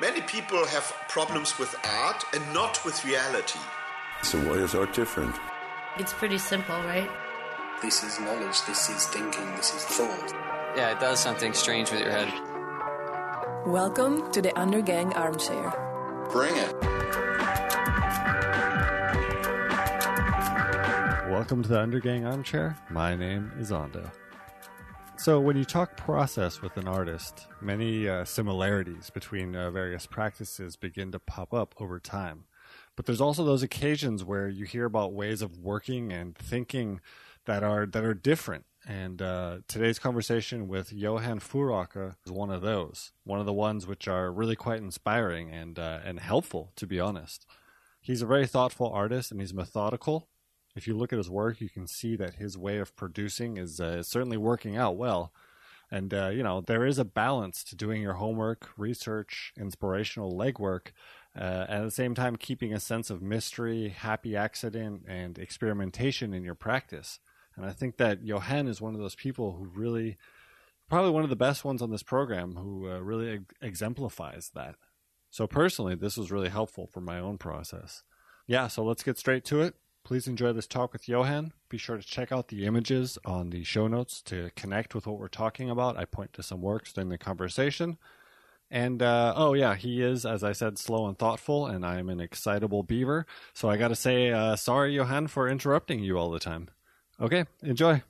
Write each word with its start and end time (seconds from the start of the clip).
Many 0.00 0.22
people 0.22 0.66
have 0.66 0.92
problems 1.08 1.56
with 1.56 1.72
art 1.84 2.24
and 2.34 2.42
not 2.52 2.84
with 2.84 3.04
reality. 3.04 3.60
So 4.24 4.38
why 4.40 4.54
is 4.54 4.74
art 4.74 4.92
different? 4.92 5.36
It's 6.00 6.12
pretty 6.12 6.38
simple, 6.38 6.74
right? 6.82 7.08
This 7.80 8.02
is 8.02 8.18
knowledge, 8.18 8.60
this 8.66 8.90
is 8.90 9.06
thinking, 9.06 9.54
this 9.54 9.72
is 9.72 9.84
thought. 9.84 10.32
Yeah, 10.76 10.90
it 10.90 10.98
does 10.98 11.20
something 11.20 11.52
strange 11.52 11.92
with 11.92 12.00
your 12.00 12.10
head. 12.10 12.28
Welcome 13.66 14.32
to 14.32 14.42
the 14.42 14.50
Undergang 14.56 15.14
Armchair. 15.14 15.70
Bring 16.32 16.56
it. 16.56 16.74
Welcome 21.30 21.62
to 21.62 21.68
the 21.68 21.78
Undergang 21.78 22.28
Armchair. 22.28 22.76
My 22.90 23.14
name 23.14 23.52
is 23.60 23.70
Ando. 23.70 24.10
So, 25.24 25.40
when 25.40 25.56
you 25.56 25.64
talk 25.64 25.96
process 25.96 26.60
with 26.60 26.76
an 26.76 26.86
artist, 26.86 27.46
many 27.58 28.06
uh, 28.06 28.26
similarities 28.26 29.08
between 29.08 29.56
uh, 29.56 29.70
various 29.70 30.06
practices 30.06 30.76
begin 30.76 31.12
to 31.12 31.18
pop 31.18 31.54
up 31.54 31.74
over 31.80 31.98
time. 31.98 32.44
But 32.94 33.06
there's 33.06 33.22
also 33.22 33.42
those 33.42 33.62
occasions 33.62 34.22
where 34.22 34.50
you 34.50 34.66
hear 34.66 34.84
about 34.84 35.14
ways 35.14 35.40
of 35.40 35.56
working 35.56 36.12
and 36.12 36.36
thinking 36.36 37.00
that 37.46 37.62
are 37.62 37.86
that 37.86 38.04
are 38.04 38.12
different. 38.12 38.66
And 38.86 39.22
uh, 39.22 39.60
today's 39.66 39.98
conversation 39.98 40.68
with 40.68 40.92
Johan 40.92 41.40
Furåker 41.40 42.16
is 42.26 42.30
one 42.30 42.50
of 42.50 42.60
those. 42.60 43.12
One 43.24 43.40
of 43.40 43.46
the 43.46 43.52
ones 43.54 43.86
which 43.86 44.06
are 44.06 44.30
really 44.30 44.56
quite 44.56 44.82
inspiring 44.82 45.50
and 45.50 45.78
uh, 45.78 46.00
and 46.04 46.20
helpful, 46.20 46.72
to 46.76 46.86
be 46.86 47.00
honest. 47.00 47.46
He's 48.02 48.20
a 48.20 48.26
very 48.26 48.46
thoughtful 48.46 48.90
artist, 48.92 49.32
and 49.32 49.40
he's 49.40 49.54
methodical 49.54 50.28
if 50.74 50.86
you 50.86 50.96
look 50.96 51.12
at 51.12 51.18
his 51.18 51.30
work, 51.30 51.60
you 51.60 51.68
can 51.68 51.86
see 51.86 52.16
that 52.16 52.34
his 52.34 52.58
way 52.58 52.78
of 52.78 52.96
producing 52.96 53.56
is, 53.56 53.80
uh, 53.80 54.02
certainly 54.02 54.36
working 54.36 54.76
out 54.76 54.96
well. 54.96 55.32
And, 55.90 56.12
uh, 56.12 56.28
you 56.28 56.42
know, 56.42 56.60
there 56.60 56.86
is 56.86 56.98
a 56.98 57.04
balance 57.04 57.62
to 57.64 57.76
doing 57.76 58.02
your 58.02 58.14
homework, 58.14 58.70
research, 58.76 59.52
inspirational 59.56 60.32
legwork, 60.32 60.88
uh, 61.36 61.66
at 61.68 61.82
the 61.82 61.90
same 61.90 62.14
time 62.14 62.36
keeping 62.36 62.72
a 62.72 62.80
sense 62.80 63.10
of 63.10 63.22
mystery, 63.22 63.90
happy 63.90 64.34
accident, 64.34 65.02
and 65.06 65.38
experimentation 65.38 66.32
in 66.32 66.42
your 66.42 66.54
practice. 66.54 67.20
And 67.56 67.64
I 67.64 67.70
think 67.70 67.98
that 67.98 68.24
Johan 68.24 68.66
is 68.66 68.80
one 68.80 68.94
of 68.94 69.00
those 69.00 69.14
people 69.14 69.52
who 69.52 69.64
really, 69.66 70.16
probably 70.88 71.10
one 71.10 71.22
of 71.22 71.30
the 71.30 71.36
best 71.36 71.64
ones 71.64 71.82
on 71.82 71.90
this 71.90 72.02
program, 72.02 72.56
who 72.56 72.90
uh, 72.90 72.98
really 72.98 73.34
ex- 73.34 73.54
exemplifies 73.60 74.50
that. 74.54 74.76
So 75.30 75.46
personally, 75.46 75.94
this 75.94 76.16
was 76.16 76.32
really 76.32 76.48
helpful 76.48 76.86
for 76.86 77.00
my 77.00 77.18
own 77.18 77.38
process. 77.38 78.02
Yeah, 78.46 78.68
so 78.68 78.84
let's 78.84 79.02
get 79.02 79.18
straight 79.18 79.44
to 79.46 79.60
it. 79.60 79.74
Please 80.04 80.28
enjoy 80.28 80.52
this 80.52 80.66
talk 80.66 80.92
with 80.92 81.08
Johan. 81.08 81.52
Be 81.70 81.78
sure 81.78 81.96
to 81.96 82.02
check 82.02 82.30
out 82.30 82.48
the 82.48 82.66
images 82.66 83.16
on 83.24 83.48
the 83.48 83.64
show 83.64 83.88
notes 83.88 84.20
to 84.22 84.50
connect 84.54 84.94
with 84.94 85.06
what 85.06 85.18
we're 85.18 85.28
talking 85.28 85.70
about. 85.70 85.96
I 85.96 86.04
point 86.04 86.34
to 86.34 86.42
some 86.42 86.60
works 86.60 86.92
during 86.92 87.08
the 87.08 87.16
conversation. 87.16 87.96
And 88.70 89.00
uh, 89.00 89.32
oh, 89.34 89.54
yeah, 89.54 89.76
he 89.76 90.02
is, 90.02 90.26
as 90.26 90.44
I 90.44 90.52
said, 90.52 90.78
slow 90.78 91.06
and 91.06 91.18
thoughtful, 91.18 91.66
and 91.66 91.86
I 91.86 91.98
am 91.98 92.10
an 92.10 92.20
excitable 92.20 92.82
beaver. 92.82 93.24
So 93.54 93.70
I 93.70 93.78
got 93.78 93.88
to 93.88 93.96
say, 93.96 94.30
uh, 94.30 94.56
sorry, 94.56 94.94
Johan, 94.94 95.26
for 95.28 95.48
interrupting 95.48 96.04
you 96.04 96.18
all 96.18 96.30
the 96.30 96.40
time. 96.40 96.68
Okay, 97.18 97.46
enjoy. 97.62 98.02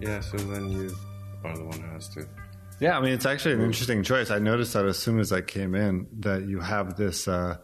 Yeah, 0.00 0.20
so 0.20 0.36
then 0.36 0.70
you 0.70 0.94
are 1.44 1.56
the 1.56 1.64
one 1.64 1.80
who 1.80 1.90
has 1.90 2.08
to. 2.10 2.26
Yeah, 2.80 2.96
I 2.96 3.00
mean 3.00 3.12
it's 3.12 3.26
actually 3.26 3.54
an 3.54 3.62
interesting 3.62 4.02
choice. 4.02 4.30
I 4.30 4.38
noticed 4.38 4.72
that 4.74 4.86
as 4.86 4.98
soon 4.98 5.18
as 5.18 5.32
I 5.32 5.40
came 5.40 5.74
in 5.74 6.06
that 6.20 6.46
you 6.46 6.60
have 6.60 6.96
this 6.96 7.26
uh, 7.26 7.56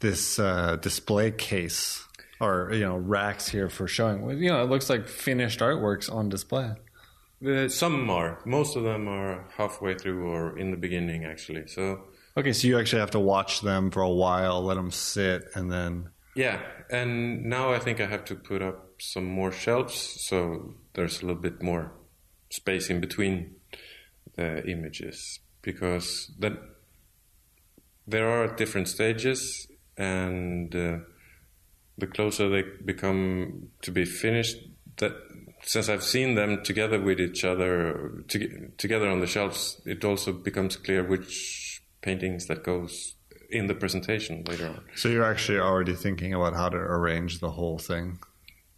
this 0.00 0.38
uh, 0.38 0.76
display 0.76 1.30
case 1.30 2.04
or 2.40 2.70
you 2.72 2.80
know 2.80 2.96
racks 2.96 3.48
here 3.48 3.68
for 3.68 3.86
showing. 3.86 4.28
You 4.38 4.50
know, 4.50 4.62
it 4.62 4.70
looks 4.70 4.90
like 4.90 5.06
finished 5.06 5.60
artworks 5.60 6.12
on 6.12 6.28
display. 6.28 6.72
Uh, 7.46 7.68
some 7.68 8.08
are. 8.08 8.38
Most 8.44 8.76
of 8.76 8.84
them 8.84 9.08
are 9.08 9.44
halfway 9.56 9.94
through 9.94 10.28
or 10.28 10.58
in 10.58 10.70
the 10.70 10.76
beginning, 10.76 11.24
actually. 11.24 11.66
So 11.66 12.04
okay, 12.36 12.52
so 12.52 12.66
you 12.68 12.78
actually 12.78 13.00
have 13.00 13.10
to 13.12 13.20
watch 13.20 13.60
them 13.60 13.90
for 13.90 14.02
a 14.02 14.10
while, 14.10 14.62
let 14.62 14.74
them 14.74 14.90
sit, 14.90 15.44
and 15.54 15.70
then 15.70 16.10
yeah. 16.34 16.60
And 16.90 17.44
now 17.44 17.72
I 17.72 17.78
think 17.78 18.00
I 18.00 18.06
have 18.06 18.24
to 18.26 18.34
put 18.34 18.62
up 18.62 19.00
some 19.00 19.24
more 19.24 19.52
shelves, 19.52 19.94
so 20.26 20.74
there's 20.94 21.22
a 21.22 21.26
little 21.26 21.40
bit 21.40 21.62
more 21.62 21.92
space 22.50 22.90
in 22.90 23.00
between 23.00 23.54
the 24.36 24.64
images 24.68 25.40
because 25.62 26.30
then 26.38 26.58
there 28.06 28.28
are 28.28 28.54
different 28.54 28.88
stages 28.88 29.66
and 29.96 30.74
uh, 30.74 30.98
the 31.98 32.06
closer 32.06 32.48
they 32.48 32.64
become 32.84 33.68
to 33.82 33.90
be 33.90 34.04
finished 34.04 34.56
that 34.96 35.12
since 35.62 35.88
I've 35.88 36.02
seen 36.02 36.34
them 36.34 36.64
together 36.64 37.00
with 37.00 37.20
each 37.20 37.44
other 37.44 38.24
to, 38.28 38.70
together 38.76 39.08
on 39.08 39.20
the 39.20 39.26
shelves 39.26 39.80
it 39.84 40.04
also 40.04 40.32
becomes 40.32 40.76
clear 40.76 41.04
which 41.04 41.82
paintings 42.00 42.46
that 42.46 42.64
goes 42.64 43.14
in 43.50 43.66
the 43.66 43.74
presentation 43.74 44.42
later 44.48 44.66
on. 44.66 44.80
So 44.96 45.08
you're 45.08 45.30
actually 45.30 45.58
already 45.58 45.94
thinking 45.94 46.32
about 46.32 46.54
how 46.54 46.70
to 46.70 46.76
arrange 46.76 47.40
the 47.40 47.50
whole 47.50 47.78
thing 47.78 48.18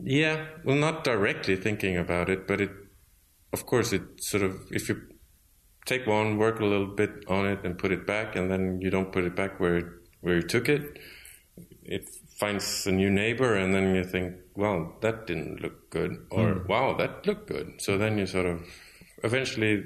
yeah, 0.02 0.46
well, 0.64 0.76
not 0.76 1.04
directly 1.04 1.56
thinking 1.56 1.96
about 1.96 2.28
it, 2.28 2.46
but 2.46 2.60
it, 2.60 2.70
of 3.52 3.66
course, 3.66 3.92
it 3.92 4.02
sort 4.22 4.42
of 4.42 4.60
if 4.70 4.88
you 4.88 5.00
take 5.86 6.06
one, 6.06 6.38
work 6.38 6.60
a 6.60 6.64
little 6.64 6.86
bit 6.86 7.24
on 7.28 7.46
it, 7.46 7.64
and 7.64 7.78
put 7.78 7.92
it 7.92 8.06
back, 8.06 8.36
and 8.36 8.50
then 8.50 8.80
you 8.80 8.90
don't 8.90 9.12
put 9.12 9.24
it 9.24 9.36
back 9.36 9.60
where 9.60 9.94
where 10.20 10.36
you 10.36 10.42
took 10.42 10.68
it, 10.68 10.98
it 11.82 12.08
finds 12.38 12.86
a 12.86 12.92
new 12.92 13.10
neighbor, 13.10 13.54
and 13.54 13.74
then 13.74 13.94
you 13.94 14.04
think, 14.04 14.34
well, 14.56 14.96
that 15.02 15.26
didn't 15.26 15.60
look 15.60 15.90
good, 15.90 16.26
or 16.30 16.54
mm. 16.54 16.68
wow, 16.68 16.96
that 16.96 17.26
looked 17.26 17.48
good. 17.48 17.74
So 17.78 17.96
then 17.96 18.18
you 18.18 18.26
sort 18.26 18.46
of 18.46 18.62
eventually 19.22 19.84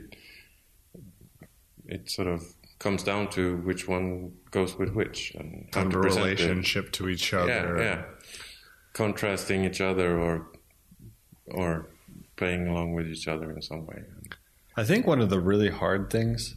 it 1.87 2.11
sort 2.11 2.29
of 2.29 2.43
comes 2.79 3.03
down 3.03 3.29
to 3.29 3.57
which 3.59 3.89
one 3.89 4.33
goes 4.51 4.77
with 4.79 4.95
which 4.95 5.33
and 5.35 5.69
how 5.73 5.85
the 5.85 5.99
relationship 5.99 6.87
it. 6.87 6.93
to 6.93 7.09
each 7.09 7.35
other. 7.35 7.77
Yeah, 7.79 7.83
yeah 7.83 8.03
contrasting 8.99 9.65
each 9.65 9.81
other 9.81 10.19
or 10.19 10.49
or 11.47 11.89
playing 12.37 12.67
along 12.67 12.95
with 12.95 13.07
each 13.09 13.29
other 13.29 13.51
in 13.53 13.63
some 13.63 13.87
way. 13.87 14.03
I 14.77 14.85
think 14.85 15.07
one 15.07 15.21
of 15.21 15.31
the 15.31 15.41
really 15.41 15.71
hard 15.71 16.11
things, 16.11 16.57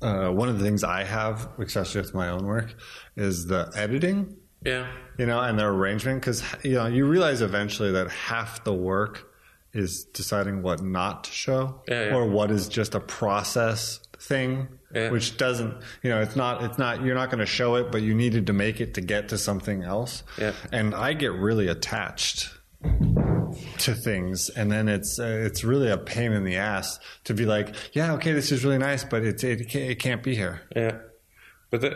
uh, 0.00 0.30
one 0.30 0.48
of 0.48 0.58
the 0.58 0.64
things 0.64 0.82
I 0.84 1.04
have, 1.04 1.48
especially 1.58 2.00
with 2.00 2.14
my 2.14 2.28
own 2.28 2.46
work, 2.46 2.74
is 3.16 3.46
the 3.46 3.70
editing. 3.76 4.36
Yeah. 4.64 4.86
You 5.18 5.26
know, 5.26 5.40
and 5.40 5.58
the 5.58 5.64
arrangement, 5.64 6.20
because 6.20 6.42
you 6.62 6.74
know, 6.74 6.86
you 6.86 7.04
realize 7.04 7.42
eventually 7.42 7.90
that 7.92 8.08
half 8.10 8.62
the 8.64 8.72
work 8.72 9.28
is 9.72 10.04
deciding 10.04 10.62
what 10.62 10.82
not 10.82 11.24
to 11.24 11.32
show, 11.32 11.82
yeah, 11.88 12.04
yeah. 12.06 12.14
or 12.14 12.28
what 12.28 12.50
is 12.52 12.68
just 12.68 12.94
a 12.94 13.00
process 13.00 13.98
thing 14.22 14.68
yeah. 14.94 15.10
which 15.10 15.36
doesn't 15.36 15.74
you 16.02 16.10
know 16.10 16.20
it's 16.20 16.36
not 16.36 16.62
it's 16.62 16.78
not 16.78 17.02
you're 17.02 17.14
not 17.14 17.28
going 17.28 17.40
to 17.40 17.46
show 17.46 17.74
it 17.74 17.90
but 17.90 18.02
you 18.02 18.14
needed 18.14 18.46
to 18.46 18.52
make 18.52 18.80
it 18.80 18.94
to 18.94 19.00
get 19.00 19.28
to 19.28 19.36
something 19.36 19.82
else 19.82 20.22
yeah. 20.38 20.52
and 20.70 20.94
i 20.94 21.12
get 21.12 21.32
really 21.32 21.66
attached 21.66 22.50
to 23.78 23.94
things 23.94 24.48
and 24.50 24.70
then 24.70 24.88
it's 24.88 25.18
uh, 25.18 25.24
it's 25.24 25.64
really 25.64 25.90
a 25.90 25.98
pain 25.98 26.32
in 26.32 26.44
the 26.44 26.56
ass 26.56 26.98
to 27.24 27.34
be 27.34 27.44
like 27.44 27.74
yeah 27.92 28.12
okay 28.12 28.32
this 28.32 28.52
is 28.52 28.64
really 28.64 28.78
nice 28.78 29.04
but 29.04 29.24
it's 29.24 29.42
it, 29.42 29.68
can't, 29.68 29.90
it 29.90 29.98
can't 29.98 30.22
be 30.22 30.34
here 30.34 30.62
yeah 30.74 30.98
but 31.70 31.80
that, 31.80 31.94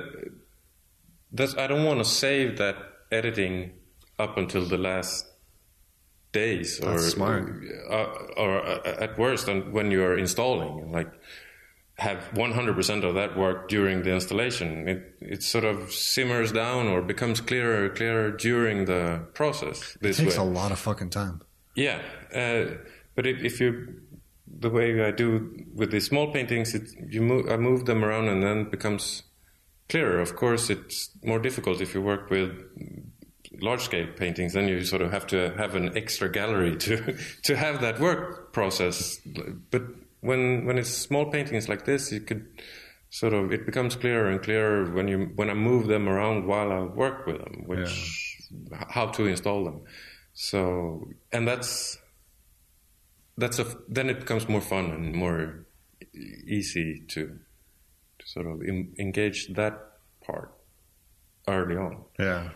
that's 1.33 1.57
i 1.57 1.67
don't 1.67 1.85
want 1.85 1.99
to 1.99 2.05
save 2.05 2.59
that 2.59 2.77
editing 3.13 3.73
up 4.19 4.37
until 4.37 4.65
the 4.67 4.79
last 4.79 5.27
days 6.33 6.81
or 6.81 6.99
smart. 6.99 7.63
Uh, 7.91 8.07
or 8.37 8.67
uh, 8.67 8.97
at 8.99 9.19
worst 9.19 9.49
and 9.49 9.73
when 9.73 9.91
you're 9.91 10.19
installing 10.19 10.93
like 10.93 11.11
have 11.99 12.19
100% 12.35 13.05
of 13.05 13.15
that 13.15 13.37
work 13.37 13.69
during 13.69 14.03
the 14.03 14.13
installation. 14.13 14.87
It, 14.87 15.15
it 15.21 15.43
sort 15.43 15.65
of 15.65 15.93
simmers 15.93 16.53
down 16.53 16.89
or 16.89 17.01
becomes 17.01 17.41
clearer 17.41 17.87
and 17.87 17.97
clearer 17.97 18.31
during 18.31 18.85
the 18.85 19.27
process. 19.33 19.97
This 20.01 20.19
it 20.19 20.25
takes 20.25 20.37
way. 20.37 20.43
a 20.43 20.47
lot 20.47 20.73
of 20.73 20.79
fucking 20.79 21.11
time. 21.11 21.41
Yeah. 21.75 22.03
Uh, 22.35 22.77
but 23.15 23.27
if, 23.27 23.43
if, 23.43 23.61
you, 23.61 24.01
the 24.47 24.69
way 24.69 25.03
I 25.03 25.11
do 25.11 25.65
with 25.75 25.91
these 25.91 26.07
small 26.07 26.31
paintings, 26.33 26.75
it, 26.75 26.91
you 27.09 27.23
move, 27.23 27.51
I 27.51 27.57
move 27.57 27.87
them 27.87 28.05
around 28.05 28.29
and 28.29 28.43
then 28.43 28.59
it 28.59 28.71
becomes 28.71 29.23
clearer. 29.89 30.21
Of 30.21 30.37
course, 30.37 30.69
it's 30.69 31.11
more 31.25 31.39
difficult 31.39 31.81
if 31.81 31.95
you 31.95 32.03
work 32.03 32.29
with 32.29 32.53
large 33.63 33.81
scale 33.81 34.07
paintings, 34.17 34.53
then 34.53 34.69
you 34.69 34.85
sort 34.85 35.01
of 35.01 35.13
have 35.13 35.27
to 35.29 35.55
have 35.57 35.75
an 35.75 35.97
extra 35.97 36.31
gallery 36.31 36.77
to, 36.77 37.17
to 37.45 37.57
have 37.57 37.81
that 37.81 37.99
work 38.01 38.53
process. 38.53 39.19
But 39.71 39.83
when 40.21 40.67
when 40.67 40.79
it's 40.79 40.91
small 40.91 41.31
paintings 41.31 41.69
like 41.69 41.85
this, 41.85 42.13
you 42.13 42.21
could 42.21 42.47
sort 43.11 43.33
of 43.33 43.53
it 43.53 43.65
becomes 43.67 43.97
clearer 43.97 44.29
and 44.31 44.43
clearer 44.43 44.91
when 44.93 45.09
you 45.09 45.31
when 45.37 45.51
I 45.51 45.55
move 45.55 45.87
them 45.87 46.09
around 46.09 46.47
while 46.47 46.73
I 46.73 46.81
work 46.81 47.27
with 47.27 47.39
them, 47.39 47.65
which 47.67 48.49
yeah. 48.71 48.85
how 48.89 49.07
to 49.07 49.27
install 49.27 49.65
them. 49.65 49.83
So 50.33 51.09
and 51.33 51.47
that's 51.47 51.99
that's 53.39 53.59
a 53.59 53.67
then 53.89 54.11
it 54.11 54.21
becomes 54.21 54.49
more 54.49 54.61
fun 54.61 54.91
and 54.91 55.15
more 55.15 55.67
easy 56.47 57.03
to 57.09 57.39
to 58.19 58.27
sort 58.27 58.47
of 58.47 58.63
em- 58.67 58.95
engage 58.99 59.49
that 59.55 59.79
part 60.25 60.53
early 61.49 61.77
on. 61.77 62.05
Yeah. 62.19 62.51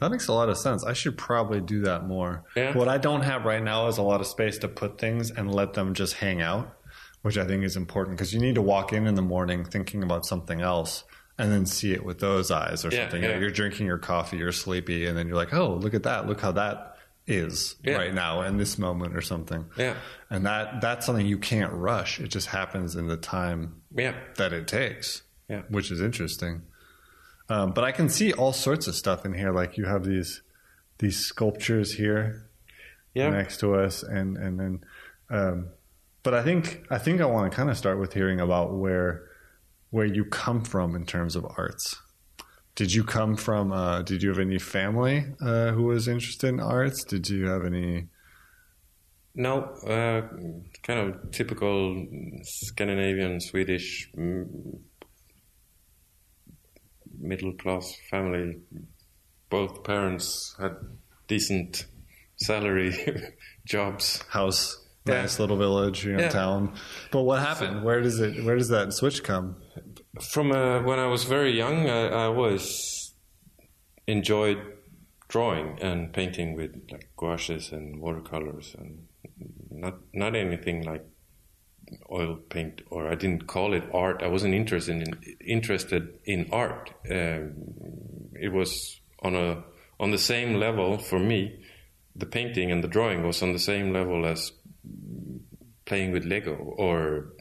That 0.00 0.10
makes 0.10 0.28
a 0.28 0.32
lot 0.32 0.48
of 0.48 0.58
sense. 0.58 0.84
I 0.84 0.92
should 0.92 1.16
probably 1.16 1.60
do 1.60 1.82
that 1.82 2.06
more. 2.06 2.44
Yeah. 2.54 2.76
What 2.76 2.88
I 2.88 2.98
don't 2.98 3.22
have 3.22 3.44
right 3.44 3.62
now 3.62 3.88
is 3.88 3.98
a 3.98 4.02
lot 4.02 4.20
of 4.20 4.26
space 4.26 4.58
to 4.58 4.68
put 4.68 4.98
things 4.98 5.30
and 5.30 5.54
let 5.54 5.72
them 5.72 5.94
just 5.94 6.14
hang 6.14 6.42
out, 6.42 6.76
which 7.22 7.38
I 7.38 7.46
think 7.46 7.64
is 7.64 7.76
important 7.76 8.16
because 8.18 8.34
you 8.34 8.40
need 8.40 8.56
to 8.56 8.62
walk 8.62 8.92
in 8.92 9.06
in 9.06 9.14
the 9.14 9.22
morning 9.22 9.64
thinking 9.64 10.02
about 10.02 10.26
something 10.26 10.60
else 10.60 11.04
and 11.38 11.50
then 11.52 11.64
see 11.66 11.92
it 11.92 12.04
with 12.04 12.18
those 12.18 12.50
eyes 12.50 12.84
or 12.84 12.88
Yeah, 12.90 13.02
something. 13.04 13.22
Yeah. 13.22 13.38
You're 13.38 13.50
drinking 13.50 13.86
your 13.86 13.98
coffee, 13.98 14.36
you're 14.38 14.52
sleepy, 14.52 15.06
and 15.06 15.16
then 15.16 15.26
you're 15.26 15.36
like, 15.36 15.52
oh, 15.54 15.74
look 15.74 15.94
at 15.94 16.02
that. 16.04 16.26
Look 16.26 16.40
how 16.40 16.52
that 16.52 16.96
is 17.26 17.74
right 17.84 18.14
now 18.14 18.42
in 18.42 18.56
this 18.56 18.78
moment 18.78 19.16
or 19.16 19.20
something. 19.20 19.64
Yeah. 19.76 19.96
And 20.30 20.46
that 20.46 20.80
that's 20.80 21.04
something 21.06 21.26
you 21.26 21.38
can't 21.38 21.72
rush. 21.72 22.20
It 22.20 22.28
just 22.28 22.46
happens 22.48 22.94
in 22.94 23.08
the 23.08 23.16
time 23.16 23.82
Yeah, 23.94 24.14
that 24.36 24.52
it 24.52 24.68
takes, 24.68 25.22
Yeah. 25.48 25.62
which 25.68 25.90
is 25.90 26.00
interesting. 26.00 26.62
Um, 27.48 27.72
but 27.72 27.84
I 27.84 27.92
can 27.92 28.08
see 28.08 28.32
all 28.32 28.52
sorts 28.52 28.86
of 28.86 28.94
stuff 28.94 29.24
in 29.24 29.32
here. 29.34 29.52
Like 29.52 29.76
you 29.76 29.84
have 29.84 30.04
these 30.04 30.42
these 30.98 31.18
sculptures 31.18 31.92
here 31.92 32.48
yeah. 33.14 33.30
next 33.30 33.60
to 33.60 33.74
us, 33.74 34.02
and 34.02 34.36
and 34.36 34.60
then. 34.60 34.84
Um, 35.28 35.68
but 36.22 36.34
I 36.34 36.42
think 36.42 36.84
I 36.90 36.98
think 36.98 37.20
I 37.20 37.26
want 37.26 37.50
to 37.50 37.56
kind 37.56 37.70
of 37.70 37.78
start 37.78 38.00
with 38.00 38.12
hearing 38.12 38.40
about 38.40 38.74
where 38.74 39.28
where 39.90 40.06
you 40.06 40.24
come 40.24 40.62
from 40.62 40.94
in 40.94 41.06
terms 41.06 41.36
of 41.36 41.46
arts. 41.56 41.96
Did 42.74 42.92
you 42.92 43.04
come 43.04 43.36
from? 43.36 43.72
Uh, 43.72 44.02
did 44.02 44.22
you 44.22 44.28
have 44.28 44.38
any 44.38 44.58
family 44.58 45.24
uh, 45.40 45.70
who 45.70 45.84
was 45.84 46.08
interested 46.08 46.48
in 46.48 46.60
arts? 46.60 47.04
Did 47.04 47.28
you 47.28 47.46
have 47.46 47.64
any? 47.64 48.08
No, 49.34 49.62
uh, 49.86 50.28
kind 50.82 51.00
of 51.00 51.30
typical 51.30 52.06
Scandinavian, 52.42 53.40
Swedish, 53.40 54.10
middle 57.18 57.52
class 57.54 57.96
family. 58.10 58.58
Both 59.50 59.84
parents 59.84 60.54
had 60.58 60.76
decent 61.28 61.86
salary 62.36 62.92
jobs. 63.64 64.22
house, 64.28 64.76
Yeah. 65.06 65.22
nice 65.22 65.38
little 65.38 65.56
village, 65.56 66.04
you 66.04 66.12
know, 66.14 66.22
Yeah. 66.24 66.30
town. 66.30 66.74
But 67.12 67.22
what 67.22 67.40
happened? 67.40 67.84
Where 67.84 68.00
does 68.02 68.18
it? 68.20 68.44
Where 68.44 68.56
does 68.56 68.68
that 68.68 68.92
switch 68.92 69.22
come? 69.22 69.56
From 70.20 70.50
uh, 70.52 70.82
when 70.82 70.98
I 70.98 71.06
was 71.06 71.24
very 71.24 71.52
young, 71.56 71.88
I, 71.88 72.08
I 72.08 72.22
always 72.24 73.12
enjoyed 74.06 74.58
drawing 75.28 75.78
and 75.80 76.12
painting 76.12 76.54
with 76.56 76.72
like 76.90 77.10
gouaches 77.16 77.72
and 77.72 78.00
watercolors, 78.00 78.74
and 78.78 79.06
not 79.70 79.94
not 80.12 80.34
anything 80.34 80.82
like 80.84 81.04
oil 82.10 82.36
paint. 82.48 82.82
Or 82.90 83.08
I 83.08 83.14
didn't 83.14 83.46
call 83.46 83.72
it 83.74 83.84
art. 83.92 84.22
I 84.22 84.28
wasn't 84.28 84.54
interested 84.54 85.02
in 85.02 85.18
interested 85.40 86.18
in 86.24 86.48
art. 86.52 86.90
Um, 87.10 87.52
it 88.40 88.52
was 88.52 89.00
on 89.22 89.34
a 89.34 89.62
on 89.98 90.10
the 90.10 90.18
same 90.18 90.54
level 90.54 90.98
for 90.98 91.18
me. 91.18 91.60
The 92.14 92.26
painting 92.26 92.72
and 92.72 92.82
the 92.82 92.88
drawing 92.88 93.26
was 93.26 93.42
on 93.42 93.52
the 93.52 93.58
same 93.58 93.92
level 93.92 94.24
as 94.26 94.52
playing 95.84 96.12
with 96.12 96.24
Lego 96.24 96.54
or 96.54 97.32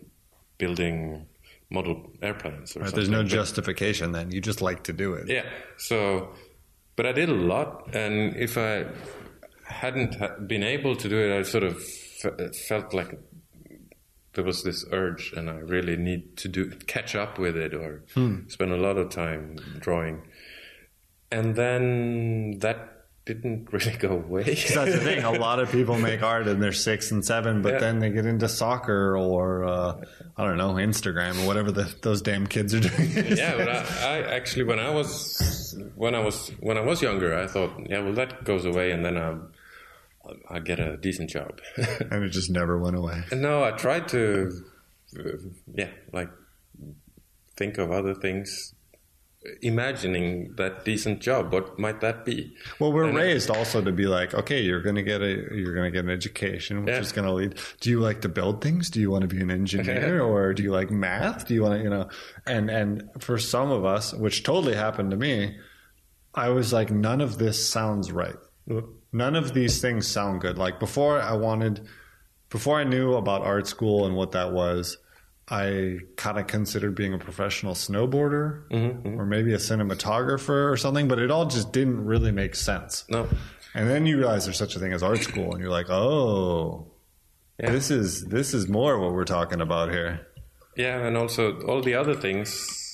building 0.57 1.25
model 1.69 2.11
airplanes. 2.21 2.75
Or 2.75 2.81
Right, 2.81 2.93
there's 2.93 3.09
no. 3.09 3.23
But- 3.23 3.29
justification 3.31 4.11
then. 4.11 4.31
You 4.31 4.41
just 4.41 4.61
like 4.61 4.83
to 4.83 4.93
do 4.93 5.13
it. 5.13 5.27
yeah. 5.27 5.45
So, 5.77 6.33
but 6.95 7.05
I 7.05 7.11
did 7.11 7.29
a 7.29 7.33
lot, 7.33 7.93
and 7.95 8.35
if 8.35 8.57
I 8.57 8.85
hadn't 9.65 10.47
been 10.47 10.63
able 10.63 10.95
to 10.95 11.09
do 11.09 11.17
it, 11.17 11.37
I 11.37 11.41
sort 11.43 11.63
of 11.63 11.81
fe- 11.83 12.49
felt 12.67 12.93
like 12.93 13.17
there 14.35 14.43
was 14.43 14.63
this 14.63 14.85
urge, 14.91 15.33
and 15.35 15.49
I 15.49 15.55
really 15.57 15.97
need 15.97 16.37
to 16.37 16.47
do 16.47 16.69
catch 16.87 17.15
up 17.15 17.39
with 17.39 17.57
it 17.57 17.73
or 17.73 18.03
spend 18.47 18.71
a 18.71 18.77
lot 18.77 18.97
of 18.97 19.09
time 19.09 19.57
drawing. 19.79 20.21
And 21.31 21.55
then 21.55 22.59
that 22.59 22.91
didn't 23.25 23.69
really 23.73 23.97
go 23.97 24.09
away. 24.11 24.43
That's 24.43 24.73
the 24.93 24.99
thing. 24.99 25.23
A 25.23 25.31
lot 25.31 25.59
of 25.59 25.71
people 25.71 25.97
make 25.97 26.21
art 26.21 26.47
and 26.47 26.61
they're 26.61 26.71
six 26.71 27.11
and 27.11 27.25
seven, 27.25 27.63
but 27.63 27.73
Yeah. 27.73 27.79
then 27.79 27.99
they 27.99 28.11
get 28.11 28.27
into 28.27 28.47
soccer 28.47 29.17
or 29.17 29.63
uh, 29.65 30.01
I 30.37 30.43
don't 30.45 30.57
know 30.57 30.73
Instagram 30.75 31.43
or 31.43 31.47
whatever 31.47 31.71
the, 31.71 31.91
those 32.03 32.21
damn 32.21 32.45
kids 32.45 32.75
are 32.75 32.81
doing. 32.81 33.35
yeah, 33.35 33.57
but 33.57 33.67
I, 33.69 33.79
I 34.19 34.21
actually 34.35 34.65
when 34.65 34.79
I 34.79 34.91
was 34.91 35.75
when 35.95 36.13
I 36.13 36.19
was 36.19 36.49
when 36.59 36.77
I 36.77 36.81
was 36.81 37.01
younger, 37.01 37.35
I 37.35 37.47
thought, 37.47 37.71
yeah, 37.89 38.01
well, 38.01 38.13
that 38.13 38.43
goes 38.43 38.63
away, 38.65 38.91
and 38.91 39.03
then 39.03 39.17
I 39.17 39.35
I 40.49 40.59
get 40.59 40.79
a 40.79 40.97
decent 40.97 41.29
job. 41.29 41.59
and 42.11 42.23
it 42.23 42.29
just 42.29 42.49
never 42.49 42.77
went 42.77 42.95
away. 42.95 43.23
no, 43.33 43.63
I 43.63 43.71
tried 43.71 44.07
to, 44.09 44.51
yeah, 45.73 45.89
like 46.13 46.29
think 47.55 47.77
of 47.77 47.91
other 47.91 48.13
things, 48.13 48.73
imagining 49.61 50.53
that 50.57 50.83
decent 50.85 51.19
job. 51.21 51.53
What 51.53 51.77
might 51.77 52.01
that 52.01 52.25
be? 52.25 52.55
Well, 52.79 52.91
we're 52.91 53.05
And- 53.05 53.15
raised 53.15 53.49
also 53.49 53.81
to 53.81 53.91
be 53.91 54.07
like, 54.07 54.33
okay, 54.33 54.61
you're 54.61 54.81
gonna 54.81 55.03
get 55.03 55.21
a 55.21 55.47
you're 55.53 55.75
gonna 55.75 55.91
get 55.91 56.03
an 56.03 56.09
education, 56.09 56.83
which 56.83 56.93
Yeah. 56.93 56.99
is 56.99 57.11
gonna 57.11 57.33
lead. 57.33 57.55
Do 57.79 57.89
you 57.89 57.99
like 57.99 58.21
to 58.21 58.29
build 58.29 58.61
things? 58.61 58.89
Do 58.89 58.99
you 58.99 59.11
want 59.11 59.21
to 59.21 59.27
be 59.27 59.41
an 59.41 59.51
engineer, 59.51 60.21
or 60.31 60.53
do 60.53 60.63
you 60.63 60.71
like 60.71 60.89
math? 60.91 61.47
Do 61.47 61.53
you 61.53 61.61
want 61.63 61.77
to, 61.77 61.83
you 61.83 61.89
know? 61.89 62.09
And 62.47 62.69
and 62.69 63.03
for 63.19 63.37
some 63.37 63.71
of 63.71 63.85
us, 63.85 64.13
which 64.13 64.43
totally 64.43 64.75
happened 64.75 65.11
to 65.11 65.17
me, 65.17 65.57
I 66.33 66.49
was 66.49 66.73
like, 66.73 66.89
none 66.91 67.21
of 67.21 67.37
this 67.37 67.69
sounds 67.69 68.11
right. 68.11 68.35
None 69.15 69.37
of 69.37 69.53
these 69.53 69.79
things 69.79 70.05
sound 70.05 70.41
good. 70.41 70.57
Like 70.57 70.77
before, 70.77 71.21
I 71.21 71.33
wanted, 71.37 71.87
before 72.49 72.77
I 72.77 72.83
knew 72.83 73.13
about 73.13 73.43
art 73.43 73.65
school 73.65 74.05
and 74.05 74.13
what 74.13 74.33
that 74.33 74.51
was. 74.51 74.97
I 75.47 75.99
kind 76.17 76.37
of 76.39 76.47
considered 76.47 76.95
being 76.95 77.13
a 77.13 77.17
professional 77.19 77.75
snowboarder 77.75 78.67
mm-hmm, 78.67 79.07
mm-hmm. 79.07 79.19
or 79.21 79.25
maybe 79.25 79.53
a 79.53 79.57
cinematographer 79.57 80.69
or 80.69 80.75
something, 80.75 81.07
but 81.07 81.19
it 81.19 81.29
all 81.31 81.45
just 81.45 81.71
didn't 81.71 82.03
really 82.03 82.31
make 82.31 82.55
sense. 82.55 83.05
No, 83.09 83.29
And 83.73 83.87
then 83.89 84.05
you 84.05 84.17
realize 84.17 84.45
there's 84.45 84.57
such 84.57 84.75
a 84.75 84.79
thing 84.79 84.91
as 84.91 85.03
art 85.03 85.19
school, 85.19 85.51
and 85.53 85.61
you're 85.61 85.69
like, 85.69 85.89
oh, 85.89 86.87
Yeah. 87.59 87.71
this 87.71 87.91
is 87.91 88.25
this 88.25 88.53
is 88.53 88.67
more 88.67 88.99
what 88.99 89.13
we're 89.13 89.23
talking 89.23 89.61
about 89.61 89.91
here. 89.91 90.27
yeah, 90.75 91.05
and 91.07 91.15
also 91.15 91.61
all 91.61 91.81
the 91.81 91.93
other 91.93 92.15
things 92.15 92.93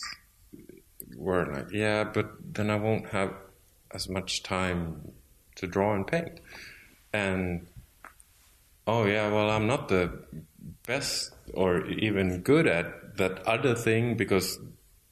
were 1.18 1.46
like, 1.52 1.72
yeah, 1.72 2.04
but 2.04 2.28
then 2.54 2.70
I 2.70 2.76
won't 2.76 3.08
have 3.08 3.34
as 3.92 4.08
much 4.10 4.44
time 4.44 5.14
to 5.62 5.68
draw 5.68 5.96
and 5.96 6.06
paint. 6.06 6.40
And 7.14 7.68
oh 8.86 9.06
yeah, 9.06 9.32
well 9.32 9.50
I'm 9.50 9.66
not 9.68 9.88
the 9.88 10.12
best 10.86 11.34
or 11.54 11.86
even 11.88 12.42
good 12.42 12.68
at 12.68 13.18
that 13.18 13.46
other 13.48 13.76
thing 13.76 14.16
because 14.18 14.60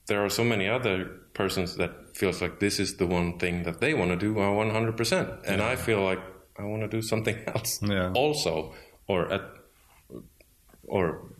there 0.07 0.23
are 0.23 0.29
so 0.29 0.43
many 0.43 0.67
other 0.67 1.05
persons 1.33 1.75
that 1.77 1.91
feels 2.17 2.41
like 2.41 2.59
this 2.59 2.79
is 2.79 2.97
the 2.97 3.05
one 3.07 3.37
thing 3.39 3.63
that 3.63 3.79
they 3.79 3.93
want 3.93 4.11
to 4.11 4.17
do 4.17 4.33
100% 4.33 5.41
and 5.45 5.61
I 5.61 5.75
feel 5.75 6.03
like 6.03 6.19
I 6.57 6.63
want 6.63 6.81
to 6.81 6.87
do 6.87 7.01
something 7.01 7.37
else 7.47 7.79
Yeah. 7.81 8.11
also 8.13 8.73
or 9.07 9.31
at 9.31 9.41
or 10.87 11.31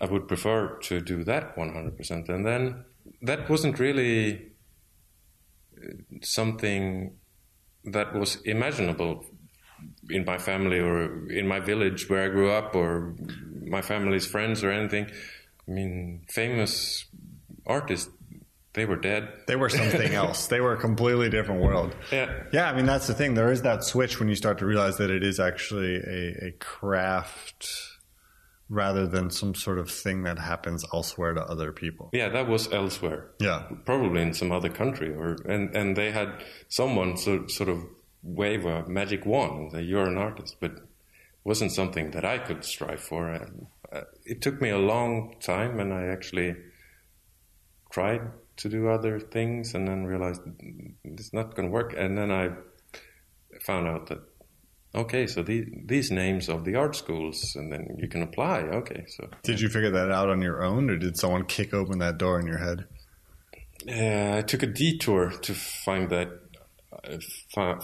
I 0.00 0.06
would 0.06 0.28
prefer 0.28 0.78
to 0.84 1.00
do 1.00 1.24
that 1.24 1.56
100%. 1.56 2.28
And 2.28 2.46
then 2.46 2.84
that 3.22 3.48
wasn't 3.50 3.78
really 3.78 4.52
uh, 5.76 5.88
something 6.22 7.16
that 7.84 8.14
was 8.14 8.36
imaginable 8.42 9.24
in 10.08 10.24
my 10.24 10.38
family 10.38 10.78
or 10.78 11.28
in 11.30 11.46
my 11.46 11.60
village 11.60 12.08
where 12.08 12.24
I 12.24 12.28
grew 12.28 12.50
up 12.50 12.74
or 12.74 13.14
my 13.64 13.82
family's 13.82 14.26
friends 14.26 14.62
or 14.64 14.70
anything. 14.70 15.10
I 15.68 15.70
mean, 15.70 16.24
famous 16.28 17.06
artists, 17.66 18.10
they 18.72 18.84
were 18.84 18.96
dead. 18.96 19.28
They 19.46 19.56
were 19.56 19.68
something 19.68 20.14
else. 20.22 20.48
They 20.48 20.60
were 20.60 20.74
a 20.74 20.80
completely 20.80 21.30
different 21.30 21.62
world. 21.62 21.94
Yeah. 22.12 22.44
Yeah, 22.52 22.70
I 22.70 22.74
mean 22.74 22.86
that's 22.86 23.06
the 23.06 23.14
thing. 23.14 23.34
There 23.34 23.52
is 23.52 23.62
that 23.62 23.84
switch 23.84 24.18
when 24.18 24.28
you 24.28 24.34
start 24.36 24.58
to 24.58 24.66
realize 24.66 24.96
that 24.98 25.10
it 25.10 25.22
is 25.22 25.40
actually 25.40 25.96
a, 25.96 26.46
a 26.48 26.52
craft 26.58 27.68
rather 28.70 29.04
than 29.06 29.30
some 29.30 29.54
sort 29.54 29.78
of 29.78 29.90
thing 29.90 30.22
that 30.22 30.38
happens 30.38 30.84
elsewhere 30.94 31.34
to 31.34 31.42
other 31.42 31.72
people. 31.72 32.08
Yeah, 32.12 32.28
that 32.30 32.48
was 32.48 32.72
elsewhere. 32.72 33.32
Yeah. 33.40 33.64
probably 33.84 34.22
in 34.22 34.32
some 34.32 34.52
other 34.52 34.70
country, 34.70 35.12
or 35.12 35.36
and 35.44 35.76
and 35.76 35.96
they 35.96 36.12
had 36.12 36.42
someone 36.68 37.16
so, 37.16 37.46
sort 37.48 37.68
of 37.68 37.84
wave 38.22 38.64
a 38.64 38.88
magic 38.88 39.26
wand 39.26 39.60
and 39.60 39.72
say 39.72 39.82
you're 39.82 40.06
an 40.06 40.16
artist, 40.16 40.56
but 40.60 40.70
it 40.70 40.82
wasn't 41.44 41.72
something 41.72 42.12
that 42.12 42.24
I 42.24 42.38
could 42.38 42.64
strive 42.64 43.00
for. 43.00 43.28
And, 43.28 43.66
uh, 43.92 44.02
it 44.24 44.40
took 44.40 44.60
me 44.60 44.70
a 44.70 44.78
long 44.78 45.34
time, 45.40 45.80
and 45.80 45.92
I 45.92 46.04
actually 46.06 46.54
tried 47.90 48.22
to 48.58 48.68
do 48.68 48.88
other 48.88 49.18
things, 49.18 49.74
and 49.74 49.88
then 49.88 50.04
realized 50.04 50.42
it's 51.02 51.32
not 51.32 51.56
going 51.56 51.68
to 51.68 51.72
work. 51.72 51.94
And 51.96 52.16
then 52.16 52.30
I 52.30 52.50
found 53.60 53.88
out 53.88 54.06
that 54.08 54.20
okay, 54.94 55.26
so 55.26 55.42
these 55.42 55.66
these 55.86 56.10
names 56.10 56.48
of 56.48 56.64
the 56.64 56.76
art 56.76 56.96
schools, 56.96 57.54
and 57.56 57.72
then 57.72 57.96
you 57.98 58.08
can 58.08 58.22
apply. 58.22 58.60
Okay, 58.60 59.04
so 59.08 59.28
Did 59.42 59.60
you 59.60 59.68
figure 59.68 59.90
that 59.90 60.10
out 60.10 60.28
on 60.28 60.40
your 60.42 60.62
own, 60.62 60.90
or 60.90 60.96
did 60.96 61.16
someone 61.18 61.44
kick 61.44 61.72
open 61.74 61.98
that 61.98 62.18
door 62.18 62.38
in 62.40 62.46
your 62.46 62.58
head? 62.58 62.86
Uh, 63.88 64.38
I 64.38 64.42
took 64.42 64.62
a 64.62 64.66
detour 64.66 65.30
to 65.30 65.54
find 65.54 66.10
that 66.10 66.28
uh, 67.04 67.16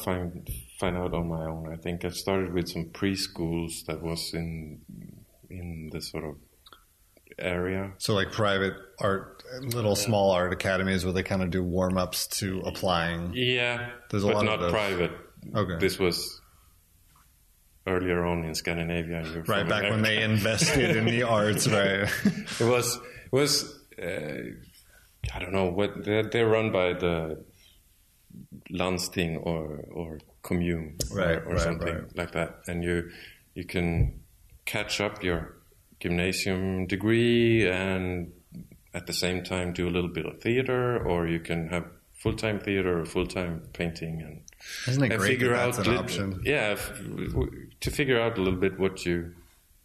find 0.04 0.48
find 0.78 0.96
out 0.96 1.14
on 1.14 1.28
my 1.28 1.44
own. 1.46 1.72
I 1.72 1.76
think 1.76 2.04
I 2.04 2.10
started 2.10 2.52
with 2.52 2.68
some 2.68 2.86
preschools 2.92 3.84
that 3.86 4.02
was 4.02 4.32
in 4.34 4.80
in 5.48 5.88
the 5.92 6.02
sort 6.02 6.24
of 6.24 6.34
area. 7.38 7.92
So 7.98 8.14
like 8.14 8.32
private 8.32 8.74
art, 9.00 9.42
little 9.62 9.96
small 9.96 10.32
art 10.32 10.52
academies 10.52 11.04
where 11.04 11.12
they 11.14 11.22
kind 11.22 11.42
of 11.42 11.50
do 11.50 11.62
warm 11.62 11.96
ups 11.98 12.26
to 12.38 12.60
applying. 12.60 13.32
Yeah, 13.34 13.90
There's 14.10 14.24
a 14.24 14.26
but 14.28 14.34
lot 14.36 14.44
of 14.44 14.50
not 14.50 14.60
those. 14.60 14.72
private. 14.72 15.12
Okay. 15.54 15.76
This 15.78 15.98
was 15.98 16.40
earlier 17.86 18.24
on 18.24 18.44
in 18.44 18.54
Scandinavia. 18.54 19.18
and 19.22 19.48
Right 19.48 19.68
back 19.68 19.84
when 19.90 20.02
they 20.02 20.22
invested 20.22 20.96
in 20.96 21.04
the 21.06 21.22
arts, 21.22 21.68
right? 21.68 22.08
it 22.60 22.60
was 22.60 22.96
it 22.96 23.32
was 23.32 23.78
uh, 24.02 24.42
I 25.34 25.38
don't 25.38 25.52
know 25.52 25.66
what 25.70 26.04
they're, 26.04 26.24
they're 26.24 26.46
run 26.48 26.72
by 26.72 26.92
the 26.94 27.44
landsting 28.70 29.36
or 29.38 29.84
or 29.92 30.18
commune 30.42 30.96
Right, 31.10 31.38
or, 31.38 31.46
or 31.46 31.52
right, 31.54 31.60
something 31.60 31.94
right. 31.94 32.16
like 32.16 32.32
that, 32.32 32.60
and 32.66 32.84
you 32.84 33.10
you 33.54 33.64
can 33.64 34.20
catch 34.64 35.00
up 35.00 35.22
your 35.22 35.56
gymnasium 36.00 36.86
degree 36.86 37.68
and 37.68 38.32
at 38.92 39.06
the 39.06 39.12
same 39.12 39.42
time 39.42 39.72
do 39.72 39.88
a 39.88 39.90
little 39.90 40.10
bit 40.10 40.26
of 40.26 40.40
theater, 40.40 41.02
or 41.06 41.26
you 41.26 41.40
can 41.40 41.68
have 41.68 41.84
full 42.14 42.34
time 42.34 42.58
theater 42.60 43.00
or 43.00 43.04
full 43.04 43.26
time 43.26 43.62
painting 43.72 44.22
and 44.22 44.40
Isn't 44.88 45.04
it 45.04 45.12
and 45.12 45.20
great 45.20 45.30
figure 45.32 45.54
out 45.54 45.78
an 45.86 45.96
option? 45.96 46.40
Yeah, 46.44 46.76
to 47.80 47.90
figure 47.90 48.20
out 48.20 48.38
a 48.38 48.40
little 48.40 48.58
bit 48.58 48.78
what 48.78 49.04
you 49.06 49.34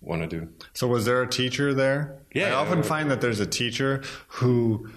want 0.01 0.21
to 0.23 0.27
do. 0.27 0.49
So 0.73 0.87
was 0.87 1.05
there 1.05 1.21
a 1.21 1.27
teacher 1.27 1.73
there? 1.73 2.17
Yeah. 2.33 2.49
I 2.49 2.53
often 2.53 2.83
find 2.83 3.11
that 3.11 3.21
there's 3.21 3.39
a 3.39 3.45
teacher 3.45 4.03
who 4.27 4.89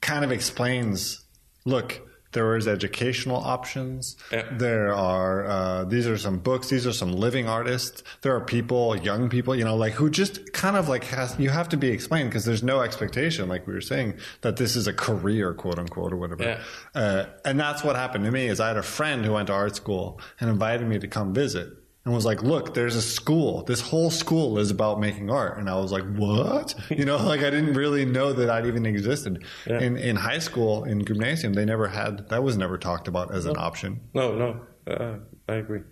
kind 0.00 0.24
of 0.24 0.32
explains, 0.32 1.24
look, 1.64 2.00
there 2.32 2.56
is 2.56 2.68
educational 2.68 3.36
options. 3.36 4.16
Yeah. 4.30 4.46
There 4.52 4.94
are 4.94 5.46
uh, 5.46 5.84
these 5.84 6.06
are 6.06 6.16
some 6.16 6.38
books. 6.38 6.68
These 6.68 6.86
are 6.86 6.92
some 6.92 7.12
living 7.12 7.48
artists. 7.48 8.04
There 8.22 8.34
are 8.36 8.40
people, 8.40 8.96
young 8.96 9.28
people, 9.28 9.56
you 9.56 9.64
know, 9.64 9.74
like 9.74 9.94
who 9.94 10.08
just 10.10 10.52
kind 10.52 10.76
of 10.76 10.88
like 10.88 11.02
has. 11.04 11.36
You 11.40 11.50
have 11.50 11.68
to 11.70 11.76
be 11.76 11.88
explained 11.88 12.30
because 12.30 12.44
there's 12.44 12.62
no 12.62 12.82
expectation, 12.82 13.48
like 13.48 13.66
we 13.66 13.74
were 13.74 13.80
saying, 13.80 14.14
that 14.42 14.58
this 14.58 14.76
is 14.76 14.86
a 14.86 14.92
career, 14.92 15.54
quote 15.54 15.80
unquote, 15.80 16.12
or 16.12 16.18
whatever. 16.18 16.44
Yeah. 16.44 16.60
Uh, 16.94 17.26
and 17.44 17.58
that's 17.58 17.82
what 17.82 17.96
happened 17.96 18.24
to 18.26 18.30
me. 18.30 18.46
Is 18.46 18.60
I 18.60 18.68
had 18.68 18.76
a 18.76 18.82
friend 18.82 19.24
who 19.24 19.32
went 19.32 19.48
to 19.48 19.52
art 19.52 19.74
school 19.74 20.20
and 20.38 20.48
invited 20.48 20.86
me 20.86 21.00
to 21.00 21.08
come 21.08 21.34
visit 21.34 21.79
and 22.04 22.14
was 22.14 22.24
like, 22.24 22.42
"Look, 22.42 22.74
there's 22.74 22.96
a 22.96 23.02
school. 23.02 23.62
This 23.64 23.80
whole 23.80 24.10
school 24.10 24.58
is 24.58 24.70
about 24.70 25.00
making 25.00 25.30
art." 25.30 25.58
And 25.58 25.68
I 25.68 25.76
was 25.76 25.92
like, 25.92 26.04
"What?" 26.16 26.74
You 26.90 27.04
know, 27.04 27.16
like 27.32 27.40
I 27.40 27.50
didn't 27.50 27.74
really 27.74 28.04
know 28.04 28.32
that 28.32 28.46
that 28.46 28.66
even 28.66 28.86
existed. 28.86 29.44
Yeah. 29.66 29.80
In 29.80 29.96
in 29.96 30.16
high 30.16 30.38
school, 30.38 30.84
in 30.84 31.04
gymnasium, 31.04 31.52
they 31.54 31.64
never 31.64 31.88
had 31.88 32.28
that 32.30 32.42
was 32.42 32.56
never 32.56 32.78
talked 32.78 33.08
about 33.08 33.34
as 33.34 33.46
an 33.46 33.56
option. 33.56 34.00
No, 34.14 34.34
no, 34.34 34.60
uh, 34.86 35.18
I 35.48 35.54
agree. 35.54 35.82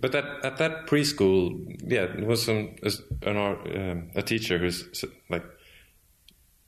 But 0.00 0.12
that, 0.12 0.24
at 0.44 0.58
that 0.58 0.86
preschool, 0.86 1.74
yeah, 1.86 2.06
there 2.06 2.26
was 2.26 2.44
some 2.44 2.76
an 3.22 3.36
art, 3.36 3.60
um, 3.74 4.10
a 4.14 4.22
teacher 4.22 4.58
who's 4.58 5.04
like, 5.30 5.44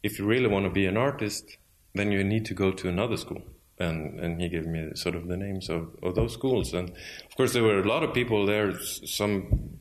if 0.02 0.18
you 0.18 0.24
really 0.24 0.46
want 0.46 0.64
to 0.64 0.70
be 0.70 0.86
an 0.86 0.96
artist, 0.96 1.58
then 1.94 2.12
you 2.12 2.22
need 2.24 2.44
to 2.46 2.54
go 2.54 2.72
to 2.72 2.88
another 2.88 3.16
school. 3.16 3.42
And 3.78 4.18
and 4.20 4.40
he 4.40 4.48
gave 4.48 4.66
me 4.66 4.90
sort 4.94 5.14
of 5.14 5.28
the 5.28 5.36
names 5.36 5.68
of, 5.68 5.94
of 6.02 6.14
those 6.14 6.32
schools. 6.32 6.72
And 6.72 6.90
of 6.90 7.36
course, 7.36 7.52
there 7.52 7.62
were 7.62 7.80
a 7.80 7.86
lot 7.86 8.02
of 8.02 8.14
people 8.14 8.46
there. 8.46 8.72
Some 8.80 9.80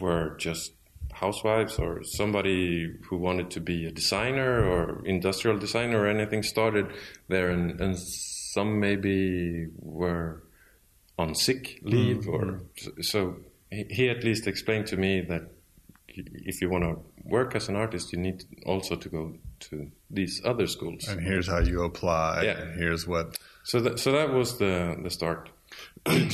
were 0.00 0.36
just 0.38 0.72
housewives 1.14 1.78
or 1.78 2.02
somebody 2.02 2.92
who 3.08 3.16
wanted 3.16 3.50
to 3.50 3.60
be 3.60 3.86
a 3.86 3.92
designer 3.92 4.64
or 4.64 5.04
industrial 5.06 5.58
designer 5.58 6.00
or 6.00 6.08
anything 6.08 6.42
started 6.42 6.86
there 7.28 7.50
and, 7.50 7.80
and 7.80 7.98
some 7.98 8.80
maybe 8.80 9.68
were 9.78 10.42
on 11.18 11.34
sick 11.34 11.80
leave 11.82 12.24
mm-hmm. 12.24 12.30
or 12.30 12.60
so 13.00 13.36
he, 13.70 13.86
he 13.90 14.10
at 14.10 14.24
least 14.24 14.46
explained 14.46 14.86
to 14.86 14.96
me 14.96 15.20
that 15.20 15.42
if 16.08 16.60
you 16.60 16.68
want 16.68 16.84
to 16.84 16.96
work 17.24 17.54
as 17.54 17.68
an 17.68 17.76
artist 17.76 18.12
you 18.12 18.18
need 18.18 18.44
also 18.66 18.96
to 18.96 19.08
go 19.08 19.32
to 19.60 19.90
these 20.14 20.40
other 20.44 20.66
schools 20.66 21.08
And 21.08 21.20
here's 21.20 21.48
how 21.48 21.60
you 21.60 21.82
apply. 21.84 22.42
Yeah. 22.44 22.60
And 22.60 22.80
here's 22.82 23.06
what. 23.06 23.38
so 23.64 23.80
that 23.80 23.98
so 23.98 24.12
that 24.12 24.30
was 24.32 24.58
the 24.58 24.96
the 25.02 25.10
start 25.10 25.50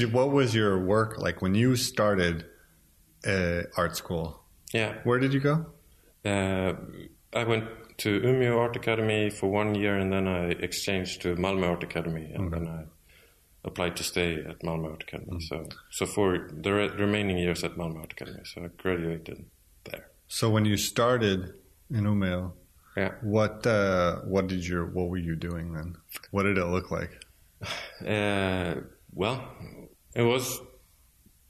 you, 0.01 0.09
what 0.09 0.31
was 0.33 0.55
your 0.55 0.79
work 0.95 1.19
like 1.19 1.41
when 1.43 1.55
you 1.55 1.77
started 1.77 2.45
uh, 3.27 3.63
art 3.77 3.97
school? 3.97 4.27
yeah 4.73 4.93
Where 5.05 5.19
did 5.19 5.33
you 5.33 5.41
go? 5.41 5.67
Uh, 6.25 6.73
I 7.33 7.45
went 7.45 7.65
to 7.99 8.21
Umeå 8.21 8.59
Art 8.59 8.77
Academy 8.77 9.31
for 9.31 9.49
one 9.51 9.75
year, 9.75 9.95
and 9.97 10.13
then 10.13 10.27
I 10.27 10.51
exchanged 10.51 11.23
to 11.23 11.37
Malmö 11.37 11.69
Art 11.69 11.83
Academy, 11.83 12.33
and 12.35 12.51
then 12.53 12.67
I 12.69 12.81
applied 13.65 13.97
to 13.97 14.03
stay 14.03 14.31
at 14.51 14.61
Malmö 14.63 14.91
Art 14.91 15.03
Academy. 15.03 15.41
So, 15.41 15.67
so 15.91 16.07
for 16.07 16.49
the 16.51 16.73
re- 16.73 16.89
remaining 16.89 17.39
years 17.39 17.63
at 17.65 17.73
Malmö 17.77 17.99
Art 18.01 18.13
Academy, 18.13 18.45
so 18.45 18.65
I 18.65 18.69
graduated 18.83 19.45
there. 19.85 20.09
So 20.29 20.49
when 20.51 20.65
you 20.65 20.77
started 20.77 21.41
in 21.91 22.05
Umeå, 22.05 22.53
Yeah. 22.97 23.13
what 23.23 23.67
uh, 23.67 24.17
what 24.23 24.49
did 24.49 24.67
your 24.67 24.85
what 24.87 25.09
were 25.09 25.17
you 25.19 25.37
doing 25.37 25.73
then? 25.75 25.97
What 26.33 26.43
did 26.43 26.59
it 26.59 26.67
look 26.67 26.91
like? 26.91 27.25
Uh, 28.07 28.77
well, 29.13 29.45
it 30.15 30.23
was 30.23 30.61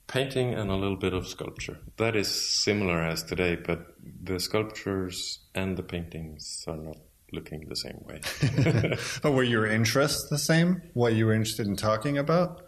painting 0.07 0.55
and 0.55 0.71
a 0.71 0.75
little 0.75 0.97
bit 0.97 1.15
of 1.15 1.27
sculpture. 1.27 1.79
That 1.97 2.17
is 2.17 2.63
similar 2.63 3.01
as 3.01 3.23
today, 3.23 3.57
but 3.57 3.87
the 4.23 4.41
sculptures 4.41 5.41
and 5.55 5.77
the 5.77 5.83
paintings 5.83 6.65
are 6.67 6.77
not 6.77 6.97
looking 7.33 7.69
the 7.69 7.77
same 7.77 8.01
way. 8.05 8.97
But 9.23 9.33
were 9.33 9.45
your 9.45 9.67
interests 9.67 10.29
the 10.29 10.39
same? 10.39 10.83
What 10.95 11.15
you 11.15 11.27
were 11.27 11.33
interested 11.33 11.67
in 11.67 11.77
talking 11.77 12.19
about? 12.19 12.63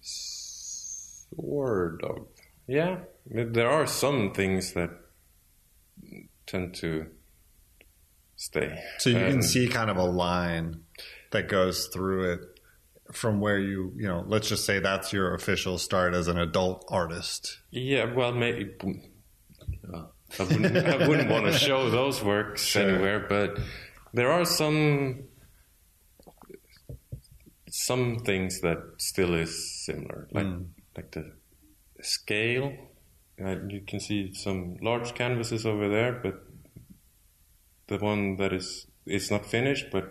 Sort 0.00 2.02
of. 2.02 2.26
Yeah. 2.66 2.98
There 3.26 3.70
are 3.70 3.86
some 3.86 4.32
things 4.32 4.72
that 4.72 4.90
tend 6.46 6.74
to 6.74 7.06
stay. 8.42 8.78
So 8.98 9.10
you 9.10 9.16
can 9.16 9.42
see 9.42 9.68
kind 9.68 9.88
of 9.90 9.96
a 9.96 10.04
line 10.04 10.80
that 11.30 11.48
goes 11.48 11.86
through 11.92 12.32
it 12.32 12.40
from 13.12 13.40
where 13.40 13.58
you, 13.58 13.92
you 13.96 14.08
know, 14.08 14.24
let's 14.26 14.48
just 14.48 14.64
say 14.64 14.78
that's 14.80 15.12
your 15.12 15.34
official 15.34 15.78
start 15.78 16.14
as 16.14 16.28
an 16.28 16.38
adult 16.38 16.84
artist. 16.88 17.58
Yeah, 17.70 18.12
well, 18.12 18.32
maybe. 18.32 18.70
I 20.38 20.42
wouldn't, 20.44 20.76
I 20.76 21.06
wouldn't 21.08 21.30
want 21.30 21.44
to 21.46 21.52
show 21.52 21.90
those 21.90 22.22
works 22.22 22.64
Sure. 22.64 22.88
anywhere, 22.88 23.26
but 23.28 23.58
there 24.14 24.30
are 24.32 24.44
some 24.46 25.24
some 27.70 28.18
things 28.20 28.60
that 28.60 28.78
still 28.98 29.34
is 29.34 29.84
similar, 29.84 30.28
like 30.32 30.46
like 30.96 31.10
the 31.12 31.32
scale. 32.02 32.72
Uh, 33.42 33.56
you 33.68 33.80
can 33.86 34.00
see 34.00 34.32
some 34.34 34.76
large 34.82 35.14
canvases 35.14 35.64
over 35.66 35.88
there, 35.88 36.12
but 36.22 36.34
the 37.92 37.98
one 37.98 38.36
that 38.36 38.52
is 38.52 38.86
is 39.06 39.30
not 39.30 39.44
finished, 39.46 39.86
but 39.92 40.04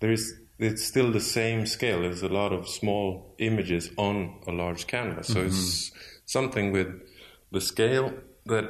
there 0.00 0.12
is 0.12 0.34
it's 0.58 0.84
still 0.84 1.10
the 1.10 1.20
same 1.20 1.66
scale. 1.66 2.00
There's 2.02 2.22
a 2.22 2.28
lot 2.28 2.52
of 2.52 2.68
small 2.68 3.34
images 3.38 3.90
on 3.96 4.40
a 4.46 4.52
large 4.52 4.86
canvas, 4.86 5.28
so 5.28 5.40
it's 5.40 5.90
something 6.24 6.72
with 6.72 6.88
the 7.50 7.60
scale 7.60 8.12
that 8.46 8.66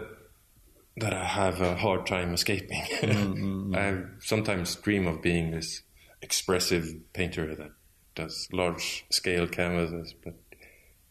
that 0.96 1.12
I 1.12 1.24
have 1.24 1.60
a 1.60 1.76
hard 1.76 2.06
time 2.06 2.32
escaping. 2.34 2.82
I 3.74 4.02
sometimes 4.20 4.76
dream 4.76 5.06
of 5.06 5.20
being 5.20 5.50
this 5.50 5.82
expressive 6.22 6.86
painter 7.12 7.54
that 7.54 7.72
does 8.14 8.48
large 8.52 9.04
scale 9.10 9.46
canvases, 9.48 10.14
but 10.24 10.34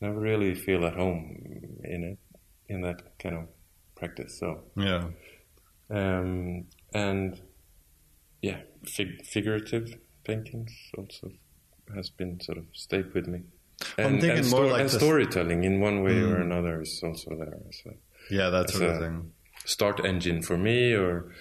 never 0.01 0.19
really 0.19 0.55
feel 0.55 0.85
at 0.85 0.95
home 0.95 1.21
in 1.83 2.03
it 2.03 2.17
in 2.73 2.81
that 2.81 3.19
kind 3.19 3.35
of 3.35 3.45
practice. 3.95 4.39
So 4.39 4.63
Yeah. 4.75 5.09
um, 5.89 6.65
and 6.93 7.39
yeah, 8.41 8.59
fig- 8.85 9.25
figurative 9.25 9.97
paintings 10.23 10.71
also 10.97 11.31
has 11.95 12.09
been 12.09 12.39
sort 12.41 12.57
of 12.57 12.65
stayed 12.73 13.13
with 13.13 13.27
me. 13.27 13.41
I'm 13.97 14.19
thinking 14.19 14.39
and, 14.39 14.51
more 14.51 14.67
like 14.67 14.81
and 14.81 14.91
storytelling 14.91 15.63
in 15.63 15.79
one 15.79 16.03
way 16.03 16.19
or 16.19 16.37
mm. 16.37 16.41
another 16.41 16.81
is 16.81 17.01
also 17.03 17.35
there. 17.37 17.59
So 17.83 17.91
Yeah, 18.29 18.49
that 18.49 18.69
sort 18.69 18.89
of 18.89 18.99
thing. 18.99 19.31
start 19.65 20.05
engine 20.05 20.41
for 20.41 20.57
me, 20.57 20.93
or 20.93 21.31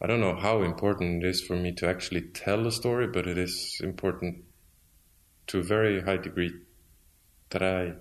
I 0.00 0.06
don't 0.06 0.20
know 0.20 0.36
how 0.36 0.62
important 0.62 1.24
it 1.24 1.28
is 1.28 1.42
for 1.42 1.56
me 1.56 1.72
to 1.72 1.88
actually 1.88 2.22
tell 2.22 2.66
a 2.66 2.72
story, 2.72 3.06
but 3.06 3.26
it 3.26 3.36
is 3.36 3.80
important 3.82 4.44
to 5.48 5.58
a 5.58 5.62
very 5.62 6.02
high 6.02 6.16
degree 6.16 6.52
that 7.50 7.62
I 7.62 7.94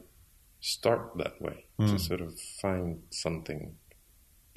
start 0.61 1.17
that 1.17 1.41
way 1.41 1.65
to 1.79 1.85
mm. 1.85 1.99
sort 1.99 2.21
of 2.21 2.39
find 2.61 3.01
something 3.09 3.75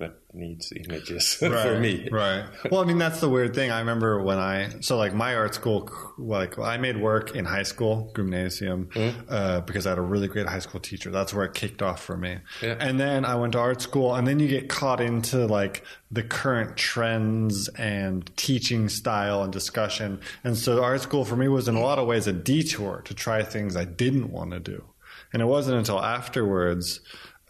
that 0.02 0.16
needs 0.34 0.72
images 0.72 1.34
for 1.38 1.78
me. 1.78 2.08
Right. 2.10 2.44
Well, 2.70 2.80
I 2.80 2.84
mean, 2.84 2.98
that's 2.98 3.20
the 3.20 3.28
weird 3.28 3.54
thing. 3.54 3.70
I 3.70 3.78
remember 3.78 4.22
when 4.22 4.38
I, 4.38 4.80
so 4.80 4.96
like 4.96 5.14
my 5.14 5.34
art 5.34 5.54
school, 5.54 5.88
like 6.18 6.58
I 6.58 6.76
made 6.76 7.00
work 7.00 7.36
in 7.36 7.44
high 7.44 7.62
school, 7.62 8.12
gymnasium, 8.16 8.90
uh, 9.28 9.60
because 9.60 9.86
I 9.86 9.90
had 9.90 9.98
a 9.98 10.02
really 10.02 10.26
great 10.26 10.46
high 10.46 10.58
school 10.58 10.80
teacher. 10.80 11.10
That's 11.10 11.32
where 11.32 11.44
it 11.44 11.54
kicked 11.54 11.82
off 11.82 12.02
for 12.02 12.16
me. 12.16 12.38
Yeah. 12.60 12.76
And 12.80 12.98
then 12.98 13.24
I 13.24 13.36
went 13.36 13.52
to 13.52 13.60
art 13.60 13.80
school 13.80 14.14
and 14.14 14.26
then 14.26 14.40
you 14.40 14.48
get 14.48 14.68
caught 14.68 15.00
into 15.00 15.46
like 15.46 15.84
the 16.10 16.22
current 16.22 16.76
trends 16.76 17.68
and 17.68 18.30
teaching 18.36 18.88
style 18.88 19.42
and 19.42 19.52
discussion. 19.52 20.20
And 20.42 20.56
so 20.58 20.82
art 20.82 21.00
school 21.00 21.24
for 21.24 21.36
me 21.36 21.46
was 21.46 21.68
in 21.68 21.76
a 21.76 21.80
lot 21.80 21.98
of 21.98 22.06
ways 22.06 22.26
a 22.26 22.32
detour 22.32 23.02
to 23.04 23.14
try 23.14 23.42
things 23.42 23.76
I 23.76 23.84
didn't 23.84 24.30
want 24.32 24.50
to 24.50 24.60
do. 24.60 24.84
And 25.32 25.40
it 25.40 25.46
wasn't 25.46 25.78
until 25.78 26.00
afterwards 26.02 27.00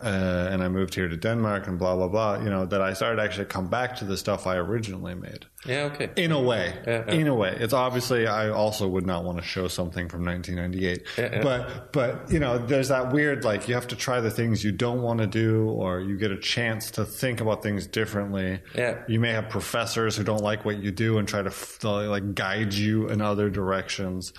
uh, 0.03 0.49
and 0.51 0.63
I 0.63 0.69
moved 0.69 0.95
here 0.95 1.09
to 1.09 1.17
Denmark 1.17 1.67
and 1.69 1.79
blah 1.79 1.95
blah 1.97 2.09
blah. 2.09 2.39
You 2.43 2.51
know 2.51 2.67
that 2.67 2.81
I 2.83 2.93
started 2.95 3.21
actually 3.23 3.47
come 3.47 3.69
back 3.69 3.97
to 3.97 4.05
the 4.05 4.17
stuff 4.17 4.47
I 4.47 4.57
originally 4.57 5.15
made. 5.15 5.47
Yeah, 5.65 5.91
okay. 5.93 6.11
In 6.17 6.33
a 6.33 6.41
way, 6.41 6.75
Yeah, 6.87 7.05
yeah. 7.07 7.15
in 7.15 7.29
a 7.29 7.35
way, 7.35 7.57
it's 7.61 7.73
obviously 7.73 8.27
I 8.27 8.49
also 8.51 8.89
would 8.89 9.07
not 9.07 9.25
want 9.25 9.39
to 9.39 9.45
show 9.45 9.69
something 9.69 10.09
from 10.09 10.25
1998. 10.25 11.07
Yeah. 11.19 11.43
But 11.43 11.93
but 11.93 12.31
you 12.33 12.41
know, 12.41 12.59
there's 12.59 12.89
that 12.89 13.13
weird 13.13 13.45
like 13.45 13.69
you 13.69 13.75
have 13.75 13.87
to 13.89 13.97
try 13.97 14.21
the 14.21 14.31
things 14.31 14.65
you 14.65 14.73
don't 14.73 15.03
want 15.03 15.21
to 15.21 15.27
do, 15.27 15.69
or 15.71 16.01
you 16.01 16.17
get 16.19 16.31
a 16.33 16.39
chance 16.39 16.91
to 16.93 17.05
think 17.05 17.41
about 17.41 17.63
things 17.63 17.87
differently. 17.87 18.61
Yeah. 18.75 19.03
You 19.09 19.21
may 19.21 19.33
have 19.33 19.49
professors 19.49 20.17
who 20.17 20.25
don't 20.25 20.43
like 20.43 20.65
what 20.65 20.79
you 20.83 20.91
do 20.91 21.19
and 21.19 21.29
try 21.29 21.43
to 21.43 21.51
f- 21.51 21.85
like 21.85 22.35
guide 22.35 22.75
you 22.75 23.09
in 23.09 23.21
other 23.21 23.51
directions. 23.51 24.33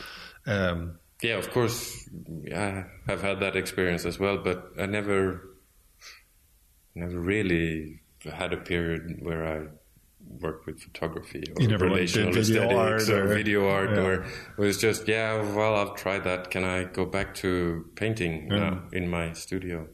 Um, 0.45 0.99
Yeah, 1.23 1.37
of 1.39 1.51
course, 1.51 2.09
I 2.53 2.83
have 3.07 3.21
had 3.21 3.39
that 3.39 3.55
experience 3.55 4.05
as 4.07 4.19
well, 4.19 4.37
but 4.43 4.57
I 4.77 4.85
never, 4.87 5.39
never 6.95 7.19
really 7.19 8.01
had 8.31 8.53
a 8.53 8.57
period 8.57 9.17
where 9.19 9.45
I 9.45 9.67
worked 10.39 10.65
with 10.65 10.79
photography 10.81 11.43
or 11.57 11.67
like, 11.67 11.81
relational 11.81 12.31
video 12.31 12.63
aesthetics 12.63 13.09
art 13.09 13.09
or, 13.09 13.31
or- 13.31 13.35
video 13.35 13.67
art, 13.67 13.89
yeah. 13.91 14.01
or 14.01 14.13
it 14.23 14.57
was 14.57 14.77
just 14.77 15.07
yeah. 15.07 15.41
Well, 15.53 15.75
I've 15.75 15.95
tried 15.95 16.23
that. 16.23 16.49
Can 16.49 16.63
I 16.63 16.85
go 16.85 17.05
back 17.05 17.35
to 17.35 17.85
painting 17.95 18.47
now 18.47 18.83
in 18.91 19.09
my 19.09 19.33
studio? 19.33 19.87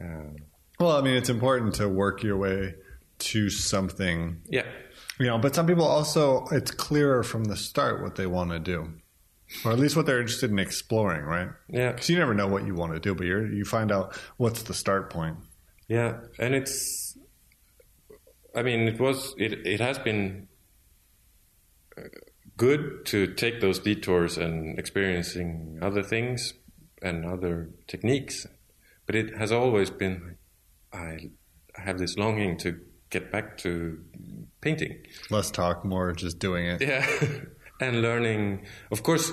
Um, 0.00 0.36
well, 0.78 0.96
I 0.96 1.02
mean, 1.02 1.14
it's 1.14 1.28
important 1.30 1.74
to 1.76 1.88
work 1.88 2.22
your 2.22 2.36
way 2.36 2.74
to 3.18 3.48
something 3.48 4.42
yeah, 4.48 4.66
You 5.18 5.26
know, 5.26 5.38
but 5.38 5.54
some 5.54 5.66
people 5.66 5.84
also, 5.84 6.44
it's 6.52 6.70
clearer 6.70 7.22
from 7.22 7.44
the 7.44 7.56
start 7.56 8.02
what 8.02 8.16
they 8.16 8.26
want 8.26 8.50
to 8.50 8.58
do, 8.58 8.92
or 9.64 9.72
at 9.72 9.78
least 9.78 9.96
what 9.96 10.04
they're 10.04 10.20
interested 10.20 10.50
in 10.50 10.58
exploring, 10.58 11.22
right? 11.22 11.48
yeah, 11.70 11.92
Because 11.92 12.10
you 12.10 12.18
never 12.18 12.34
know 12.34 12.46
what 12.46 12.66
you 12.66 12.74
want 12.74 12.92
to 12.92 13.00
do, 13.00 13.14
but 13.14 13.26
you 13.26 13.46
you 13.46 13.64
find 13.64 13.90
out 13.90 14.14
what's 14.36 14.64
the 14.64 14.74
start 14.74 15.10
point. 15.10 15.38
Yeah, 15.88 16.20
and 16.38 16.54
it's. 16.54 17.16
I 18.54 18.62
mean, 18.62 18.88
it 18.88 19.00
was. 19.00 19.34
It 19.38 19.66
it 19.66 19.80
has 19.80 19.98
been 19.98 20.48
uh, 21.96 22.02
good 22.56 23.04
to 23.06 23.34
take 23.34 23.60
those 23.60 23.78
detours 23.78 24.36
and 24.38 24.78
experiencing 24.78 25.78
other 25.82 26.02
things 26.02 26.54
and 27.02 27.24
other 27.24 27.70
techniques, 27.86 28.46
but 29.06 29.14
it 29.14 29.36
has 29.36 29.52
always 29.52 29.90
been. 29.90 30.36
I 30.92 31.30
I 31.76 31.82
have 31.82 31.98
this 31.98 32.16
longing 32.16 32.56
to 32.58 32.80
get 33.10 33.30
back 33.30 33.58
to 33.58 34.00
painting. 34.60 34.96
Less 35.30 35.50
talk, 35.50 35.84
more 35.84 36.12
just 36.12 36.38
doing 36.38 36.66
it. 36.66 36.80
Yeah, 36.80 37.06
and 37.80 38.02
learning. 38.02 38.66
Of 38.90 39.02
course, 39.02 39.30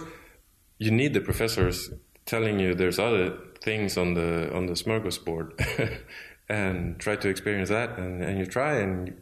you 0.78 0.92
need 0.92 1.14
the 1.14 1.22
professors 1.22 1.90
telling 2.26 2.60
you 2.60 2.74
there's 2.76 3.00
other 3.00 3.38
things 3.62 3.98
on 3.98 4.14
the 4.14 4.54
on 4.54 4.66
the 4.68 4.74
smorgasbord, 4.74 5.48
and 6.50 7.00
try 7.00 7.16
to 7.16 7.30
experience 7.30 7.70
that. 7.70 7.98
And, 7.98 8.24
and 8.24 8.38
you 8.40 8.46
try, 8.46 8.76
and 8.80 9.20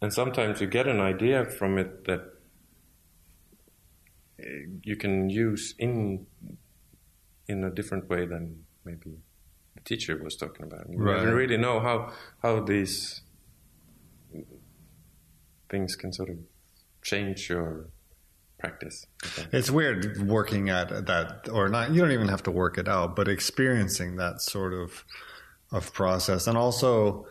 and 0.00 0.12
sometimes 0.12 0.60
you 0.60 0.66
get 0.66 0.86
an 0.86 1.00
idea 1.00 1.44
from 1.44 1.78
it 1.78 2.04
that 2.04 2.20
uh, 4.40 4.44
you 4.82 4.96
can 4.96 5.30
use 5.30 5.74
in 5.78 6.26
in 7.46 7.64
a 7.64 7.70
different 7.70 8.08
way 8.08 8.26
than 8.26 8.64
maybe 8.84 9.18
the 9.74 9.80
teacher 9.84 10.16
was 10.22 10.36
talking 10.36 10.64
about. 10.66 10.88
You 10.90 10.98
Right. 10.98 11.24
never 11.24 11.34
really 11.34 11.56
know 11.56 11.80
how 11.80 12.12
how 12.42 12.60
these 12.60 13.22
things 15.70 15.96
can 15.96 16.12
sort 16.12 16.30
of 16.30 16.36
change 17.02 17.48
your 17.48 17.86
practice. 18.58 19.06
It's 19.52 19.70
weird 19.70 20.26
working 20.28 20.68
at 20.68 21.06
that, 21.06 21.48
or 21.50 21.68
not. 21.68 21.92
You 21.92 22.00
don't 22.00 22.12
even 22.12 22.28
have 22.28 22.42
to 22.44 22.50
work 22.50 22.76
it 22.78 22.88
out, 22.88 23.14
but 23.14 23.28
experiencing 23.28 24.16
that 24.16 24.40
sort 24.40 24.72
of 24.72 25.04
of 25.72 25.92
process, 25.92 26.46
and 26.46 26.56
also, 26.56 27.26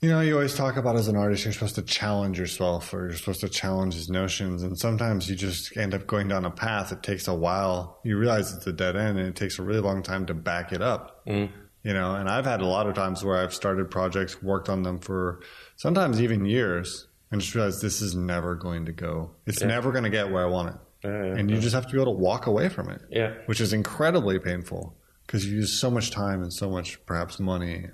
you 0.00 0.08
know, 0.08 0.20
you 0.20 0.34
always 0.34 0.54
talk 0.54 0.76
about 0.76 0.96
as 0.96 1.08
an 1.08 1.16
artist, 1.16 1.44
you're 1.44 1.52
supposed 1.52 1.76
to 1.76 1.82
challenge 1.82 2.38
yourself, 2.38 2.92
or 2.92 3.08
you're 3.08 3.16
supposed 3.16 3.40
to 3.40 3.48
challenge 3.48 3.94
these 3.94 4.08
notions, 4.08 4.62
and 4.62 4.78
sometimes 4.78 5.28
you 5.28 5.36
just 5.36 5.76
end 5.76 5.94
up 5.94 6.06
going 6.06 6.28
down 6.28 6.44
a 6.44 6.50
path. 6.50 6.92
It 6.92 7.02
takes 7.02 7.28
a 7.28 7.34
while. 7.34 8.00
You 8.04 8.18
realize 8.18 8.52
it's 8.52 8.66
a 8.66 8.72
dead 8.72 8.96
end, 8.96 9.18
and 9.18 9.28
it 9.28 9.36
takes 9.36 9.58
a 9.58 9.62
really 9.62 9.80
long 9.80 10.02
time 10.02 10.26
to 10.26 10.34
back 10.34 10.72
it 10.72 10.82
up. 10.82 11.24
Mm. 11.26 11.50
You 11.82 11.94
know, 11.94 12.14
and 12.14 12.28
I've 12.28 12.44
had 12.44 12.60
a 12.60 12.66
lot 12.66 12.86
of 12.86 12.94
times 12.94 13.24
where 13.24 13.36
I've 13.36 13.52
started 13.52 13.90
projects, 13.90 14.40
worked 14.40 14.68
on 14.68 14.84
them 14.84 15.00
for 15.00 15.40
sometimes 15.76 16.22
even 16.22 16.44
years, 16.44 17.08
and 17.32 17.40
just 17.40 17.54
realized 17.54 17.82
this 17.82 18.02
is 18.02 18.14
never 18.14 18.54
going 18.54 18.86
to 18.86 18.92
go. 18.92 19.30
It's 19.46 19.62
never 19.62 19.90
going 19.90 20.04
to 20.04 20.10
get 20.10 20.30
where 20.30 20.44
I 20.44 20.46
want 20.46 20.68
it 20.68 20.80
Yeah, 21.02 21.24
yeah, 21.24 21.34
and 21.34 21.50
you 21.50 21.58
just 21.58 21.74
have 21.74 21.86
to 21.86 21.92
be 21.92 22.00
able 22.00 22.14
to 22.14 22.18
walk 22.20 22.46
away 22.46 22.68
from 22.68 22.88
it. 22.90 23.00
Yeah. 23.10 23.34
Which 23.46 23.60
is 23.60 23.72
incredibly 23.72 24.38
painful 24.38 24.94
because 25.26 25.46
you 25.46 25.56
use 25.56 25.80
so 25.80 25.90
much 25.90 26.10
time 26.10 26.42
and 26.42 26.52
so 26.52 26.70
much 26.70 27.04
perhaps 27.06 27.40
money. 27.40 27.86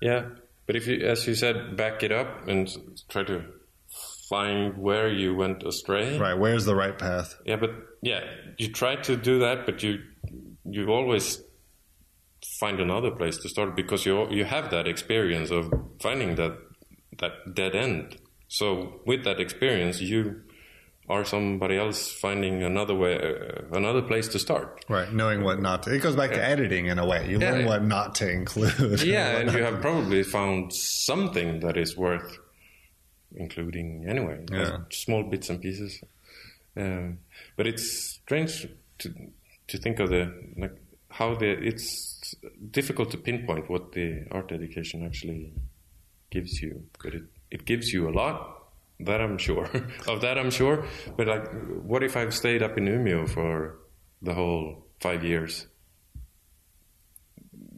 Yeah, 0.00 0.26
but 0.66 0.76
if 0.76 0.86
you, 0.86 1.06
as 1.06 1.26
you 1.26 1.34
said, 1.34 1.76
back 1.76 2.02
it 2.02 2.12
up 2.12 2.46
and 2.46 2.68
try 3.08 3.24
to 3.24 3.44
find 4.28 4.76
where 4.76 5.08
you 5.08 5.34
went 5.34 5.62
astray. 5.62 6.18
Right. 6.18 6.38
Where's 6.38 6.64
the 6.64 6.74
right 6.74 6.96
path? 6.96 7.34
Yeah, 7.44 7.56
but 7.56 7.70
yeah, 8.02 8.20
you 8.58 8.72
try 8.72 8.96
to 8.96 9.16
do 9.16 9.40
that, 9.40 9.66
but 9.66 9.82
you 9.82 9.98
you 10.64 10.88
always 10.88 11.42
find 12.60 12.80
another 12.80 13.10
place 13.10 13.38
to 13.38 13.48
start 13.48 13.74
because 13.74 14.04
you 14.06 14.30
you 14.30 14.44
have 14.44 14.70
that 14.70 14.86
experience 14.86 15.50
of 15.50 15.72
finding 16.00 16.34
that 16.36 16.56
that 17.18 17.32
dead 17.54 17.74
end. 17.74 18.16
So 18.48 19.00
with 19.06 19.24
that 19.24 19.40
experience, 19.40 20.00
you 20.00 20.42
are 21.08 21.24
somebody 21.24 21.76
else 21.78 22.10
finding 22.10 22.62
another 22.62 22.94
way, 22.94 23.16
uh, 23.16 23.76
another 23.76 24.02
place 24.02 24.28
to 24.28 24.38
start. 24.38 24.84
Right. 24.88 25.12
Knowing 25.12 25.42
what 25.42 25.60
not 25.60 25.82
to. 25.84 25.94
It 25.94 26.00
goes 26.02 26.16
back 26.16 26.30
to 26.30 26.42
editing 26.42 26.86
in 26.86 26.98
a 26.98 27.06
way. 27.06 27.28
You 27.28 27.38
Yeah, 27.38 27.52
learn 27.52 27.66
what 27.66 27.84
not 27.84 28.14
to 28.16 28.30
include. 28.30 29.02
Yeah, 29.02 29.28
and 29.38 29.46
not 29.46 29.56
you 29.56 29.62
have 29.64 29.80
probably 29.80 30.22
found 30.22 30.72
something 30.74 31.60
that 31.60 31.76
is 31.76 31.96
worth 31.96 32.38
including 33.34 34.06
anyway. 34.08 34.44
Yeah. 34.50 34.78
Small 34.90 35.22
bits 35.24 35.50
and 35.50 35.60
pieces. 35.60 36.02
Um, 36.76 37.18
but 37.56 37.66
it's 37.66 38.20
strange 38.22 38.66
to 38.98 39.14
to 39.68 39.78
think 39.78 40.00
of 40.00 40.10
the 40.10 40.32
like 40.56 40.76
how 41.10 41.34
the 41.34 41.50
it's 41.50 42.34
difficult 42.70 43.10
to 43.10 43.18
pinpoint 43.18 43.68
what 43.68 43.92
the 43.92 44.26
art 44.30 44.52
education 44.52 45.04
actually 45.04 45.52
gives 46.30 46.62
you. 46.62 46.84
But 47.02 47.14
it 47.14 47.22
it 47.50 47.64
gives 47.64 47.92
you 47.92 48.08
a 48.08 48.12
lot. 48.12 48.57
That 49.00 49.20
I'm 49.20 49.38
sure 49.38 49.64
of. 50.08 50.20
That 50.22 50.38
I'm 50.38 50.50
sure. 50.50 50.84
But 51.16 51.26
like, 51.28 51.46
what 51.84 52.02
if 52.02 52.16
I've 52.16 52.34
stayed 52.34 52.62
up 52.62 52.76
in 52.78 52.84
Umeå 52.86 53.28
for 53.28 53.78
the 54.22 54.34
whole 54.34 54.86
five 55.00 55.22
years? 55.24 55.66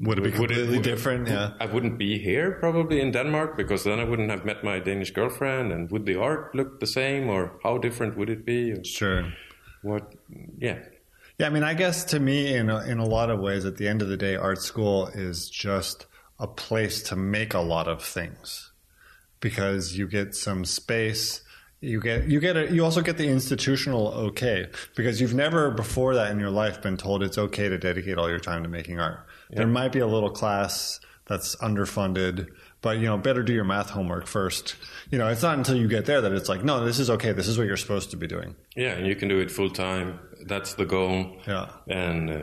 Would 0.03 0.19
it 0.19 0.23
be 0.23 0.31
Would 0.31 0.51
it- 0.51 0.55
completely 0.55 0.77
would 0.79 0.83
different? 0.85 1.29
Yeah. 1.29 1.53
I 1.61 1.67
wouldn't 1.67 1.99
be 1.99 2.19
here 2.19 2.53
probably 2.53 3.01
in 3.01 3.11
Denmark 3.13 3.57
because 3.57 3.85
then 3.85 4.01
I 4.01 4.05
wouldn't 4.05 4.31
have 4.31 4.47
met 4.47 4.65
my 4.65 4.79
Danish 4.79 5.11
girlfriend. 5.11 5.73
And 5.73 5.91
would 5.91 6.07
the 6.07 6.17
art 6.19 6.55
look 6.55 6.81
the 6.81 6.87
same, 6.87 7.29
or 7.29 7.59
how 7.63 7.77
different 7.79 8.17
would 8.17 8.31
it 8.31 8.47
be? 8.47 8.73
Or 8.73 8.83
Sure. 8.85 9.31
what? 9.83 10.15
Yeah, 10.59 10.79
Yeah, 11.39 11.47
I 11.47 11.51
mean, 11.51 11.63
I 11.65 11.75
guess 11.75 12.05
to 12.05 12.21
me, 12.21 12.55
in 12.55 12.71
a, 12.71 12.81
in 12.87 12.99
a 12.99 13.05
lot 13.07 13.31
of 13.31 13.41
ways, 13.41 13.65
at 13.67 13.77
the 13.77 13.89
end 13.89 14.01
of 14.03 14.09
the 14.09 14.17
day, 14.17 14.37
art 14.37 14.63
school 14.63 15.07
is 15.09 15.51
just 15.51 16.07
a 16.39 16.47
place 16.47 17.03
to 17.11 17.17
make 17.17 17.53
a 17.55 17.61
lot 17.61 17.87
of 17.89 18.03
things 18.03 18.70
because 19.41 19.97
you 19.97 20.07
get 20.07 20.35
some 20.35 20.65
space. 20.65 21.43
You 21.81 22.01
get 22.01 22.29
you 22.29 22.41
get 22.41 22.57
a, 22.57 22.71
you 22.71 22.85
also 22.85 23.01
get 23.01 23.17
the 23.17 23.27
institutional 23.29 24.09
okay 24.09 24.69
because 24.97 25.19
you've 25.19 25.33
never 25.33 25.71
before 25.71 26.15
that 26.15 26.31
in 26.31 26.39
your 26.39 26.51
life 26.51 26.83
been 26.83 26.99
told 26.99 27.23
it's 27.23 27.39
okay 27.39 27.71
to 27.71 27.79
dedicate 27.79 28.19
all 28.19 28.29
your 28.29 28.39
time 28.39 28.63
to 28.65 28.69
making 28.69 29.01
art. 29.01 29.27
There 29.51 29.67
might 29.67 29.91
be 29.93 30.01
a 30.01 30.07
little 30.07 30.31
class 30.31 31.01
that's 31.27 31.57
underfunded, 31.57 32.49
but 32.83 32.99
you 32.99 33.07
know, 33.07 33.17
better 33.17 33.43
do 33.43 33.53
your 33.55 33.65
math 33.65 33.89
homework 33.91 34.27
first. 34.27 34.77
You 35.11 35.17
know, 35.17 35.29
it's 35.29 35.43
not 35.43 35.57
until 35.57 35.77
you 35.77 35.89
get 35.89 36.05
there 36.05 36.21
that 36.21 36.33
it's 36.33 36.49
like, 36.49 36.63
no, 36.65 36.85
this 36.85 36.99
is 36.99 37.09
okay. 37.09 37.33
This 37.33 37.49
is 37.49 37.57
what 37.57 37.67
you're 37.67 37.77
supposed 37.79 38.11
to 38.11 38.17
be 38.17 38.27
doing. 38.27 38.57
yeah, 38.77 38.93
and 38.93 39.07
you 39.07 39.17
can 39.17 39.29
do 39.29 39.39
it 39.39 39.51
full 39.51 39.71
time. 39.71 40.19
That's 40.47 40.75
the 40.75 40.85
goal. 40.85 41.39
Yeah. 41.47 41.71
and 41.89 42.31
uh, 42.31 42.43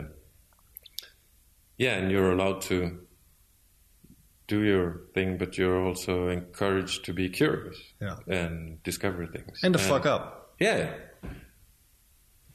yeah, 1.76 1.94
and 1.94 2.10
you're 2.10 2.32
allowed 2.32 2.62
to 2.62 2.98
do 4.48 4.62
your 4.64 5.02
thing, 5.14 5.38
but 5.38 5.56
you're 5.58 5.80
also 5.86 6.28
encouraged 6.28 7.04
to 7.04 7.12
be 7.12 7.28
curious. 7.28 7.76
Yeah. 8.00 8.16
and 8.26 8.82
discover 8.82 9.26
things 9.26 9.60
And 9.62 9.72
to 9.74 9.78
fuck 9.78 10.04
up. 10.06 10.54
Yeah. 10.58 10.92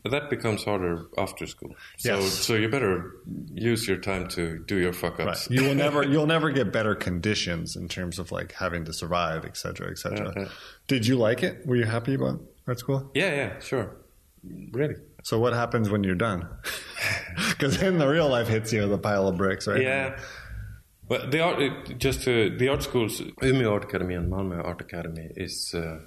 But 0.03 0.11
that 0.11 0.29
becomes 0.29 0.65
harder 0.65 1.05
after 1.17 1.45
school. 1.47 1.75
So 1.97 2.15
Yes. 2.17 2.33
so 2.33 2.55
you 2.55 2.67
better 2.67 3.11
use 3.53 3.87
your 3.87 3.95
time 3.97 4.27
to 4.29 4.59
do 4.67 4.75
your 4.77 4.91
fuck 4.91 5.17
Right. 5.17 5.29
ups. 5.29 5.47
You 5.49 5.63
will 5.63 5.75
never 5.75 6.03
you'll 6.11 6.27
never 6.27 6.51
get 6.51 6.73
better 6.73 6.93
conditions 6.93 7.77
in 7.77 7.87
terms 7.87 8.19
of 8.19 8.29
like 8.31 8.51
having 8.53 8.83
to 8.85 8.91
survive, 8.93 9.45
etc., 9.45 9.55
cetera, 9.55 9.91
et 9.91 9.97
cetera. 9.99 10.33
Yeah, 10.35 10.41
yeah. 10.43 10.49
Did 10.87 11.07
you 11.07 11.15
like 11.15 11.41
it? 11.41 11.65
Were 11.65 11.77
you 11.77 11.85
happy 11.85 12.15
about 12.15 12.41
art 12.67 12.79
school? 12.79 13.11
Yeah, 13.13 13.33
yeah, 13.33 13.59
sure. 13.59 13.95
Really. 14.73 14.95
So 15.23 15.39
what 15.39 15.53
happens 15.53 15.89
when 15.89 16.03
you're 16.03 16.15
done? 16.15 16.47
Because 17.49 17.79
then 17.79 17.97
the 17.97 18.07
real 18.07 18.29
life 18.29 18.47
hits 18.47 18.71
you 18.73 18.81
with 18.83 18.93
a 18.93 18.97
pile 18.97 19.27
of 19.27 19.37
bricks, 19.37 19.67
right? 19.67 19.81
Yeah. 19.81 20.19
But 21.13 21.29
the 21.29 21.41
art, 21.41 21.99
just 21.99 22.23
to, 22.23 22.49
the 22.57 22.69
art 22.69 22.81
schools, 22.81 23.21
Umeå 23.21 23.71
Art 23.71 23.83
Academy 23.83 24.15
and 24.15 24.31
Malmö 24.31 24.65
Art 24.65 24.81
Academy 24.81 25.29
is, 25.35 25.75
uh, 25.75 25.99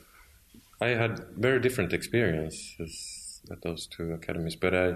I 0.81 0.89
had 0.89 1.25
very 1.37 1.61
different 1.61 1.93
experiences 1.93 3.41
at 3.53 3.63
those 3.63 3.87
two 3.87 4.15
academies, 4.15 4.57
but 4.57 4.75
I, 4.75 4.95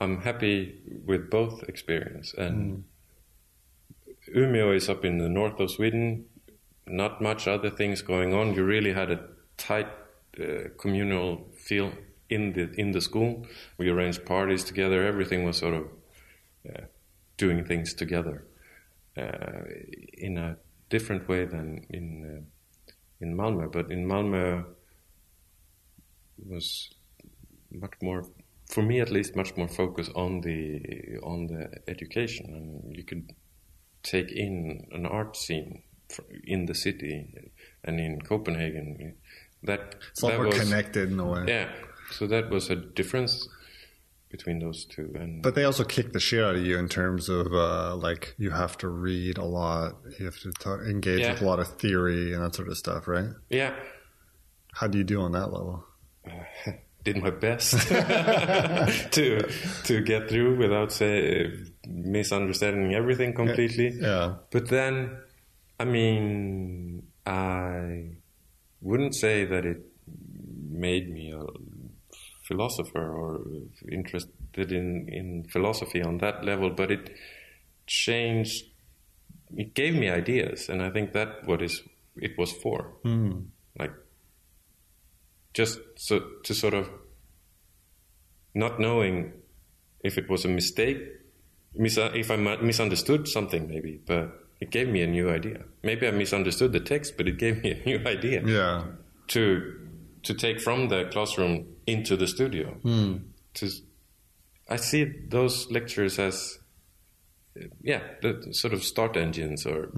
I'm 0.00 0.22
happy 0.22 0.80
with 1.04 1.28
both 1.28 1.64
experience 1.64 2.32
and 2.32 2.84
Umeå 4.34 4.74
is 4.74 4.88
up 4.88 5.04
in 5.04 5.18
the 5.18 5.28
north 5.28 5.60
of 5.60 5.70
Sweden. 5.70 6.24
Not 6.86 7.20
much 7.20 7.46
other 7.46 7.68
things 7.68 8.00
going 8.00 8.32
on. 8.32 8.54
You 8.54 8.64
really 8.64 8.94
had 8.94 9.10
a 9.10 9.20
tight 9.58 9.88
uh, 10.40 10.70
communal 10.78 11.46
feel 11.58 11.92
in 12.30 12.54
the 12.54 12.72
in 12.80 12.92
the 12.92 13.02
school. 13.02 13.46
We 13.76 13.90
arranged 13.90 14.24
parties 14.24 14.64
together. 14.64 15.06
Everything 15.06 15.44
was 15.44 15.58
sort 15.58 15.74
of 15.74 15.84
uh, 16.66 16.84
doing 17.36 17.66
things 17.66 17.92
together 17.92 18.46
uh, 19.16 19.62
in 20.18 20.38
a 20.38 20.56
different 20.90 21.28
way 21.28 21.44
than 21.46 21.86
in 21.90 22.06
uh, 22.24 22.92
in 23.20 23.34
Malmö. 23.36 23.72
But 23.72 23.90
in 23.90 24.06
Malmö 24.06 24.64
was 26.38 26.90
much 27.70 27.94
more, 28.02 28.22
for 28.68 28.82
me 28.82 29.00
at 29.00 29.10
least, 29.10 29.36
much 29.36 29.56
more 29.56 29.68
focus 29.68 30.08
on 30.14 30.40
the 30.42 30.80
on 31.22 31.46
the 31.46 31.70
education, 31.88 32.46
and 32.54 32.96
you 32.96 33.04
could 33.04 33.32
take 34.02 34.30
in 34.32 34.86
an 34.92 35.06
art 35.06 35.36
scene 35.36 35.82
in 36.44 36.66
the 36.66 36.74
city 36.74 37.26
and 37.84 37.98
in 38.00 38.20
Copenhagen. 38.20 39.16
That 39.62 39.96
It's 40.12 40.20
that 40.22 40.38
was- 40.38 40.58
connected 40.58 41.10
in 41.10 41.18
a 41.20 41.26
way. 41.26 41.44
Yeah, 41.48 41.68
so 42.10 42.26
that 42.26 42.50
was 42.50 42.70
a 42.70 42.76
difference 42.76 43.48
between 44.30 44.58
those 44.58 44.84
two, 44.84 45.12
and 45.14 45.42
But 45.42 45.54
they 45.54 45.64
also 45.64 45.84
kick 45.84 46.12
the 46.12 46.20
shit 46.20 46.42
out 46.44 46.56
of 46.56 46.64
you 46.66 46.78
in 46.78 46.88
terms 46.88 47.28
of 47.28 47.52
uh, 47.52 47.94
like 47.96 48.34
you 48.38 48.50
have 48.50 48.76
to 48.78 48.88
read 48.88 49.38
a 49.38 49.44
lot, 49.44 49.96
you 50.18 50.24
have 50.26 50.38
to 50.40 50.50
talk, 50.52 50.80
engage 50.80 51.20
Yeah. 51.20 51.32
with 51.32 51.42
a 51.42 51.46
lot 51.46 51.60
of 51.60 51.68
theory 51.78 52.32
and 52.34 52.42
that 52.42 52.54
sort 52.54 52.68
of 52.68 52.76
stuff, 52.76 53.06
right? 53.08 53.30
yeah, 53.48 53.74
How 54.74 54.86
do 54.88 54.98
you 54.98 55.04
do 55.04 55.20
on 55.20 55.32
that 55.32 55.52
level? 55.52 55.84
did 57.04 57.18
my 57.22 57.30
best 57.30 57.70
to 59.12 59.48
to 59.84 60.00
get 60.00 60.28
through 60.28 60.56
without 60.56 60.90
say 60.90 61.52
misunderstanding 61.86 62.94
everything 62.94 63.32
completely. 63.32 63.90
Yeah. 64.00 64.36
But 64.50 64.68
then, 64.68 65.16
I 65.78 65.84
mean, 65.84 67.04
I 67.24 68.16
wouldn't 68.80 69.14
say 69.14 69.44
that 69.44 69.64
it 69.64 69.86
made 70.68 71.08
me 71.12 71.30
a 71.32 71.44
philosopher 72.46 73.06
or 73.12 73.40
interested 73.90 74.72
in, 74.72 75.08
in 75.08 75.44
philosophy 75.52 76.02
on 76.02 76.18
that 76.18 76.44
level, 76.44 76.70
but 76.70 76.90
it 76.90 77.10
changed, 77.86 78.64
it 79.56 79.74
gave 79.74 79.94
me 79.94 80.08
ideas, 80.08 80.68
and 80.68 80.82
I 80.82 80.90
think 80.90 81.12
that 81.12 81.46
what 81.46 81.62
is 81.62 81.82
it 82.16 82.38
was 82.38 82.52
for. 82.52 82.92
Hmm. 83.02 83.32
Like, 83.78 83.92
just 85.54 85.78
so 85.96 86.20
to 86.44 86.54
sort 86.54 86.74
of 86.74 86.90
not 88.54 88.80
knowing 88.80 89.32
if 90.02 90.18
it 90.18 90.28
was 90.30 90.44
a 90.44 90.48
mistake, 90.48 90.98
mis- 91.74 91.98
if 91.98 92.30
I 92.30 92.36
misunderstood 92.36 93.28
something, 93.28 93.68
maybe, 93.68 94.00
but 94.06 94.42
it 94.60 94.70
gave 94.70 94.88
me 94.88 95.02
a 95.02 95.06
new 95.06 95.30
idea. 95.30 95.64
Maybe 95.82 96.06
I 96.06 96.10
misunderstood 96.10 96.72
the 96.72 96.80
text, 96.80 97.14
but 97.16 97.28
it 97.28 97.38
gave 97.38 97.62
me 97.62 97.72
a 97.72 97.84
new 97.84 97.98
idea 98.06 98.42
Yeah. 98.46 98.84
to 99.28 99.72
to 100.22 100.34
take 100.34 100.60
from 100.60 100.88
the 100.88 101.04
classroom 101.12 101.66
into 101.86 102.16
the 102.16 102.26
studio. 102.26 102.76
To, 103.54 103.70
I 104.68 104.76
see 104.76 105.04
those 105.28 105.70
lectures 105.70 106.18
as, 106.18 106.58
yeah, 107.82 108.02
the 108.22 108.48
sort 108.52 108.74
of 108.74 108.82
start 108.82 109.16
engines 109.16 109.64
or 109.66 109.90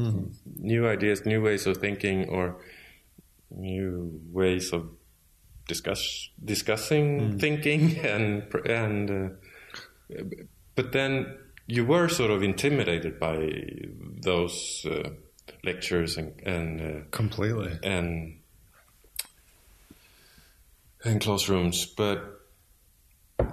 new 0.56 0.86
ideas, 0.86 1.24
new 1.26 1.42
ways 1.42 1.66
of 1.66 1.78
thinking, 1.78 2.28
or 2.28 2.60
new 3.50 4.20
ways 4.30 4.72
of 4.72 4.90
discuss 5.66 6.28
discussing 6.44 7.38
thinking 7.38 7.98
and 8.04 8.42
and. 8.66 9.10
Uh, 10.10 10.22
but 10.74 10.92
then 10.92 11.36
you 11.66 11.84
were 11.84 12.08
sort 12.08 12.30
of 12.30 12.42
intimidated 12.42 13.18
by 13.18 13.50
those 14.22 14.86
uh, 14.90 15.10
lectures 15.64 16.16
and 16.16 16.40
and 16.46 16.80
uh, 16.80 17.04
Completely. 17.10 17.78
and 17.82 18.37
and 21.04 21.20
classrooms, 21.20 21.86
but 21.86 22.40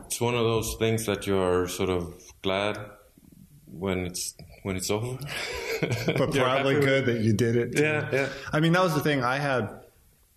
it's 0.06 0.20
one 0.20 0.36
of 0.36 0.42
those 0.44 0.76
things 0.76 1.06
that 1.06 1.28
you 1.28 1.38
are 1.38 1.68
sort 1.68 1.90
of 1.90 2.14
glad 2.42 2.78
when 3.66 4.06
it's 4.06 4.36
when 4.64 4.76
it's 4.76 4.90
over. 4.90 5.18
But 5.82 6.32
probably 6.32 6.80
good 6.80 7.06
that 7.08 7.20
you 7.20 7.34
did 7.34 7.58
it. 7.58 7.78
Yeah, 7.78 8.10
yeah. 8.12 8.30
I 8.54 8.62
mean, 8.62 8.72
that 8.74 8.82
was 8.82 8.94
the 8.94 9.02
thing 9.02 9.22
I 9.24 9.38
had. 9.38 9.82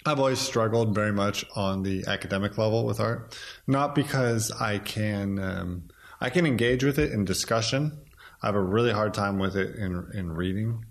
I've 0.05 0.19
always 0.19 0.41
struggled 0.41 0.95
very 0.95 1.13
much 1.13 1.45
on 1.55 1.85
the 1.85 2.05
academic 2.09 2.59
level 2.59 2.85
with 2.85 2.99
art, 2.99 3.39
not 3.67 3.95
because 3.95 4.51
I 4.51 4.79
can 4.79 5.39
um, 5.39 5.85
I 6.21 6.29
can 6.31 6.45
engage 6.45 6.83
with 6.83 6.99
it 6.99 7.13
in 7.13 7.25
discussion. 7.25 8.01
I 8.43 8.47
have 8.47 8.57
a 8.57 8.61
really 8.61 8.93
hard 8.93 9.15
time 9.15 9.39
with 9.39 9.57
it 9.57 9.77
in 9.77 10.11
in 10.13 10.33
reading, 10.33 10.85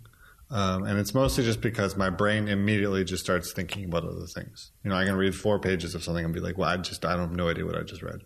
um, 0.50 0.84
and 0.84 0.98
it's 0.98 1.14
mostly 1.14 1.44
just 1.44 1.60
because 1.62 1.98
my 1.98 2.10
brain 2.10 2.48
immediately 2.48 3.04
just 3.04 3.24
starts 3.24 3.52
thinking 3.52 3.86
about 3.86 4.06
other 4.06 4.26
things. 4.26 4.72
You 4.84 4.90
know, 4.90 4.96
I 4.96 5.06
can 5.06 5.16
read 5.16 5.36
four 5.36 5.60
pages 5.60 5.94
of 5.96 6.04
something 6.04 6.24
and 6.24 6.34
be 6.34 6.40
like, 6.40 6.58
"Well, 6.58 6.70
I 6.70 6.78
just 6.78 7.04
I 7.04 7.12
don't 7.18 7.28
have 7.30 7.32
no 7.36 7.50
idea 7.50 7.66
what 7.66 7.76
I 7.78 7.82
just 7.84 8.02
read," 8.02 8.22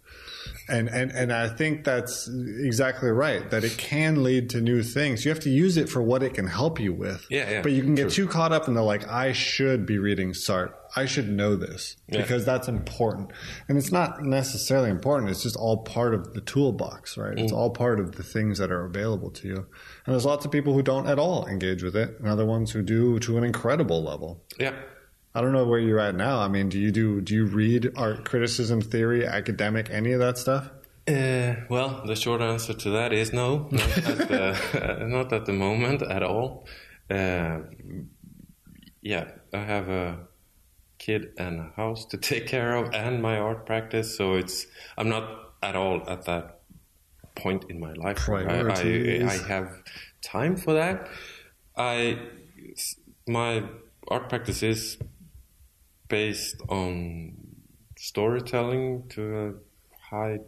and 0.69 0.87
and 0.89 1.11
and 1.11 1.33
I 1.33 1.47
think 1.47 1.83
that's 1.83 2.27
exactly 2.27 3.09
right. 3.09 3.49
That 3.49 3.63
it 3.63 3.77
can 3.77 4.23
lead 4.23 4.49
to 4.51 4.61
new 4.61 4.83
things. 4.83 5.25
You 5.25 5.29
have 5.29 5.39
to 5.41 5.49
use 5.49 5.77
it 5.77 5.89
for 5.89 6.01
what 6.01 6.21
it 6.23 6.33
can 6.33 6.47
help 6.47 6.79
you 6.79 6.93
with. 6.93 7.25
Yeah, 7.29 7.49
yeah, 7.49 7.61
But 7.61 7.71
you 7.71 7.81
can 7.81 7.95
get 7.95 8.11
true. 8.11 8.25
too 8.25 8.27
caught 8.27 8.51
up 8.51 8.67
in 8.67 8.73
the 8.75 8.83
like, 8.83 9.07
I 9.07 9.31
should 9.31 9.85
be 9.85 9.97
reading 9.97 10.33
Sartre. 10.33 10.73
I 10.95 11.05
should 11.05 11.29
know 11.29 11.55
this 11.55 11.95
Yeah. 12.09 12.21
because 12.21 12.43
that's 12.45 12.67
important. 12.67 13.31
And 13.69 13.77
it's 13.77 13.91
not 13.91 14.23
necessarily 14.23 14.89
important. 14.89 15.29
It's 15.31 15.43
just 15.43 15.55
all 15.55 15.77
part 15.83 16.13
of 16.13 16.33
the 16.33 16.41
toolbox, 16.41 17.17
right? 17.17 17.35
Mm. 17.35 17.43
It's 17.43 17.51
all 17.53 17.69
part 17.69 17.99
of 17.99 18.13
the 18.17 18.23
things 18.23 18.57
that 18.57 18.71
are 18.71 18.83
available 18.85 19.29
to 19.31 19.47
you. 19.47 19.55
And 19.55 20.13
there's 20.13 20.25
lots 20.25 20.45
of 20.45 20.51
people 20.51 20.73
who 20.73 20.81
don't 20.81 21.07
at 21.07 21.17
all 21.19 21.45
engage 21.47 21.81
with 21.83 21.95
it, 21.95 22.17
and 22.19 22.27
other 22.27 22.45
ones 22.45 22.71
who 22.71 22.81
do 22.81 23.19
to 23.19 23.37
an 23.37 23.43
incredible 23.43 24.03
level. 24.03 24.43
Yeah. 24.59 24.73
I 25.33 25.39
don't 25.39 25.53
know 25.53 25.65
where 25.65 25.79
you're 25.79 25.99
at 25.99 26.15
now. 26.15 26.39
I 26.39 26.49
mean, 26.49 26.67
do 26.67 26.77
you 26.77 26.91
do 26.91 27.21
do 27.21 27.33
you 27.33 27.45
read 27.45 27.93
art 27.95 28.25
criticism, 28.25 28.81
theory, 28.81 29.25
academic, 29.25 29.89
any 29.89 30.11
of 30.11 30.19
that 30.19 30.37
stuff? 30.37 30.69
Uh, 31.07 31.55
well, 31.69 32.03
the 32.05 32.15
short 32.17 32.41
answer 32.41 32.73
to 32.73 32.89
that 32.91 33.13
is 33.13 33.31
no, 33.31 33.69
not 33.71 33.97
at 33.97 34.27
the, 34.27 35.05
not 35.07 35.31
at 35.31 35.45
the 35.45 35.53
moment 35.53 36.01
at 36.01 36.21
all. 36.21 36.67
Uh, 37.09 37.61
yeah, 39.01 39.31
I 39.53 39.57
have 39.59 39.89
a 39.89 40.19
kid 41.01 41.33
and 41.37 41.59
a 41.59 41.69
house 41.75 42.05
to 42.05 42.17
take 42.31 42.45
care 42.47 42.75
of, 42.75 42.93
and 42.93 43.21
my 43.21 43.37
art 43.37 43.65
practice. 43.65 44.15
So 44.17 44.35
it's 44.35 44.67
I'm 44.97 45.09
not 45.09 45.25
at 45.61 45.75
all 45.75 45.97
at 46.07 46.25
that 46.25 46.61
point 47.35 47.65
in 47.69 47.79
my 47.79 47.93
life. 47.93 48.19
I, 48.47 48.61
I. 49.27 49.33
I 49.33 49.37
have 49.47 49.69
time 50.21 50.55
for 50.55 50.73
that. 50.73 51.09
I 51.75 52.19
my 53.27 53.63
art 54.07 54.29
practice 54.29 54.63
is 54.63 54.97
based 56.07 56.61
on 56.69 57.37
storytelling 57.97 59.07
to 59.09 59.21
a 59.37 59.53
high 60.09 60.39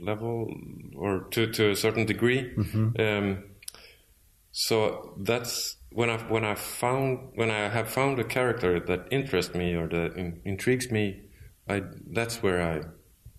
level 0.00 0.52
or 0.96 1.20
to, 1.30 1.46
to 1.52 1.70
a 1.70 1.76
certain 1.76 2.06
degree. 2.06 2.52
Um, 2.98 3.44
so 4.52 5.14
that's 5.18 5.75
when 5.98 6.10
I 6.10 6.18
when 6.34 6.44
I 6.44 6.54
found 6.54 7.08
when 7.40 7.50
I 7.50 7.62
have 7.76 7.88
found 7.88 8.18
a 8.18 8.24
character 8.24 8.72
that 8.88 9.00
interests 9.10 9.54
me 9.54 9.74
or 9.80 9.86
that 9.88 10.10
in, 10.20 10.40
intrigues 10.44 10.90
me. 10.90 11.04
I 11.68 11.82
that's 12.18 12.36
where 12.44 12.60
I 12.72 12.74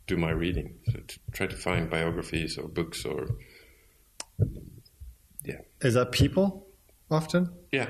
do 0.08 0.18
my 0.18 0.32
reading. 0.32 0.68
So 0.92 1.00
to 1.10 1.16
try 1.38 1.48
to 1.48 1.56
find 1.56 1.90
biographies 1.90 2.58
or 2.58 2.68
books 2.68 3.06
or 3.06 3.20
yeah 5.46 5.60
Is 5.82 5.94
that 5.94 6.12
people 6.12 6.68
often? 7.12 7.50
yeah 7.72 7.88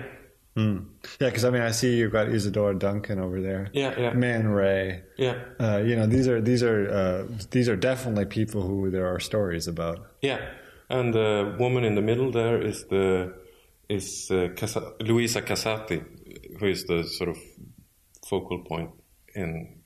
Yeah, 0.55 1.29
because 1.29 1.45
I 1.45 1.49
mean, 1.51 1.61
I 1.61 1.71
see 1.71 1.97
you've 1.97 2.11
got 2.11 2.27
Isadora 2.29 2.73
Duncan 2.77 3.19
over 3.19 3.39
there. 3.41 3.69
Yeah, 3.73 3.93
yeah. 4.03 4.13
Man 4.13 4.47
Ray. 4.47 5.03
yeah 5.17 5.35
Uh, 5.59 5.77
you 5.87 5.95
know, 5.95 6.07
these 6.07 6.27
are 6.27 6.41
these 6.41 6.63
are 6.63 6.79
uh, 7.01 7.19
these 7.51 7.69
are 7.71 7.77
definitely 7.77 8.25
people 8.25 8.61
who 8.69 8.89
there 8.95 9.07
are 9.07 9.19
stories 9.19 9.67
about. 9.67 9.97
Yeah, 10.21 10.39
and 10.89 11.13
the 11.13 11.55
woman 11.59 11.83
in 11.83 11.93
the 11.95 12.01
middle 12.01 12.31
there 12.31 12.57
is 12.69 12.85
the 12.95 13.33
is 13.89 14.29
uh, 14.31 14.49
Casa- 14.55 14.93
Luisa 15.01 15.41
Casati, 15.41 16.03
who 16.59 16.65
is 16.65 16.83
the 16.83 17.03
sort 17.03 17.29
of 17.29 17.37
focal 18.29 18.59
point 18.59 18.91
in 19.35 19.79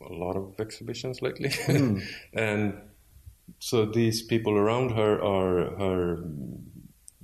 a 0.00 0.12
lot 0.12 0.36
of 0.36 0.54
exhibitions 0.60 1.22
lately, 1.22 1.50
hmm. 1.50 1.98
and 2.34 2.74
so 3.58 3.86
these 3.86 4.22
people 4.22 4.56
around 4.56 4.90
her 4.90 5.22
are 5.22 5.76
her 5.78 6.18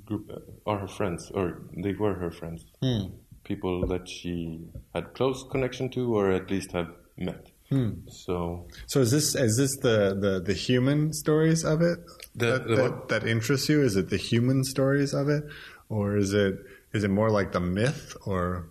group 0.04 0.30
uh, 0.30 0.70
are 0.70 0.78
her 0.78 0.88
friends, 0.88 1.30
or 1.34 1.62
they 1.76 1.92
were 1.92 2.14
her 2.14 2.30
friends, 2.30 2.64
hmm. 2.80 3.14
people 3.44 3.86
that 3.88 4.08
she 4.08 4.60
had 4.94 5.14
close 5.14 5.44
connection 5.50 5.90
to, 5.90 6.16
or 6.16 6.30
at 6.30 6.50
least 6.50 6.72
have 6.72 6.88
met. 7.16 7.50
Hmm. 7.68 7.90
So 8.08 8.68
So 8.86 9.00
is 9.00 9.10
this 9.10 9.34
is 9.34 9.56
this 9.56 9.74
the 9.80 10.14
the, 10.18 10.40
the 10.44 10.52
human 10.52 11.12
stories 11.14 11.64
of 11.64 11.80
it 11.80 11.98
The- 12.34 12.46
that, 12.46 12.68
the 12.68 12.76
that, 12.76 13.08
that 13.08 13.26
interests 13.26 13.68
you? 13.68 13.82
Is 13.82 13.96
it 13.96 14.10
the 14.10 14.18
human 14.18 14.62
stories 14.64 15.14
of 15.14 15.28
it, 15.28 15.44
or 15.92 16.16
is 16.16 16.32
it 16.32 16.54
is 16.92 17.04
it 17.04 17.10
more 17.10 17.30
like 17.30 17.52
the 17.52 17.60
myth? 17.60 18.16
Or 18.26 18.68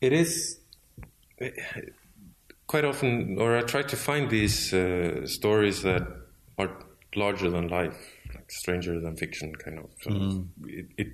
It 0.00 0.12
is 0.12 0.58
eh, 1.40 1.50
quite 2.66 2.84
often, 2.84 3.38
or 3.38 3.56
I 3.56 3.62
try 3.62 3.82
to 3.82 3.96
find 3.96 4.28
these 4.28 4.74
uh, 4.74 5.26
stories 5.26 5.82
that 5.82 6.02
are 6.58 6.70
larger 7.14 7.48
than 7.50 7.68
life, 7.68 7.98
like 8.34 8.50
stranger 8.50 9.00
than 9.00 9.16
fiction, 9.16 9.54
kind 9.54 9.78
of. 9.78 9.90
So 10.02 10.10
it, 10.66 10.86
it 10.96 11.08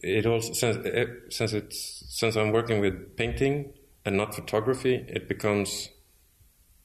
it 0.00 0.26
also 0.26 0.52
since 0.54 0.76
it, 0.84 1.08
since 1.28 1.52
it's 1.52 2.04
since 2.08 2.36
I'm 2.36 2.52
working 2.52 2.80
with 2.80 3.16
painting 3.16 3.72
and 4.04 4.16
not 4.16 4.34
photography, 4.34 4.94
it 5.08 5.28
becomes 5.28 5.90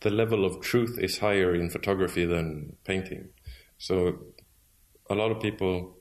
the 0.02 0.10
level 0.10 0.46
of 0.46 0.62
truth 0.62 0.98
is 1.00 1.20
higher 1.20 1.56
in 1.56 1.70
photography 1.70 2.26
than 2.26 2.76
painting. 2.84 3.30
So 3.78 4.20
a 5.10 5.16
lot 5.16 5.32
of 5.32 5.42
people 5.42 5.99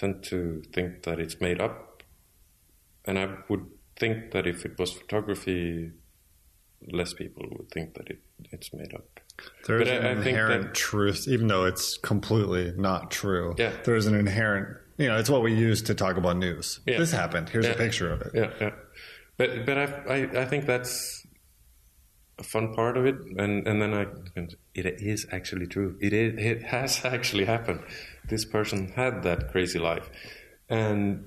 tend 0.00 0.22
to 0.24 0.62
think 0.72 1.02
that 1.02 1.20
it's 1.20 1.40
made 1.40 1.60
up, 1.60 2.02
and 3.04 3.18
I 3.18 3.36
would 3.48 3.66
think 3.96 4.32
that 4.32 4.46
if 4.46 4.64
it 4.64 4.78
was 4.78 4.92
photography, 4.92 5.92
less 6.90 7.12
people 7.12 7.46
would 7.58 7.70
think 7.70 7.94
that 7.94 8.08
it, 8.08 8.20
it's 8.50 8.72
made 8.72 8.94
up. 8.94 9.20
There's 9.66 9.84
But 9.86 9.88
an 9.96 10.06
I- 10.06 10.10
I 10.10 10.14
think 10.14 10.26
inherent 10.28 10.62
that- 10.68 10.74
truth, 10.74 11.28
even 11.28 11.46
though 11.48 11.66
it's 11.66 11.98
completely 11.98 12.72
not 12.76 13.10
true. 13.10 13.54
Yeah. 13.58 13.72
There's 13.84 14.06
an 14.06 14.14
inherent, 14.14 14.78
you 14.96 15.08
know, 15.08 15.18
it's 15.18 15.28
what 15.30 15.42
we 15.42 15.52
use 15.54 15.82
to 15.82 15.94
talk 15.94 16.16
about 16.16 16.38
news. 16.38 16.80
Yeah. 16.86 16.98
This 16.98 17.12
happened. 17.12 17.50
Here's 17.50 17.66
Yeah. 17.66 17.72
a 17.72 17.76
picture 17.76 18.10
of 18.10 18.22
it. 18.22 18.32
Yeah, 18.34 18.50
yeah. 18.60 18.70
But 19.36 19.66
but 19.66 19.78
I 19.78 19.84
I, 20.08 20.40
I 20.42 20.44
think 20.46 20.64
that's 20.66 21.19
a 22.40 22.42
fun 22.42 22.74
part 22.74 22.96
of 22.96 23.04
it, 23.06 23.16
and 23.36 23.66
and 23.68 23.80
then 23.82 23.92
I 23.94 24.06
it 24.74 24.86
is 24.86 25.26
actually 25.30 25.66
true. 25.66 25.96
It 26.00 26.12
is 26.12 26.34
it 26.38 26.62
has 26.64 27.04
actually 27.14 27.44
happened. 27.44 27.80
This 28.28 28.44
person 28.44 28.88
had 28.96 29.22
that 29.22 29.50
crazy 29.52 29.78
life, 29.78 30.10
and 30.68 31.26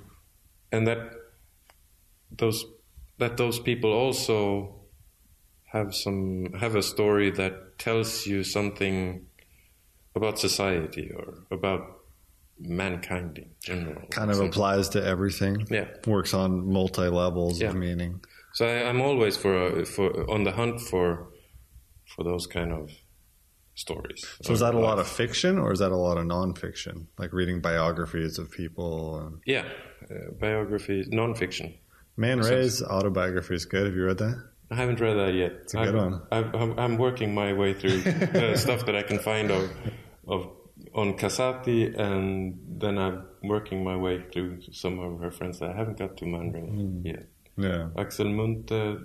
and 0.71 0.87
that 0.87 1.11
those 2.31 2.65
that 3.19 3.37
those 3.37 3.59
people 3.59 3.91
also 3.91 4.75
have 5.71 5.93
some 5.95 6.53
have 6.59 6.75
a 6.75 6.83
story 6.83 7.29
that 7.31 7.77
tells 7.77 8.25
you 8.25 8.43
something 8.43 9.25
about 10.15 10.37
society 10.39 11.11
or 11.15 11.33
about 11.51 11.99
mankind 12.59 13.37
in 13.39 13.49
general. 13.59 14.07
Kind 14.09 14.31
of 14.31 14.39
applies 14.39 14.89
to 14.89 15.03
everything. 15.03 15.65
Yeah. 15.69 15.87
Works 16.05 16.33
on 16.33 16.71
multi 16.71 17.07
levels 17.07 17.59
Yeah. 17.61 17.69
of 17.69 17.75
meaning. 17.75 18.21
So 18.53 18.67
I, 18.67 18.87
I'm 18.87 19.01
always 19.01 19.37
for 19.37 19.81
a, 19.81 19.85
for 19.85 20.29
on 20.29 20.43
the 20.43 20.51
hunt 20.51 20.81
for 20.81 21.29
for 22.05 22.23
those 22.23 22.47
kind 22.47 22.71
of 22.71 22.91
stories. 23.75 24.23
So 24.43 24.53
is 24.53 24.59
that 24.59 24.75
a 24.75 24.79
lot 24.79 24.99
of 24.99 25.07
fiction 25.07 25.57
or 25.57 25.71
is 25.71 25.79
that 25.79 25.91
a 25.91 25.97
lot 25.97 26.17
of 26.17 26.25
nonfiction? 26.25 27.07
Like 27.17 27.33
reading 27.33 27.61
biographies 27.61 28.37
of 28.37 28.51
people. 28.51 29.19
And... 29.19 29.39
yeah 29.45 29.65
uh, 30.09 30.31
biography, 30.39 31.05
nonfiction. 31.11 31.77
Man 32.17 32.39
Ray's 32.39 32.83
autobiography 32.83 33.55
is 33.55 33.65
good. 33.65 33.85
Have 33.85 33.95
you 33.95 34.05
read 34.05 34.19
that? 34.19 34.49
I 34.71 34.75
haven't 34.75 34.99
read 34.99 35.15
that 35.15 35.33
yet. 35.33 35.51
a 35.73 35.85
good 35.85 35.95
I'm, 35.95 36.11
one. 36.11 36.21
I'm, 36.31 36.79
I'm, 36.79 36.97
working 36.97 37.33
my 37.33 37.53
way 37.53 37.73
through 37.73 38.01
the 38.01 38.55
stuff 38.57 38.85
that 38.85 38.95
I 38.95 39.03
can 39.03 39.19
find 39.19 39.51
of 39.51 39.71
of 40.27 40.49
on 40.93 41.17
Casati, 41.17 41.97
and 41.97 42.59
then 42.67 42.97
I'm 42.97 43.25
working 43.43 43.83
my 43.83 43.95
way 43.95 44.23
through 44.31 44.61
some 44.71 44.99
of 44.99 45.19
her 45.19 45.31
friends 45.31 45.59
that 45.59 45.71
I 45.71 45.75
haven't 45.75 45.97
got 45.97 46.17
to 46.17 46.25
Man 46.25 46.51
Ray 46.51 46.61
Hmm. 46.61 47.05
yet. 47.05 47.27
Yeah. 47.57 47.89
Axel 47.97 48.27
Munthe 48.27 49.03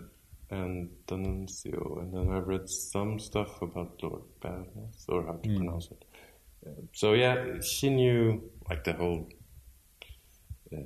and 0.51 0.89
D'Annunzio, 1.07 2.01
and 2.01 2.15
then 2.15 2.35
I've 2.35 2.47
read 2.49 2.69
some 2.69 3.19
stuff 3.19 3.61
about 3.61 4.03
Lord 4.03 4.23
Badness, 4.41 5.05
or 5.09 5.27
how 5.27 5.33
to 5.33 5.39
pronounce 5.57 5.91
it. 5.91 6.05
So 6.93 7.13
yeah, 7.13 7.61
she 7.61 7.91
knew 7.91 8.51
like 8.69 8.85
the 8.85 8.93
whole 8.95 9.29
uh, 10.75 10.81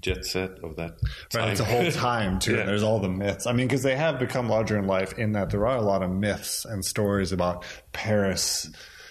jet 0.00 0.24
set 0.24 0.50
of 0.62 0.76
that. 0.76 0.92
Right, 1.34 1.50
it's 1.50 1.60
a 1.60 1.64
whole 1.64 1.90
time 1.90 2.38
too. 2.38 2.54
Yeah. 2.56 2.64
There's 2.64 2.82
all 2.82 3.00
the 3.00 3.08
myths. 3.08 3.46
I 3.46 3.52
mean, 3.52 3.66
because 3.66 3.82
they 3.82 3.96
have 3.96 4.18
become 4.18 4.48
larger 4.48 4.78
in 4.78 4.86
life 4.86 5.18
in 5.18 5.32
that 5.32 5.50
there 5.50 5.66
are 5.66 5.76
a 5.76 5.82
lot 5.82 6.02
of 6.02 6.10
myths 6.10 6.64
and 6.64 6.84
stories 6.84 7.32
about 7.32 7.64
Paris, 7.92 8.70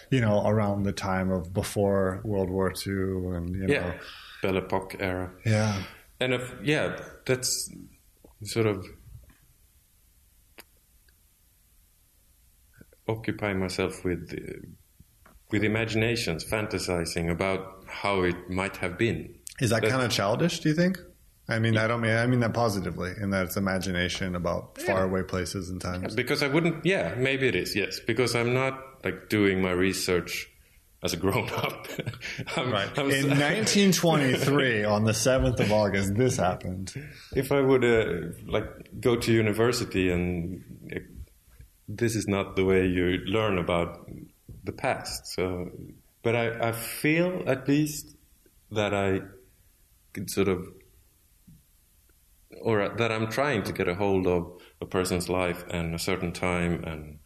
you 0.10 0.22
know, 0.22 0.46
around 0.48 0.84
the 0.84 0.92
time 0.94 1.32
of 1.32 1.54
before 1.54 2.22
World 2.24 2.50
War 2.50 2.72
II, 2.72 2.94
and 3.36 3.50
you 3.56 3.68
know, 3.68 3.74
yeah, 3.74 3.94
Belle 4.42 4.58
Epoque 4.58 4.96
era. 5.00 5.32
yeah. 5.46 5.82
And 6.20 6.34
if 6.34 6.54
yeah, 6.64 6.98
that's 7.26 7.72
sort 8.44 8.66
of 8.66 8.86
occupy 13.08 13.54
myself 13.54 14.04
with 14.04 14.34
uh, 14.34 14.68
with 15.52 15.64
imaginations, 15.64 16.46
fantasizing 16.46 17.32
about 17.32 17.84
how 17.88 18.22
it 18.24 18.50
might 18.50 18.78
have 18.78 18.98
been. 18.98 19.34
Is 19.60 19.72
that 19.72 19.78
That's- 19.82 19.92
kind 19.92 20.06
of 20.06 20.12
childish? 20.12 20.60
Do 20.60 20.70
you 20.70 20.76
think? 20.76 20.98
I 21.52 21.58
mean, 21.58 21.78
I 21.78 21.88
don't 21.88 22.02
mean 22.02 22.16
I 22.16 22.28
mean 22.28 22.42
that 22.42 22.54
positively, 22.54 23.12
in 23.20 23.32
that 23.32 23.46
it's 23.46 23.58
imagination 23.58 24.36
about 24.36 24.80
faraway 24.80 25.24
places 25.24 25.70
and 25.70 25.82
times. 25.82 26.14
Because 26.16 26.44
I 26.44 26.48
wouldn't, 26.48 26.86
yeah, 26.86 27.16
maybe 27.18 27.48
it 27.48 27.56
is, 27.56 27.76
yes. 27.76 28.00
Because 28.00 28.36
I'm 28.36 28.54
not 28.54 28.80
like 29.04 29.30
doing 29.30 29.60
my 29.60 29.72
research 29.72 30.48
as 31.04 31.14
a 31.14 31.18
grown 31.18 31.50
up. 31.50 31.88
I'm, 32.58 32.72
Right. 32.72 32.90
I'm- 32.98 33.10
In 33.12 33.28
1923, 33.40 34.84
on 34.96 35.06
the 35.06 35.12
7th 35.14 35.60
of 35.60 35.72
August, 35.72 36.16
this 36.16 36.38
happened. 36.38 36.94
if 37.36 37.52
I 37.52 37.62
would 37.62 37.84
uh, 37.86 38.34
like 38.46 38.68
go 39.00 39.16
to 39.16 39.32
university 39.32 40.10
and 40.12 40.64
uh, 40.94 41.00
this 41.88 42.16
is 42.16 42.28
not 42.28 42.56
the 42.56 42.66
way 42.66 42.86
you 42.86 43.20
learn 43.26 43.58
about 43.58 44.10
the 44.64 44.72
past. 44.74 45.28
So, 45.28 45.72
but 46.22 46.36
I, 46.36 46.70
I 46.70 46.72
feel 46.74 47.44
at 47.48 47.68
least 47.68 48.16
that 48.72 48.94
I 48.94 49.22
could 50.14 50.30
sort 50.30 50.48
of, 50.50 50.68
or 52.62 52.90
that 52.90 53.12
I'm 53.12 53.30
trying 53.32 53.64
to 53.64 53.72
get 53.74 53.88
a 53.88 53.96
hold 53.96 54.28
of 54.28 54.52
a 54.82 54.86
person's 54.86 55.30
life 55.30 55.64
and 55.70 55.96
a 55.96 56.00
certain 56.00 56.32
time 56.34 56.84
and 56.84 57.20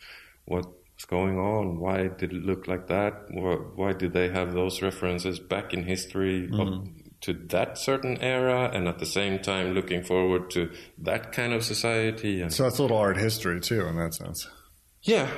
what's 1.04 1.10
going 1.10 1.38
on. 1.38 1.80
Why 1.80 2.08
did 2.08 2.34
it 2.34 2.44
look 2.44 2.68
like 2.68 2.88
that? 2.88 3.26
Why, 3.32 3.56
why 3.76 3.94
did 3.94 4.14
they 4.14 4.30
have 4.30 4.54
those 4.54 4.82
references 4.82 5.40
back 5.40 5.74
in 5.74 5.84
history 5.84 6.46
of, 6.46 6.52
mm-hmm. 6.52 6.92
to 7.22 7.34
that 7.50 7.78
certain 7.78 8.18
era? 8.22 8.72
And 8.74 8.88
at 8.88 9.00
the 9.00 9.06
same 9.06 9.40
time, 9.40 9.74
looking 9.74 10.04
forward 10.04 10.50
to 10.52 10.72
that 11.00 11.32
kind 11.32 11.54
of 11.54 11.64
society. 11.64 12.42
And 12.42 12.54
So 12.54 12.64
that's 12.64 12.80
a 12.80 12.82
little 12.82 12.98
art 12.98 13.18
history, 13.18 13.60
too, 13.60 13.86
in 13.86 13.98
that 13.98 14.14
sense. 14.14 14.48
yeah, 15.02 15.30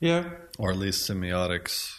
yeah, 0.00 0.30
or 0.58 0.70
at 0.70 0.78
least 0.78 1.08
semiotics. 1.08 1.90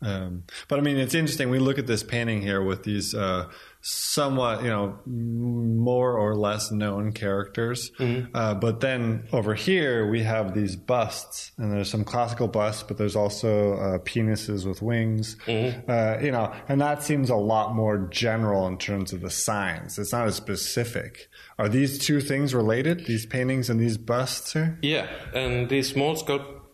Um, 0.00 0.44
but 0.68 0.78
I 0.78 0.82
mean, 0.82 0.96
it's 0.96 1.14
interesting. 1.14 1.50
We 1.50 1.58
look 1.58 1.78
at 1.78 1.86
this 1.86 2.02
painting 2.02 2.40
here 2.40 2.62
with 2.62 2.84
these 2.84 3.14
uh, 3.14 3.48
somewhat, 3.80 4.62
you 4.62 4.68
know, 4.68 4.98
more 5.06 6.16
or 6.16 6.34
less 6.36 6.70
known 6.70 7.12
characters. 7.12 7.90
Uh, 8.34 8.54
but 8.54 8.80
then 8.80 9.26
over 9.32 9.54
here, 9.54 10.08
we 10.08 10.22
have 10.22 10.54
these 10.54 10.76
busts, 10.76 11.52
and 11.58 11.72
there's 11.72 11.90
some 11.90 12.04
classical 12.04 12.48
busts, 12.48 12.82
but 12.82 12.96
there's 12.96 13.16
also 13.16 13.74
uh, 13.74 13.98
penises 13.98 14.66
with 14.66 14.82
wings. 14.82 15.36
Uh, 15.88 16.18
you 16.20 16.30
know, 16.30 16.54
and 16.68 16.80
that 16.80 17.02
seems 17.02 17.30
a 17.30 17.36
lot 17.36 17.74
more 17.74 17.98
general 18.10 18.66
in 18.66 18.78
terms 18.78 19.12
of 19.12 19.20
the 19.20 19.30
signs. 19.30 19.98
It's 19.98 20.12
not 20.12 20.26
as 20.26 20.36
specific. 20.36 21.28
Are 21.58 21.68
these 21.68 21.98
two 21.98 22.20
things 22.20 22.54
related? 22.54 23.06
These 23.06 23.26
paintings 23.26 23.68
and 23.68 23.80
these 23.80 23.96
busts 23.96 24.52
here? 24.52 24.78
Yeah, 24.82 25.08
and 25.34 25.68
these 25.68 25.88
small 25.88 26.14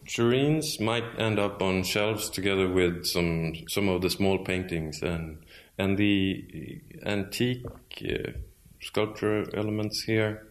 sculpturines 0.07 0.81
might 0.81 1.05
end 1.19 1.39
up 1.39 1.63
on 1.63 1.83
shelves 1.83 2.31
together 2.31 2.69
with 2.69 3.05
some 3.07 3.53
some 3.69 3.89
of 3.89 4.03
the 4.03 4.11
small 4.11 4.39
paintings 4.45 5.03
and 5.03 5.39
and 5.79 5.99
the 5.99 6.81
antique 7.05 7.65
uh, 8.09 8.31
sculpture 8.81 9.45
elements 9.57 10.03
here 10.05 10.47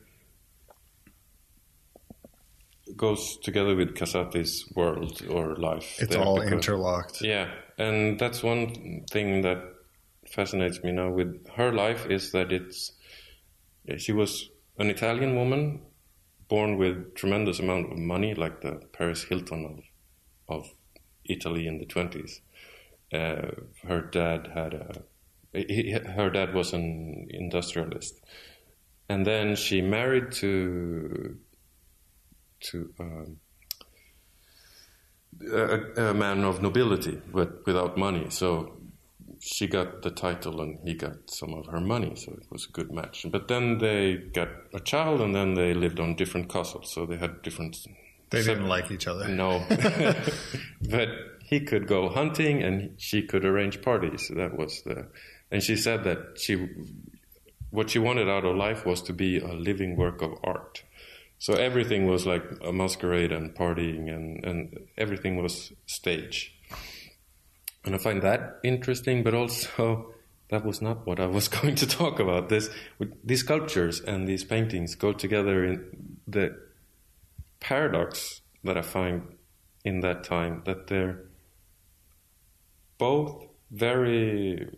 goes 2.96 3.38
together 3.38 3.76
with 3.76 3.96
Casati's 3.96 4.72
world 4.76 5.22
or 5.30 5.56
life. 5.56 5.96
It's 6.00 6.16
all 6.16 6.36
because- 6.36 6.52
interlocked. 6.52 7.22
yeah, 7.22 7.50
and 7.78 8.20
that's 8.20 8.44
one 8.44 9.04
thing 9.10 9.42
that 9.42 9.60
fascinates 10.28 10.84
me 10.84 10.92
now 10.92 11.10
with 11.10 11.48
her 11.56 11.72
life 11.72 12.06
is 12.08 12.32
that 12.32 12.52
it's 12.52 12.92
she 13.98 14.12
was 14.12 14.50
an 14.78 14.90
Italian 14.90 15.36
woman 15.36 15.82
born 16.54 16.78
with 16.78 17.16
tremendous 17.16 17.60
amount 17.60 17.92
of 17.92 17.98
money, 17.98 18.36
like 18.36 18.62
the 18.62 18.74
Paris 18.98 19.24
Hilton 19.24 19.66
of 19.72 19.78
of 20.56 20.64
Italy 21.26 21.66
in 21.66 21.80
the 21.80 21.86
twenties. 21.86 22.42
Uh, 23.12 23.50
her 23.88 24.02
dad 24.12 24.52
had 24.54 24.74
a 24.74 25.04
he, 25.54 25.92
her 25.92 26.30
dad 26.30 26.54
was 26.54 26.74
an 26.74 27.28
industrialist, 27.30 28.22
and 29.10 29.26
then 29.26 29.56
she 29.56 29.82
married 29.82 30.32
to 30.32 31.38
to 32.68 32.78
um, 33.00 33.38
a, 35.52 36.10
a 36.10 36.14
man 36.14 36.44
of 36.44 36.62
nobility, 36.62 37.20
but 37.32 37.66
without 37.66 37.98
money. 37.98 38.26
So 38.30 38.83
she 39.46 39.68
got 39.68 40.04
the 40.04 40.10
title 40.10 40.62
and 40.62 40.80
he 40.86 40.94
got 40.94 41.30
some 41.30 41.54
of 41.54 41.66
her 41.66 41.82
money, 41.82 42.16
so 42.16 42.32
it 42.32 42.46
was 42.50 42.66
a 42.66 42.72
good 42.72 42.90
match. 42.94 43.26
But 43.30 43.50
then 43.50 43.78
they 43.80 44.16
got 44.16 44.48
a 44.74 44.80
child, 44.80 45.20
and 45.20 45.36
then 45.36 45.54
they 45.54 45.74
lived 45.74 46.00
on 46.00 46.16
different 46.16 46.48
castles, 46.50 46.94
so 46.94 47.06
they 47.06 47.18
had 47.18 47.42
different. 47.42 47.78
They 48.30 48.42
didn't 48.42 48.70
like 48.70 48.90
each 48.90 49.06
other. 49.06 49.28
No, 49.28 49.66
but 50.90 51.10
he 51.44 51.60
could 51.60 51.88
go 51.88 52.08
hunting, 52.08 52.64
and 52.64 52.96
she 52.98 53.22
could 53.22 53.44
arrange 53.44 53.82
parties. 53.82 54.28
So 54.30 54.36
that 54.36 54.58
was 54.58 54.82
the, 54.84 55.08
and 55.52 55.62
she 55.62 55.76
said 55.76 56.06
that 56.06 56.40
she, 56.40 56.70
what 57.70 57.90
she 57.90 58.00
wanted 58.00 58.30
out 58.30 58.46
of 58.46 58.56
life 58.56 58.86
was 58.86 59.02
to 59.04 59.14
be 59.14 59.40
a 59.40 59.52
living 59.52 59.98
work 59.98 60.22
of 60.22 60.32
art. 60.46 60.84
So 61.40 61.56
everything 61.56 62.08
was 62.08 62.26
like 62.26 62.46
a 62.64 62.72
masquerade 62.72 63.34
and 63.34 63.54
partying, 63.54 64.10
and 64.10 64.42
and 64.46 64.88
everything 64.98 65.44
was 65.44 65.74
stage. 65.86 66.56
And 67.86 67.96
I 67.96 67.98
find 67.98 68.22
that 68.22 68.60
interesting, 68.64 69.24
but 69.24 69.34
also 69.34 70.14
that 70.50 70.66
was 70.66 70.82
not 70.82 71.06
what 71.06 71.20
I 71.20 71.28
was 71.28 71.48
going 71.60 71.76
to 71.76 71.88
talk 71.88 72.20
about. 72.20 72.50
This 72.50 72.70
these 73.24 73.42
sculptures 73.42 74.02
and 74.02 74.28
these 74.28 74.44
paintings 74.44 74.96
go 74.96 75.14
together 75.14 75.66
in 75.66 76.18
the 76.28 76.58
paradox 77.60 78.42
that 78.64 78.78
I 78.78 78.82
find 78.82 79.36
in 79.84 80.00
that 80.02 80.24
time 80.24 80.62
that 80.66 80.88
they're 80.88 81.26
both 82.98 83.46
very 83.72 84.70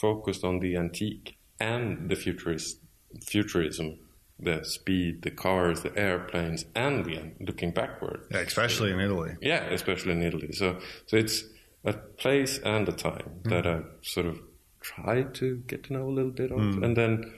focused 0.00 0.44
on 0.44 0.60
the 0.60 0.76
antique 0.76 1.38
and 1.58 2.08
the 2.08 2.14
futurist 2.14 2.78
futurism, 3.24 3.98
the 4.38 4.64
speed, 4.64 5.22
the 5.22 5.30
cars, 5.30 5.82
the 5.82 5.96
airplanes, 5.98 6.64
and 6.74 7.04
the 7.04 7.32
looking 7.40 7.72
backward. 7.72 8.26
Yeah, 8.30 8.38
especially 8.38 8.92
in 8.92 9.00
Italy. 9.00 9.36
Yeah, 9.40 9.64
especially 9.70 10.12
in 10.12 10.22
Italy. 10.22 10.52
So, 10.52 10.78
so 11.06 11.16
it's 11.16 11.44
a 11.84 11.92
place 11.92 12.58
and 12.58 12.88
a 12.88 12.92
time 12.92 13.40
mm. 13.42 13.50
that 13.50 13.66
I 13.66 13.82
sort 14.02 14.26
of 14.26 14.40
try 14.80 15.22
to 15.22 15.56
get 15.66 15.84
to 15.84 15.92
know 15.92 16.08
a 16.08 16.14
little 16.14 16.30
bit 16.30 16.52
of, 16.52 16.58
mm. 16.58 16.84
and 16.84 16.96
then 16.96 17.32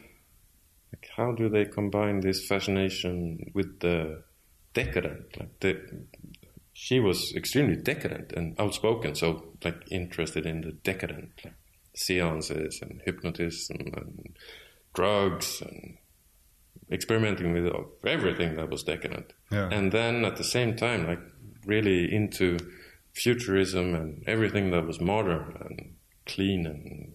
like, 0.93 1.09
how 1.17 1.33
do 1.33 1.49
they 1.49 1.65
combine 1.65 2.21
this 2.21 2.47
fascination 2.47 3.51
with 3.55 3.81
the 3.81 4.23
decadent? 4.75 5.39
Like 5.39 5.61
the, 5.61 6.07
she 6.73 7.01
was 7.01 7.33
extremely 7.35 7.77
decadent 7.77 8.33
and 8.33 8.59
outspoken, 8.61 9.15
so 9.15 9.55
like 9.65 9.83
interested 9.91 10.47
in 10.47 10.61
the 10.61 10.73
decadent, 10.73 11.31
like 11.45 11.55
seances 11.95 12.79
and 12.83 13.01
hypnotism 13.05 13.79
and 13.97 14.37
drugs 14.95 15.63
and 15.63 15.97
experimenting 16.92 17.53
with 17.53 17.72
everything 18.07 18.57
that 18.57 18.68
was 18.70 18.83
decadent. 18.83 19.33
Yeah. 19.50 19.68
And 19.70 19.92
then 19.92 20.24
at 20.24 20.37
the 20.37 20.44
same 20.44 20.76
time, 20.76 21.07
like 21.07 21.20
really 21.66 22.12
into 22.12 22.59
futurism 23.14 23.94
and 23.94 24.22
everything 24.26 24.70
that 24.70 24.87
was 24.87 25.00
modern 25.00 25.57
and 25.61 25.94
clean 26.26 26.66
and 26.66 27.14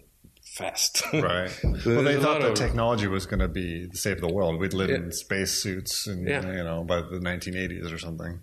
fast. 0.57 1.03
Right. 1.13 1.51
Well, 1.85 2.03
they 2.03 2.19
thought 2.21 2.41
that 2.41 2.51
of- 2.51 2.55
technology 2.57 3.07
was 3.07 3.25
going 3.25 3.39
to 3.39 3.47
be 3.47 3.88
the 3.88 3.97
save 3.97 4.21
the 4.21 4.31
world. 4.31 4.59
We'd 4.59 4.73
live 4.73 4.89
Yeah. 4.89 4.97
in 4.97 5.11
spacesuits, 5.11 6.07
and 6.07 6.27
Yeah. 6.27 6.45
you 6.51 6.63
know, 6.63 6.83
by 6.83 6.97
the 7.01 7.19
1980s 7.19 7.91
or 7.91 7.97
something. 7.97 8.39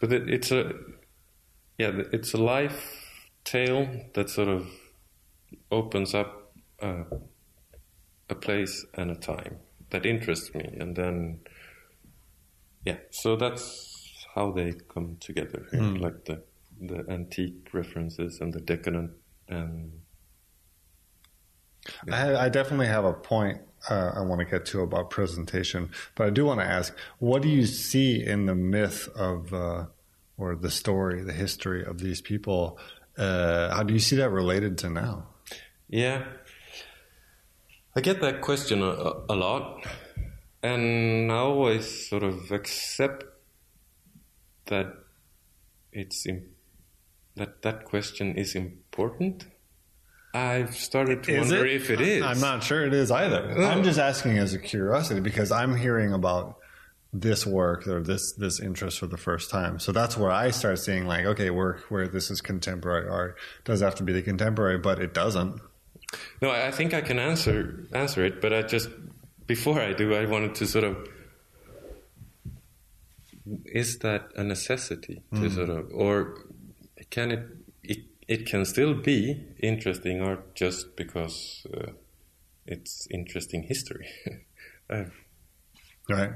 But 0.00 0.12
it, 0.12 0.28
it's 0.28 0.50
a 0.50 0.72
yeah, 1.78 1.90
it's 2.12 2.32
a 2.34 2.38
life 2.38 2.80
tale 3.44 3.88
that 4.14 4.30
sort 4.30 4.48
of 4.48 4.66
opens 5.70 6.14
up 6.14 6.52
uh, 6.80 7.04
a 8.30 8.34
place 8.34 8.84
and 8.94 9.10
a 9.10 9.14
time 9.16 9.56
that 9.94 10.04
interests 10.04 10.52
me, 10.54 10.68
and 10.80 10.96
then 10.96 11.38
yeah, 12.84 12.96
so 13.10 13.36
that's 13.36 14.26
how 14.34 14.50
they 14.50 14.74
come 14.92 15.16
together 15.20 15.66
here, 15.70 15.80
like 15.80 16.24
the 16.24 16.42
the 16.80 17.04
antique 17.08 17.68
references 17.72 18.40
and 18.40 18.52
the 18.52 18.60
decadent 18.60 19.12
and 19.48 19.92
I, 22.10 22.46
I 22.46 22.48
definitely 22.48 22.88
have 22.88 23.04
a 23.04 23.12
point 23.12 23.60
uh, 23.88 24.12
I 24.16 24.22
want 24.22 24.40
to 24.40 24.46
get 24.46 24.64
to 24.66 24.80
about 24.80 25.10
presentation, 25.10 25.90
but 26.14 26.26
I 26.26 26.30
do 26.30 26.46
want 26.46 26.60
to 26.60 26.66
ask: 26.66 26.96
What 27.18 27.42
do 27.42 27.48
you 27.48 27.66
see 27.66 28.24
in 28.24 28.46
the 28.46 28.54
myth 28.54 29.08
of, 29.14 29.52
uh, 29.52 29.86
or 30.36 30.56
the 30.56 30.70
story, 30.70 31.22
the 31.22 31.32
history 31.32 31.84
of 31.84 31.98
these 31.98 32.20
people? 32.20 32.78
Uh, 33.16 33.74
how 33.74 33.82
do 33.82 33.92
you 33.92 34.00
see 34.00 34.16
that 34.16 34.30
related 34.30 34.78
to 34.78 34.90
now? 34.90 35.28
Yeah. 35.88 36.24
I 37.96 38.00
get 38.00 38.20
that 38.20 38.40
question 38.40 38.82
a, 38.82 39.12
a 39.28 39.36
lot, 39.36 39.86
and 40.62 41.30
I 41.30 41.36
always 41.36 42.08
sort 42.08 42.24
of 42.24 42.50
accept 42.50 43.24
that 44.66 44.92
it's 45.92 46.26
im- 46.26 46.50
that 47.36 47.62
that 47.62 47.84
question 47.84 48.36
is 48.36 48.54
important. 48.54 49.46
I've 50.34 50.74
started 50.74 51.22
to 51.24 51.38
wonder 51.38 51.64
if 51.66 51.90
it 51.90 52.00
is. 52.00 52.24
I'm 52.24 52.40
not 52.40 52.64
sure 52.64 52.84
it 52.84 52.92
is 52.92 53.12
either. 53.12 53.54
No. 53.54 53.64
I'm 53.64 53.84
just 53.84 54.00
asking 54.00 54.38
as 54.38 54.52
a 54.52 54.58
curiosity 54.58 55.20
because 55.20 55.52
I'm 55.52 55.76
hearing 55.76 56.12
about 56.12 56.56
this 57.12 57.46
work 57.46 57.86
or 57.86 58.02
this 58.02 58.32
this 58.32 58.58
interest 58.58 58.98
for 58.98 59.06
the 59.06 59.16
first 59.16 59.48
time. 59.48 59.78
So 59.78 59.92
that's 59.92 60.16
where 60.16 60.32
I 60.32 60.50
start 60.50 60.80
seeing 60.80 61.06
like, 61.06 61.24
okay, 61.24 61.50
work 61.50 61.84
where 61.88 62.08
this 62.08 62.28
is 62.32 62.40
contemporary 62.40 63.08
art 63.08 63.38
does 63.64 63.80
have 63.80 63.94
to 63.96 64.02
be 64.02 64.12
the 64.12 64.22
contemporary, 64.22 64.78
but 64.78 64.98
it 64.98 65.14
doesn't. 65.14 65.60
No, 66.42 66.50
I 66.50 66.70
think 66.70 66.94
I 66.94 67.00
can 67.00 67.18
answer 67.18 67.86
answer 67.92 68.24
it, 68.24 68.40
but 68.40 68.52
I 68.52 68.62
just 68.62 68.88
before 69.46 69.80
I 69.80 69.92
do, 69.92 70.14
I 70.14 70.24
wanted 70.26 70.54
to 70.56 70.66
sort 70.66 70.84
of 70.84 70.96
is 73.66 73.98
that 73.98 74.30
a 74.36 74.42
necessity 74.42 75.22
to 75.34 75.50
sort 75.50 75.68
of 75.68 75.90
or 75.92 76.38
can 77.10 77.30
it 77.30 77.46
it 77.82 77.98
it 78.26 78.46
can 78.46 78.64
still 78.64 78.94
be 78.94 79.44
interesting 79.60 80.22
art 80.22 80.54
just 80.54 80.96
because 80.96 81.66
uh, 81.76 81.92
it's 82.66 83.06
interesting 83.10 83.62
history. 83.64 84.08
uh, 84.90 85.04
Right. 86.06 86.32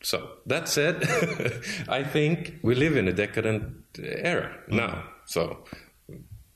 so 0.00 0.28
that 0.46 0.68
said, 0.68 1.02
I 1.88 2.04
think 2.04 2.60
we 2.62 2.76
live 2.76 2.96
in 2.96 3.08
a 3.08 3.12
decadent 3.12 3.98
era 3.98 4.56
now. 4.68 5.02
So 5.26 5.64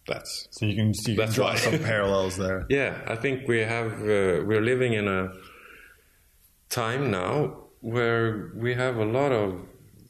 that's 0.09 0.49
So 0.51 0.67
you 0.67 0.75
can, 0.75 0.89
you 0.89 0.95
can 1.05 1.17
That's 1.17 1.35
draw 1.35 1.51
why. 1.51 1.57
some 1.57 1.79
parallels 1.79 2.37
there. 2.37 2.67
Yeah, 2.71 2.99
I 3.07 3.15
think 3.17 3.47
we 3.47 3.59
have 3.61 3.93
uh, 4.03 4.43
we're 4.49 4.63
living 4.63 4.95
in 4.95 5.07
a 5.07 5.29
time 6.69 7.11
now 7.11 7.65
where 7.81 8.51
we 8.57 8.75
have 8.75 8.97
a 8.97 9.05
lot 9.05 9.31
of 9.33 9.61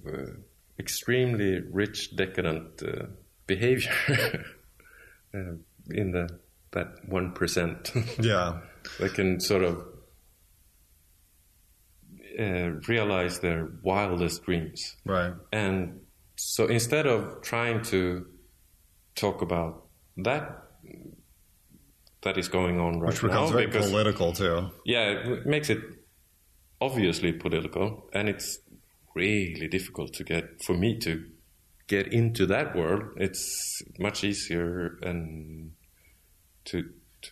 uh, 0.06 0.32
extremely 0.78 1.60
rich 1.70 2.16
decadent 2.16 2.82
uh, 2.82 3.06
behavior 3.46 3.92
uh, 5.34 5.38
in 5.90 6.12
the 6.12 6.28
that 6.70 6.88
one 7.08 7.32
percent. 7.32 7.92
Yeah. 8.20 8.60
they 9.00 9.08
can 9.08 9.40
sort 9.40 9.62
of 9.64 9.84
uh, 12.38 12.70
realize 12.88 13.40
their 13.40 13.68
wildest 13.82 14.44
dreams. 14.44 14.96
Right. 15.04 15.32
And 15.52 16.00
so 16.36 16.66
instead 16.66 17.06
of 17.06 17.42
trying 17.42 17.82
to 17.84 18.26
talk 19.16 19.42
about 19.42 19.87
that 20.18 20.64
that 22.22 22.36
is 22.36 22.48
going 22.48 22.80
on 22.80 23.00
right 23.00 23.10
Which 23.12 23.22
becomes 23.22 23.50
now, 23.50 23.56
very 23.56 23.66
because 23.66 23.90
political 23.90 24.32
too. 24.32 24.70
yeah, 24.84 25.10
it 25.10 25.46
makes 25.46 25.70
it 25.70 25.78
obviously 26.80 27.32
political, 27.32 28.08
and 28.12 28.28
it's 28.28 28.58
really 29.14 29.68
difficult 29.68 30.12
to 30.14 30.24
get 30.24 30.62
for 30.64 30.74
me 30.76 30.98
to 31.00 31.24
get 31.86 32.12
into 32.12 32.46
that 32.46 32.74
world. 32.76 33.02
It's 33.16 33.82
much 33.98 34.24
easier 34.24 34.98
and 35.02 35.72
to 36.66 36.82
to, 37.22 37.30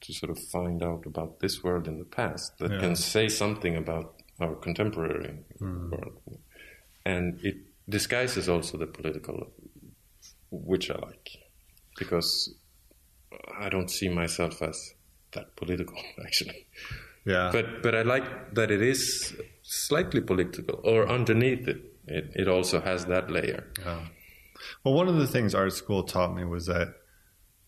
to 0.00 0.12
sort 0.14 0.30
of 0.30 0.38
find 0.52 0.82
out 0.82 1.04
about 1.06 1.40
this 1.40 1.62
world 1.62 1.86
in 1.88 1.98
the 1.98 2.04
past 2.04 2.52
that 2.58 2.70
Yeah. 2.70 2.78
can 2.80 2.96
say 2.96 3.28
something 3.28 3.76
about 3.76 4.14
our 4.40 4.54
contemporary 4.54 5.40
hmm. 5.58 5.90
world, 5.90 6.20
and 7.04 7.40
it 7.42 7.56
disguises 7.88 8.48
also 8.48 8.78
the 8.78 8.86
political, 8.86 9.52
which 10.50 10.90
I 10.90 10.98
like, 10.98 11.28
because 11.98 12.54
I 13.58 13.68
don't 13.68 13.90
see 13.90 14.08
myself 14.08 14.62
as 14.62 14.94
that 15.32 15.56
political 15.56 15.96
actually. 16.24 16.66
Yeah. 17.24 17.50
But 17.52 17.82
but 17.82 17.94
I 17.94 18.02
like 18.02 18.54
that 18.54 18.70
it 18.70 18.82
is 18.82 19.36
slightly 19.62 20.20
political, 20.20 20.80
or 20.82 21.08
underneath 21.08 21.68
it, 21.68 21.82
it, 22.06 22.32
it 22.34 22.48
also 22.48 22.80
has 22.80 23.06
that 23.06 23.30
layer. 23.30 23.70
Yeah. 23.84 24.00
Well, 24.82 24.94
one 24.94 25.08
of 25.08 25.16
the 25.16 25.26
things 25.26 25.54
art 25.54 25.72
school 25.72 26.02
taught 26.04 26.34
me 26.34 26.44
was 26.44 26.66
that, 26.66 26.94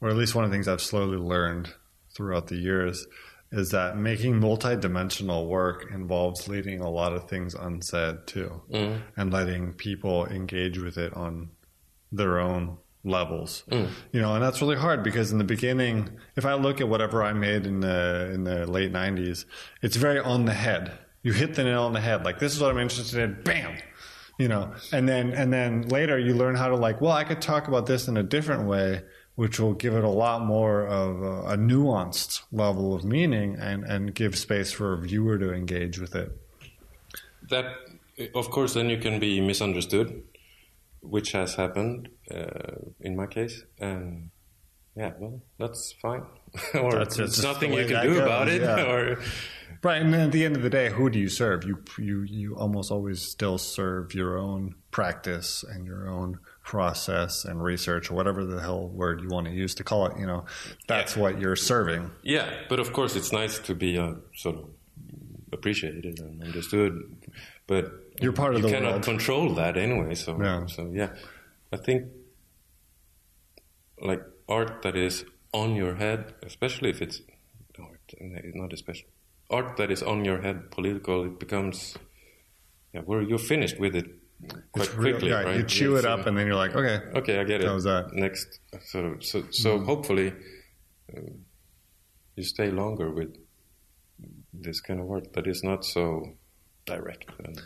or 0.01 0.09
at 0.09 0.17
least 0.17 0.35
one 0.35 0.45
of 0.45 0.51
the 0.51 0.55
things 0.55 0.67
I've 0.67 0.81
slowly 0.81 1.19
learned 1.19 1.75
throughout 2.17 2.49
the 2.49 2.57
years, 2.57 3.07
is 3.53 3.71
that 3.71 3.97
making 3.97 4.41
multi-dimensional 4.41 5.47
work 5.47 5.87
involves 5.93 6.49
leaving 6.49 6.81
a 6.81 6.91
lot 6.91 7.13
of 7.13 7.29
things 7.29 7.55
unsaid 7.55 8.27
too, 8.27 8.63
mm-hmm. 8.73 9.03
and 9.17 9.33
letting 9.33 9.75
people 9.75 10.27
engage 10.27 10.79
with 10.79 10.97
it 10.97 11.13
on 11.15 11.51
their 12.11 12.39
own 12.41 12.79
levels. 13.05 13.65
Mm. 13.71 13.89
You 14.13 14.21
know, 14.21 14.35
and 14.35 14.43
that's 14.43 14.61
really 14.61 14.77
hard 14.77 15.03
because 15.03 15.33
in 15.33 15.39
the 15.39 15.45
beginning, 15.45 16.11
if 16.37 16.45
I 16.45 16.55
look 16.55 16.81
at 16.81 16.89
whatever 16.89 17.23
I 17.23 17.33
made 17.33 17.67
in 17.67 17.81
the 17.81 18.31
in 18.33 18.45
the 18.45 18.67
late 18.67 18.93
'90s, 18.93 19.45
it's 19.83 19.97
very 19.97 20.19
on 20.19 20.45
the 20.45 20.55
head. 20.55 20.93
You 21.23 21.33
hit 21.33 21.55
the 21.55 21.65
nail 21.65 21.83
on 21.83 21.93
the 21.93 22.01
head. 22.01 22.25
Like 22.25 22.39
this 22.39 22.55
is 22.55 22.61
what 22.61 22.71
I'm 22.71 22.79
interested 22.79 23.21
in. 23.21 23.43
Bam 23.43 23.77
you 24.39 24.49
know 24.49 24.73
and 24.91 25.07
then 25.07 25.33
and 25.33 25.53
then 25.53 25.83
later 25.89 26.19
you 26.19 26.33
learn 26.33 26.55
how 26.55 26.69
to 26.69 26.75
like 26.75 27.03
well 27.03 27.13
i 27.13 27.25
could 27.25 27.43
talk 27.43 27.69
about 27.69 27.85
this 27.85 28.09
in 28.09 28.17
a 28.17 28.23
different 28.23 28.67
way 28.67 29.03
which 29.35 29.61
will 29.61 29.75
give 29.75 29.95
it 29.95 30.03
a 30.03 30.09
lot 30.09 30.43
more 30.43 30.87
of 30.87 31.21
a, 31.21 31.43
a 31.53 31.57
nuanced 31.59 32.41
level 32.51 32.95
of 32.95 33.05
meaning 33.05 33.55
and 33.57 33.85
and 33.85 34.15
give 34.15 34.39
space 34.39 34.73
for 34.73 34.95
a 34.95 34.99
viewer 34.99 35.37
to 35.37 35.53
engage 35.53 35.99
with 35.99 36.15
it 36.15 36.33
That, 37.49 37.75
of 38.35 38.51
course, 38.51 38.75
then 38.75 38.89
you 38.89 38.99
can 38.99 39.19
be 39.19 39.41
misunderstood, 39.41 40.23
which 41.01 41.33
has 41.33 41.55
happened 41.55 42.09
uh, 42.35 42.77
in 43.01 43.17
my 43.17 43.27
case, 43.27 43.65
and 43.79 44.31
yeah, 44.97 45.13
well, 45.19 45.41
that's 45.59 45.93
fine. 46.03 46.23
or 46.75 46.91
That's- 46.93 47.17
that's 47.17 47.17
there's 47.17 47.43
nothing 47.45 47.71
the 47.71 47.83
you 47.83 47.87
can 47.89 48.03
do 48.03 48.15
goes, 48.15 48.23
about 48.23 48.49
it. 48.49 48.63
yeah. 48.63 48.83
Or 48.91 49.21
right 49.85 50.03
and 50.03 50.13
then 50.13 50.21
at 50.27 50.33
the 50.33 50.45
end 50.45 50.57
of 50.57 50.63
the 50.63 50.69
day 50.69 50.91
who 50.91 51.09
do 51.09 51.19
you 51.19 51.29
serve 51.29 51.63
you 51.65 51.79
you 51.97 52.23
you 52.23 52.55
almost 52.57 52.91
always 52.91 53.23
still 53.23 53.57
serve 53.57 54.13
your 54.15 54.37
own 54.37 54.75
practice 54.91 55.63
and 55.63 55.87
your 55.87 56.09
own 56.11 56.39
process 56.65 57.45
and 57.45 57.63
research 57.63 58.11
or 58.11 58.15
whatever 58.15 58.45
the 58.45 58.61
hell 58.61 58.89
word 58.89 59.21
you 59.23 59.29
want 59.29 59.47
to 59.47 59.53
use 59.53 59.75
to 59.77 59.85
call 59.85 60.07
it, 60.07 60.19
you 60.19 60.27
know, 60.27 60.45
that's 60.89 61.17
what 61.17 61.39
you're 61.41 61.55
serving. 61.57 62.11
Yeah, 62.23 62.51
but 62.69 62.81
of 62.81 62.93
course 62.93 63.15
it's 63.17 63.33
nice 63.33 63.59
to 63.61 63.75
be 63.77 63.97
uh, 63.97 64.15
sort 64.35 64.57
of 64.57 64.65
appreciated 65.53 66.19
and 66.19 66.43
understood. 66.43 67.01
But 67.69 67.93
You're 68.23 68.33
part 68.33 68.55
of 68.55 68.61
you 68.61 68.67
the 68.69 68.73
cannot 68.75 68.93
world. 68.93 69.03
control 69.05 69.55
that 69.55 69.77
anyway. 69.77 70.15
So 70.15 70.41
Yeah. 70.43 70.67
so 70.67 70.91
yeah, 70.93 71.15
I 71.73 71.77
think 71.77 72.05
like 74.01 74.23
art 74.49 74.83
that 74.83 74.97
is 74.97 75.25
on 75.53 75.75
your 75.77 75.95
head, 75.97 76.35
especially 76.45 76.91
if 76.91 77.03
it's 77.03 77.23
art, 77.79 78.01
not 78.55 78.73
especially 78.73 79.09
art 79.51 79.77
that 79.77 79.91
is 79.91 80.03
on 80.03 80.25
your 80.25 80.41
head, 80.43 80.71
political, 80.71 81.25
it 81.27 81.39
becomes 81.41 81.97
yeah, 82.93 83.01
where 83.03 83.23
you're 83.23 83.39
finished 83.39 83.79
with 83.79 83.95
it 83.95 84.07
quite 84.73 84.87
It's 84.89 84.95
real- 84.95 85.13
quickly, 85.13 85.31
yeah, 85.31 85.43
right? 85.43 85.57
You 85.57 85.63
chew 85.65 85.97
it 85.97 86.05
uh, 86.05 86.15
up 86.15 86.27
and 86.27 86.37
then 86.37 86.47
you're 86.47 86.57
like, 86.57 86.75
okay, 86.75 86.97
Okay, 87.19 87.39
I 87.39 87.45
get 87.45 87.61
it. 87.63 87.71
Was 87.71 87.85
that. 87.85 88.13
Next, 88.13 88.61
sort 88.85 89.05
of. 89.05 89.25
So, 89.25 89.45
so 89.51 89.79
Mm. 89.79 89.85
hopefully, 89.87 90.33
uh, 91.15 91.21
you 92.37 92.45
stay 92.45 92.71
longer 92.71 93.11
with 93.13 93.37
this 94.53 94.81
kind 94.81 94.99
of 95.01 95.07
work 95.07 95.33
that 95.35 95.47
is 95.47 95.63
not 95.63 95.85
so 95.85 96.37
direct. 96.87 97.27
And 97.45 97.61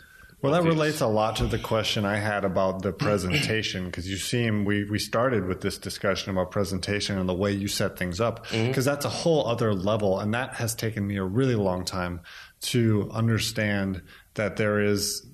Well, 0.45 0.61
that 0.61 0.67
relates 0.67 1.01
a 1.01 1.07
lot 1.07 1.37
to 1.37 1.47
the 1.47 1.57
question 1.57 2.05
I 2.05 2.17
had 2.17 2.45
about 2.45 2.81
the 2.81 2.91
presentation 2.91 3.85
because 3.85 4.07
you 4.09 4.17
seem 4.17 4.63
we 4.63 4.83
we 4.83 4.99
started 4.99 5.47
with 5.47 5.61
this 5.61 5.77
discussion 5.77 6.31
about 6.31 6.51
presentation 6.51 7.17
and 7.17 7.27
the 7.27 7.33
way 7.33 7.51
you 7.51 7.67
set 7.67 7.97
things 7.97 8.21
up 8.21 8.45
mm-hmm. 8.47 8.67
because 8.67 8.85
that's 8.85 9.05
a 9.05 9.09
whole 9.09 9.47
other 9.47 9.73
level 9.73 10.19
and 10.19 10.33
that 10.33 10.53
has 10.55 10.75
taken 10.75 11.05
me 11.07 11.17
a 11.17 11.23
really 11.23 11.55
long 11.55 11.83
time 11.83 12.21
to 12.61 13.09
understand 13.11 14.01
that 14.35 14.57
there 14.57 14.79
is 14.79 15.25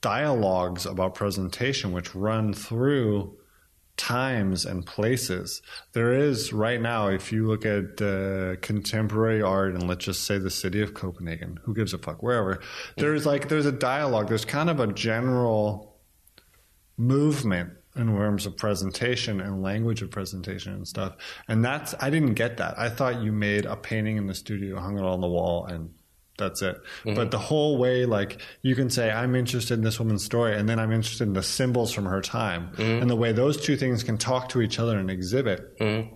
dialogues 0.00 0.86
about 0.86 1.14
presentation 1.14 1.92
which 1.92 2.14
run 2.14 2.54
through 2.54 3.37
times 3.98 4.64
and 4.64 4.86
places. 4.86 5.60
There 5.92 6.14
is 6.14 6.52
right 6.52 6.80
now, 6.80 7.08
if 7.08 7.30
you 7.30 7.46
look 7.46 7.66
at 7.66 8.00
uh, 8.00 8.56
contemporary 8.62 9.42
art, 9.42 9.74
and 9.74 9.86
let's 9.86 10.06
just 10.06 10.24
say 10.24 10.38
the 10.38 10.50
city 10.50 10.80
of 10.80 10.94
Copenhagen, 10.94 11.60
who 11.64 11.74
gives 11.74 11.92
a 11.92 11.98
fuck, 11.98 12.22
wherever, 12.22 12.60
there's 12.96 13.26
like 13.26 13.48
there's 13.48 13.66
a 13.66 13.72
dialogue. 13.72 14.28
There's 14.28 14.46
kind 14.46 14.70
of 14.70 14.80
a 14.80 14.86
general 14.86 15.98
movement 16.96 17.72
in 17.96 18.06
terms 18.06 18.46
of 18.46 18.56
presentation 18.56 19.40
and 19.40 19.62
language 19.62 20.02
of 20.02 20.10
presentation 20.10 20.72
and 20.72 20.86
stuff. 20.86 21.16
And 21.48 21.64
that's 21.64 21.94
I 22.00 22.10
didn't 22.10 22.34
get 22.34 22.56
that. 22.58 22.78
I 22.78 22.88
thought 22.88 23.20
you 23.20 23.32
made 23.32 23.66
a 23.66 23.76
painting 23.76 24.16
in 24.16 24.26
the 24.26 24.34
studio, 24.34 24.78
hung 24.78 24.98
it 24.98 25.04
on 25.04 25.20
the 25.20 25.28
wall, 25.28 25.66
and 25.66 25.90
that's 26.38 26.62
it. 26.62 26.76
Mm-hmm. 27.04 27.14
But 27.14 27.30
the 27.30 27.38
whole 27.38 27.76
way, 27.76 28.06
like 28.06 28.40
you 28.62 28.74
can 28.74 28.88
say, 28.88 29.10
I'm 29.10 29.34
interested 29.34 29.74
in 29.74 29.84
this 29.84 29.98
woman's 29.98 30.24
story, 30.24 30.56
and 30.56 30.68
then 30.68 30.78
I'm 30.78 30.92
interested 30.92 31.26
in 31.26 31.34
the 31.34 31.42
symbols 31.42 31.92
from 31.92 32.06
her 32.06 32.22
time, 32.22 32.70
mm-hmm. 32.72 33.02
and 33.02 33.10
the 33.10 33.16
way 33.16 33.32
those 33.32 33.60
two 33.60 33.76
things 33.76 34.02
can 34.02 34.16
talk 34.16 34.48
to 34.50 34.62
each 34.62 34.78
other 34.78 34.98
and 34.98 35.10
exhibit. 35.10 35.78
Mm-hmm. 35.78 36.14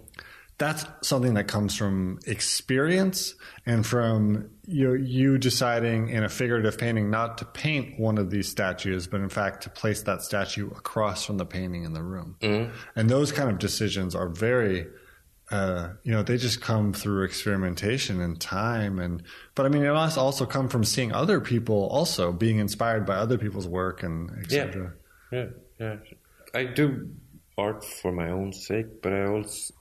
That's 0.59 0.85
something 1.01 1.35
that 1.35 1.49
comes 1.49 1.75
from 1.75 2.21
experience 2.25 3.35
and 3.67 3.85
from 3.85 4.51
you, 4.65 4.95
you 4.95 5.37
deciding 5.37 6.11
in 6.11 6.23
a 6.23 6.29
figurative 6.29 6.79
painting 6.79 7.11
not 7.11 7.39
to 7.39 7.45
paint 7.45 7.99
one 7.99 8.17
of 8.17 8.31
these 8.31 8.49
statues, 8.49 9.09
but 9.09 9.21
in 9.21 9.29
fact 9.29 9.65
to 9.65 9.71
place 9.71 10.03
that 10.03 10.23
statue 10.23 10.69
across 10.71 11.25
from 11.25 11.39
the 11.39 11.47
painting 11.47 11.83
in 11.83 11.95
the 11.95 12.03
room. 12.03 12.37
And 12.95 13.11
those 13.11 13.33
kind 13.33 13.51
of 13.51 13.59
decisions 13.59 14.15
are 14.15 14.29
very 14.29 14.87
uh, 15.53 15.91
you 16.03 16.13
know, 16.13 16.23
they 16.23 16.39
just 16.39 16.63
come 16.63 16.95
through 16.95 17.25
experimentation 17.25 18.23
and 18.23 18.41
time. 18.41 18.99
And 18.99 19.23
but 19.55 19.67
I 19.67 19.69
mean, 19.69 19.85
it 19.85 19.93
must 19.93 20.17
also 20.17 20.47
come 20.47 20.69
from 20.69 20.83
seeing 20.83 21.13
other 21.13 21.41
people 21.41 21.89
also 21.89 22.33
being 22.33 22.59
inspired 22.59 23.05
by 23.05 23.17
other 23.17 23.37
people's 23.37 23.69
work 23.69 24.03
and 24.03 24.31
etc. 24.43 24.95
yeah, 25.31 25.47
yeah. 25.79 25.97
I 26.55 26.65
do 26.65 27.11
art 27.59 27.85
for 27.85 28.13
my 28.13 28.31
own 28.31 28.55
sake, 28.55 29.03
but 29.03 29.13
I 29.13 29.27
also 29.27 29.75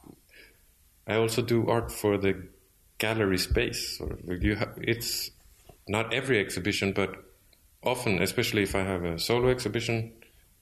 I 1.08 1.16
also 1.16 1.42
do 1.42 1.68
art 1.68 1.90
for 1.90 2.18
the 2.18 2.50
gallery 2.98 3.38
space. 3.38 3.98
Sort 3.98 4.12
of, 4.12 4.44
you 4.44 4.58
ha- 4.58 4.76
it's 4.78 5.32
not 5.88 6.14
every 6.14 6.38
exhibition, 6.40 6.92
but 6.92 7.16
often, 7.82 8.22
especially 8.22 8.64
if 8.64 8.76
I 8.76 8.84
have 8.84 9.06
a 9.06 9.18
solo 9.18 9.48
exhibition, 9.48 10.12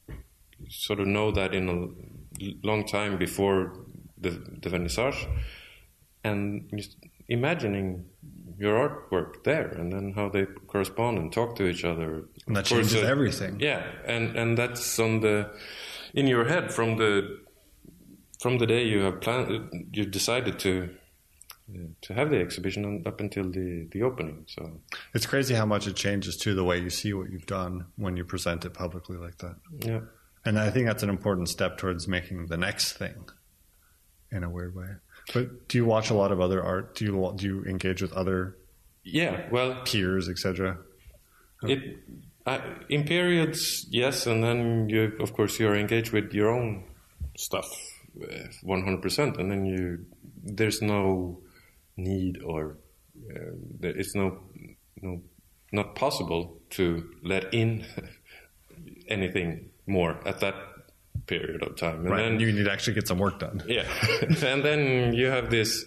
you 0.07 0.69
sort 0.69 0.99
of 0.99 1.07
know 1.07 1.31
that 1.31 1.55
in 1.55 1.67
a 1.67 2.67
long 2.67 2.85
time 2.85 3.17
before 3.17 3.73
the, 4.19 4.31
the 4.31 4.69
vernissage, 4.69 5.27
and 6.23 6.69
just 6.75 6.97
imagining 7.27 8.05
your 8.57 8.75
artwork 8.89 9.43
there, 9.43 9.67
and 9.69 9.91
then 9.93 10.13
how 10.15 10.27
they 10.29 10.45
correspond 10.67 11.17
and 11.17 11.31
talk 11.31 11.55
to 11.55 11.67
each 11.67 11.85
other. 11.85 12.25
And 12.47 12.55
that 12.55 12.63
Of 12.65 12.69
course, 12.77 12.91
changes 12.91 13.03
uh, 13.03 13.07
everything. 13.11 13.59
Yeah, 13.59 13.83
and 14.05 14.35
and 14.35 14.57
that's 14.57 14.99
on 14.99 15.21
the 15.21 15.49
in 16.13 16.27
your 16.27 16.45
head 16.45 16.73
from 16.73 16.97
the 16.97 17.39
from 18.41 18.57
the 18.57 18.65
day 18.65 18.83
you 18.83 18.99
have 19.01 19.21
planned, 19.21 19.69
you 19.93 20.05
decided 20.05 20.59
to 20.59 20.89
uh, 21.73 21.77
to 22.01 22.13
have 22.13 22.29
the 22.31 22.37
exhibition 22.39 23.03
up 23.05 23.19
until 23.21 23.43
the 23.49 23.87
the 23.91 24.01
opening. 24.03 24.45
So 24.47 24.81
It's 25.13 25.25
crazy 25.25 25.53
how 25.55 25.65
much 25.65 25.87
it 25.87 25.95
changes 25.95 26.35
too 26.37 26.53
the 26.55 26.63
way 26.63 26.79
you 26.79 26.89
see 26.89 27.13
what 27.13 27.31
you've 27.31 27.45
done 27.45 27.85
when 27.95 28.17
you 28.17 28.25
present 28.25 28.65
it 28.65 28.73
publicly 28.73 29.17
like 29.17 29.37
that. 29.37 29.55
yeah, 29.85 30.01
And 30.45 30.57
I 30.59 30.69
think 30.71 30.87
that's 30.87 31.03
an 31.03 31.09
important 31.09 31.47
step 31.49 31.77
towards 31.77 32.07
making 32.07 32.47
the 32.47 32.57
next 32.57 32.93
thing 32.93 33.29
in 34.31 34.43
a 34.43 34.49
weird 34.49 34.75
way. 34.75 34.87
But 35.33 35.67
do 35.67 35.77
you 35.77 35.85
watch 35.85 36.09
a 36.09 36.13
lot 36.13 36.31
of 36.31 36.39
other 36.41 36.63
art? 36.63 36.95
Do 36.95 37.05
you 37.05 37.33
do 37.35 37.45
you 37.45 37.63
engage 37.65 38.01
with 38.01 38.13
other 38.13 38.57
yeah. 39.03 39.47
Well, 39.51 39.81
peers, 39.85 40.27
etc.? 40.29 40.77
it 41.63 41.97
uh, 42.45 42.59
in 42.89 43.03
periods, 43.05 43.85
yes, 43.91 44.25
and 44.27 44.43
then 44.43 44.89
you 44.89 45.13
of 45.19 45.33
course 45.33 45.59
you're 45.59 45.75
engaged 45.75 46.11
with 46.13 46.33
your 46.33 46.49
own 46.49 46.83
stuff, 47.37 47.67
one 48.63 48.83
hundred 48.83 49.01
percent, 49.01 49.37
and 49.37 49.51
then 49.51 49.65
you 49.65 50.05
there's 50.43 50.81
no 50.81 51.39
need 51.97 52.41
or 52.43 52.77
uh, 53.29 53.51
there- 53.79 53.97
it's 53.97 54.15
no 54.15 54.39
no 55.01 55.21
not 55.71 55.95
possible 55.95 56.57
to 56.71 57.09
let 57.23 57.53
in 57.53 57.85
anything 59.07 59.69
more 59.85 60.19
at 60.27 60.39
that 60.39 60.55
period 61.29 61.61
of 61.63 61.75
time, 61.75 61.99
and 62.01 62.09
Right. 62.09 62.23
then 62.23 62.39
you 62.39 62.51
need 62.51 62.65
to 62.65 62.71
actually 62.71 62.95
get 62.95 63.07
some 63.07 63.19
work 63.19 63.39
done. 63.39 63.61
yeah, 63.67 63.85
and 64.51 64.63
then 64.63 65.13
you 65.13 65.27
have 65.27 65.49
this 65.49 65.85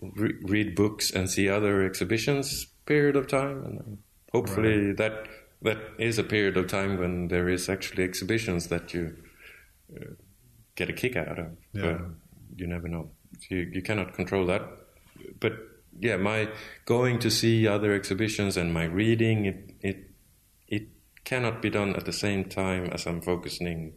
re- 0.00 0.38
read 0.42 0.74
books 0.74 1.10
and 1.10 1.28
see 1.30 1.48
other 1.48 1.82
exhibitions 1.84 2.66
period 2.86 3.16
of 3.16 3.26
time, 3.28 3.64
and 3.64 3.98
hopefully 4.32 4.92
that 4.92 5.14
that 5.62 5.78
is 5.98 6.18
a 6.18 6.24
period 6.24 6.56
of 6.56 6.66
time 6.66 6.98
when 6.98 7.28
there 7.28 7.48
is 7.48 7.68
actually 7.68 8.02
exhibitions 8.04 8.66
that 8.68 8.92
you 8.94 9.16
uh, 9.96 10.14
get 10.74 10.88
a 10.90 10.92
kick 10.92 11.16
out 11.16 11.38
of. 11.38 11.46
Yeah. 11.72 11.82
But 11.82 12.00
you 12.56 12.66
never 12.66 12.88
know. 12.88 13.10
You 13.50 13.58
you 13.72 13.82
cannot 13.82 14.14
control 14.14 14.46
that. 14.46 14.62
But 15.40 15.52
yeah, 16.00 16.16
my 16.16 16.48
going 16.84 17.18
to 17.20 17.30
see 17.30 17.66
other 17.68 17.92
exhibitions 17.94 18.56
and 18.56 18.72
my 18.74 18.84
reading 18.84 19.46
it 19.46 19.58
it 19.80 19.96
it 20.68 20.88
cannot 21.24 21.62
be 21.62 21.70
done 21.70 21.94
at 21.96 22.04
the 22.04 22.12
same 22.12 22.44
time 22.44 22.86
as 22.92 23.06
I'm 23.06 23.20
focusing 23.20 23.92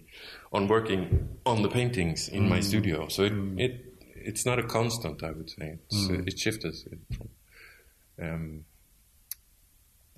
on 0.55 0.67
working 0.67 1.29
on 1.45 1.61
the 1.61 1.69
paintings 1.69 2.29
in 2.29 2.47
my 2.49 2.59
studio. 2.61 3.07
So 3.09 3.23
it, 3.23 3.33
it 3.57 3.73
it's 4.29 4.45
not 4.45 4.57
a 4.57 4.63
constant, 4.63 5.21
I 5.23 5.31
would 5.31 5.49
say. 5.49 5.67
It's, 5.89 6.09
uh, 6.09 6.23
it 6.25 6.39
shifts 6.39 6.65
it 6.65 6.99
from, 7.15 7.29
um, 8.25 8.65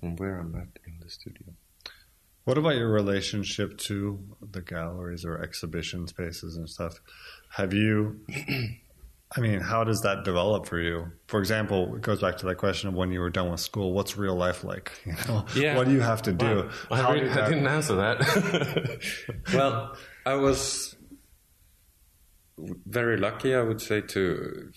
from 0.00 0.16
where 0.16 0.38
I'm 0.40 0.54
at 0.54 0.68
in 0.86 0.94
the 1.02 1.10
studio. 1.10 1.48
What 2.44 2.56
about 2.56 2.76
your 2.76 2.90
relationship 2.90 3.76
to 3.88 3.98
the 4.40 4.62
galleries 4.62 5.24
or 5.26 5.42
exhibition 5.42 6.06
spaces 6.06 6.56
and 6.56 6.66
stuff? 6.70 6.94
Have 7.56 7.74
you, 7.74 8.20
I 9.36 9.40
mean, 9.40 9.60
how 9.60 9.84
does 9.84 10.00
that 10.00 10.24
develop 10.24 10.64
for 10.66 10.80
you? 10.80 11.12
For 11.26 11.38
example, 11.40 11.94
it 11.96 12.00
goes 12.00 12.22
back 12.22 12.38
to 12.38 12.46
that 12.46 12.54
question 12.56 12.88
of 12.88 12.94
when 12.94 13.12
you 13.12 13.20
were 13.20 13.28
done 13.28 13.50
with 13.50 13.60
school. 13.60 13.92
What's 13.92 14.16
real 14.16 14.36
life 14.36 14.64
like? 14.64 14.92
You 15.04 15.12
know, 15.28 15.44
Yeah. 15.54 15.76
what 15.76 15.86
do 15.86 15.92
you 15.92 16.00
have 16.00 16.22
to 16.22 16.32
do? 16.32 16.54
Wow. 16.62 16.70
I, 16.90 16.96
How 17.02 17.12
really- 17.12 17.28
did 17.28 17.36
I 17.36 17.48
didn't 17.50 17.66
answer 17.66 17.96
that. 17.96 18.16
well, 19.52 19.94
I 20.32 20.34
was 20.34 20.94
very 22.98 23.16
lucky, 23.16 23.54
I 23.54 23.62
would 23.62 23.80
say, 23.80 24.00
to. 24.14 24.70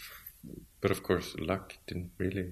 But 0.82 0.92
of 0.92 1.04
course, 1.04 1.36
luck 1.40 1.66
didn't 1.88 2.12
really. 2.18 2.48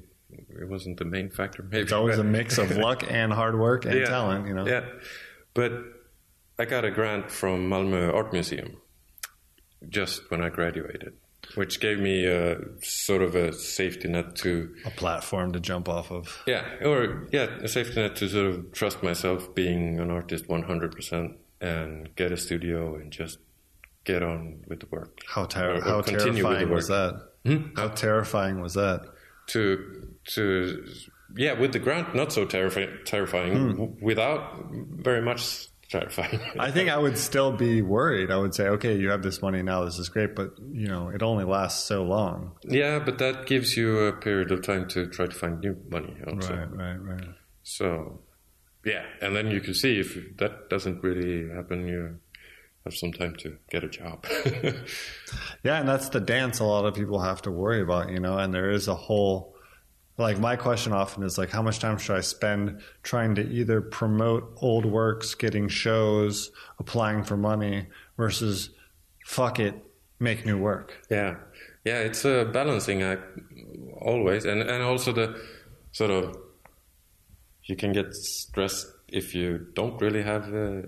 It 0.62 0.68
wasn't 0.70 0.98
the 1.00 1.06
main 1.06 1.30
factor. 1.30 1.64
Maybe 1.64 1.82
It's 1.84 1.92
always 1.92 2.18
but- 2.18 2.26
a 2.26 2.30
mix 2.30 2.58
of 2.58 2.70
luck 2.88 3.04
and 3.10 3.34
hard 3.34 3.58
work 3.58 3.86
and 3.86 4.06
talent. 4.06 4.48
You 4.48 4.54
know, 4.54 4.68
Yeah, 4.68 4.86
but 5.54 5.72
I 6.60 6.66
got 6.66 6.86
a 6.86 6.92
grant 6.92 7.32
from 7.32 7.70
Malmö 7.70 8.14
Art 8.14 8.32
Museum 8.34 8.72
just 9.98 10.30
when 10.30 10.42
I 10.44 10.50
graduated, 10.50 11.14
which 11.56 11.80
gave 11.80 12.00
me 12.00 12.26
a 12.26 12.58
sort 12.82 13.22
of 13.24 13.34
a 13.34 13.54
safety 13.54 14.08
net 14.10 14.36
to 14.44 14.52
a 14.86 14.92
platform 14.92 15.54
to 15.54 15.60
jump 15.60 15.88
off 15.90 16.12
of. 16.12 16.26
yeah, 16.46 16.66
or 16.84 17.28
yeah, 17.32 17.48
a 17.64 17.68
safety 17.68 17.96
net 18.02 18.16
to 18.18 18.28
sort 18.28 18.48
of 18.54 18.72
trust 18.74 19.02
myself 19.02 19.56
being 19.56 20.00
an 20.00 20.12
artist 20.12 20.48
100% 20.48 21.36
and 21.62 22.14
get 22.16 22.32
a 22.32 22.38
studio 22.38 22.96
and 22.96 23.12
just 23.12 23.40
get 24.06 24.24
on 24.24 24.64
with 24.68 24.80
the 24.80 24.88
work. 24.88 25.20
How, 25.28 25.46
ter- 25.46 25.76
Or- 25.78 25.82
how 25.82 26.02
terrifying 26.02 26.70
was 26.70 26.88
that? 26.88 27.22
How 27.76 27.90
terrifying 27.90 28.62
was 28.62 28.74
that? 28.76 29.02
to 29.48 30.14
to 30.26 30.86
yeah 31.36 31.54
with 31.54 31.74
the 31.74 31.80
grant 31.80 32.14
not 32.14 32.32
so 32.32 32.46
terrifi- 32.46 33.04
terrifying 33.04 33.54
Hmm. 33.74 33.86
Without 34.06 34.42
very 34.72 35.22
much 35.24 35.68
find. 36.12 36.40
I 36.60 36.70
think 36.70 36.90
I 36.92 36.98
would 37.00 37.18
still 37.18 37.52
be 37.52 37.82
worried. 37.82 38.30
I 38.30 38.38
would 38.38 38.54
say, 38.54 38.68
okay, 38.68 38.96
you 38.96 39.10
have 39.10 39.24
this 39.24 39.42
money 39.42 39.64
now. 39.64 39.86
This 39.86 39.98
is 39.98 40.08
great, 40.08 40.36
but 40.36 40.52
you 40.72 40.88
know, 40.88 41.10
it 41.10 41.24
only 41.24 41.46
lasts 41.46 41.84
so 41.88 42.04
long. 42.04 42.52
yeah, 42.64 43.00
but 43.00 43.18
that 43.18 43.48
gives 43.48 43.76
you 43.76 43.98
a 44.02 44.14
period 44.14 44.52
of 44.52 44.62
time 44.62 44.88
to 44.90 45.08
try 45.08 45.26
to 45.26 45.34
find 45.36 45.60
new 45.62 45.76
money. 45.90 46.16
Also. 46.28 46.54
Right, 46.56 46.72
right, 46.72 46.98
right. 47.02 47.28
So, 47.64 48.22
yeah, 48.86 49.06
and 49.22 49.36
then 49.36 49.52
you 49.52 49.60
can 49.62 49.74
see 49.74 50.00
if 50.00 50.38
that 50.38 50.70
doesn't 50.70 51.04
really 51.04 51.50
happen, 51.54 51.88
you 51.88 52.20
have 52.86 52.96
some 52.96 53.12
time 53.12 53.36
to 53.38 53.58
get 53.70 53.84
a 53.84 53.90
job. 53.90 54.26
Yeah, 55.64 55.80
and 55.80 55.88
that's 55.90 56.10
the 56.10 56.22
dance 56.22 56.60
a 56.60 56.64
lot 56.64 56.86
of 56.86 56.96
people 56.96 57.20
have 57.20 57.42
to 57.42 57.52
worry 57.52 57.82
about, 57.82 58.10
you 58.10 58.20
know, 58.20 58.38
and 58.38 58.54
there 58.54 58.72
is 58.72 58.88
a 58.88 58.96
whole 58.96 59.56
like 60.18 60.40
my 60.40 60.56
question 60.56 60.92
often 60.94 61.24
is 61.24 61.38
like 61.38 61.50
how 61.50 61.62
much 61.62 61.80
time 61.80 61.98
should 61.98 62.16
I 62.16 62.22
spend 62.22 62.82
trying 63.04 63.36
to 63.36 63.42
either 63.42 63.82
promote 63.82 64.52
old 64.58 64.86
works, 64.86 65.34
getting 65.34 65.68
shows, 65.70 66.52
applying 66.78 67.24
for 67.24 67.38
money 67.38 67.88
versus 68.18 68.70
fuck 69.26 69.60
it, 69.60 69.76
make 70.20 70.46
new 70.46 70.58
work. 70.58 70.94
yeah, 71.10 71.36
yeah, 71.86 72.00
it's 72.00 72.26
a 72.26 72.46
balancing 72.52 73.02
act 73.02 73.24
always, 74.02 74.46
and 74.46 74.62
and 74.62 74.84
also 74.84 75.12
the 75.14 75.40
sort 75.92 76.12
of 76.12 76.38
you 77.70 77.76
can 77.76 77.92
get 77.94 78.14
stressed 78.14 78.88
if 79.12 79.34
you 79.34 79.68
don't 79.74 80.00
really 80.02 80.22
have 80.24 80.54
uh, 80.54 80.82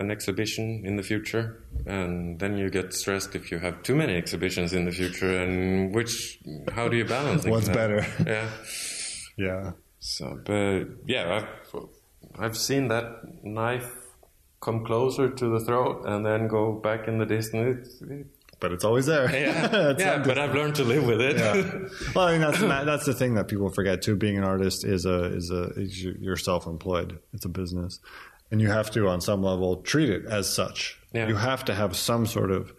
an 0.00 0.10
exhibition 0.10 0.82
in 0.84 0.96
the 0.96 1.02
future, 1.02 1.62
and 1.86 2.38
then 2.40 2.56
you 2.56 2.70
get 2.70 2.92
stressed 2.92 3.34
if 3.34 3.50
you 3.50 3.58
have 3.58 3.82
too 3.82 3.94
many 3.94 4.14
exhibitions 4.16 4.72
in 4.72 4.84
the 4.84 4.92
future. 4.92 5.42
And 5.42 5.94
which, 5.94 6.38
how 6.72 6.88
do 6.88 6.96
you 6.96 7.04
balance? 7.04 7.44
What's 7.46 7.68
better? 7.68 8.04
Yeah. 8.26 8.48
Yeah. 9.38 9.72
So, 9.98 10.38
but 10.44 10.84
yeah, 11.06 11.24
I've 11.38 11.86
I've 12.38 12.56
seen 12.56 12.88
that 12.88 13.06
knife 13.42 13.90
come 14.60 14.84
closer 14.84 15.30
to 15.30 15.48
the 15.58 15.64
throat 15.64 16.04
and 16.06 16.24
then 16.26 16.48
go 16.48 16.72
back 16.72 17.08
in 17.08 17.18
the 17.18 17.24
distance. 17.26 18.02
It- 18.02 18.26
But 18.62 18.72
it's 18.72 18.84
always 18.84 19.04
there. 19.06 19.28
Yeah, 19.30 19.94
yeah, 19.98 20.18
but 20.24 20.38
I've 20.38 20.54
learned 20.54 20.76
to 20.76 20.84
live 20.84 21.04
with 21.04 21.20
it. 21.20 21.36
Yeah. 21.36 21.88
Well, 22.14 22.28
I 22.28 22.32
mean 22.32 22.40
that's 22.40 22.60
that's 22.60 23.04
the 23.04 23.12
thing 23.12 23.34
that 23.34 23.48
people 23.48 23.68
forget 23.70 24.00
too. 24.02 24.16
Being 24.16 24.38
an 24.38 24.44
artist 24.44 24.84
is 24.84 25.04
a 25.04 25.24
is 25.24 25.50
a 25.50 25.64
is 25.76 26.02
you- 26.02 26.16
you're 26.20 26.36
self 26.36 26.66
employed. 26.66 27.18
It's 27.34 27.44
a 27.44 27.48
business, 27.48 27.98
and 28.50 28.60
you 28.60 28.68
have 28.68 28.90
to 28.92 29.08
on 29.08 29.20
some 29.20 29.42
level 29.42 29.82
treat 29.82 30.08
it 30.10 30.24
as 30.26 30.48
such. 30.48 30.98
Yeah. 31.12 31.26
You 31.28 31.34
have 31.36 31.64
to 31.66 31.74
have 31.74 31.96
some 31.96 32.24
sort 32.26 32.50
of 32.52 32.72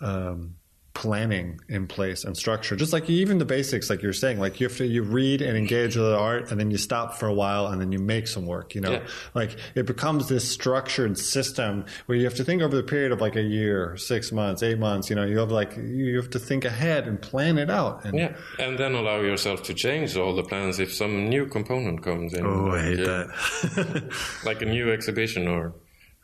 um, 0.00 0.54
planning 0.94 1.60
in 1.68 1.86
place 1.86 2.24
and 2.24 2.36
structure. 2.36 2.76
Just 2.76 2.92
like 2.92 3.10
even 3.10 3.38
the 3.38 3.44
basics, 3.44 3.90
like 3.90 4.00
you're 4.00 4.12
saying, 4.12 4.38
like 4.38 4.60
you 4.60 4.68
have 4.68 4.76
to 4.78 4.86
you 4.86 5.02
read 5.02 5.42
and 5.42 5.56
engage 5.58 5.96
with 5.96 6.06
the 6.06 6.16
art, 6.16 6.50
and 6.50 6.58
then 6.58 6.70
you 6.70 6.78
stop 6.78 7.16
for 7.16 7.26
a 7.26 7.34
while, 7.34 7.66
and 7.66 7.80
then 7.80 7.92
you 7.92 7.98
make 7.98 8.26
some 8.28 8.46
work. 8.46 8.74
You 8.74 8.80
know, 8.80 8.92
Yeah. 8.92 9.06
like 9.34 9.56
it 9.74 9.86
becomes 9.86 10.28
this 10.28 10.48
structured 10.48 11.18
system 11.18 11.84
where 12.06 12.16
you 12.16 12.24
have 12.24 12.34
to 12.36 12.44
think 12.44 12.62
over 12.62 12.76
the 12.76 12.82
period 12.82 13.12
of 13.12 13.20
like 13.20 13.36
a 13.36 13.42
year, 13.42 13.96
six 13.96 14.32
months, 14.32 14.62
eight 14.62 14.78
months. 14.78 15.10
You 15.10 15.16
know, 15.16 15.24
you 15.24 15.38
have 15.38 15.50
like 15.50 15.76
you 15.76 16.16
have 16.16 16.30
to 16.30 16.38
think 16.38 16.64
ahead 16.64 17.06
and 17.08 17.20
plan 17.20 17.58
it 17.58 17.70
out. 17.70 18.04
And 18.04 18.16
Yeah, 18.16 18.36
and 18.58 18.78
then 18.78 18.94
allow 18.94 19.20
yourself 19.20 19.62
to 19.64 19.74
change 19.74 20.16
all 20.16 20.34
the 20.34 20.44
plans 20.44 20.78
if 20.78 20.94
some 20.94 21.28
new 21.28 21.46
component 21.46 22.02
comes 22.02 22.32
in. 22.34 22.46
Oh, 22.46 22.68
I 22.68 22.70
like, 22.70 22.84
hate 22.84 23.00
uh, 23.00 23.26
that. 23.26 24.14
like 24.44 24.62
a 24.62 24.66
new 24.66 24.92
exhibition 24.92 25.48
or 25.48 25.74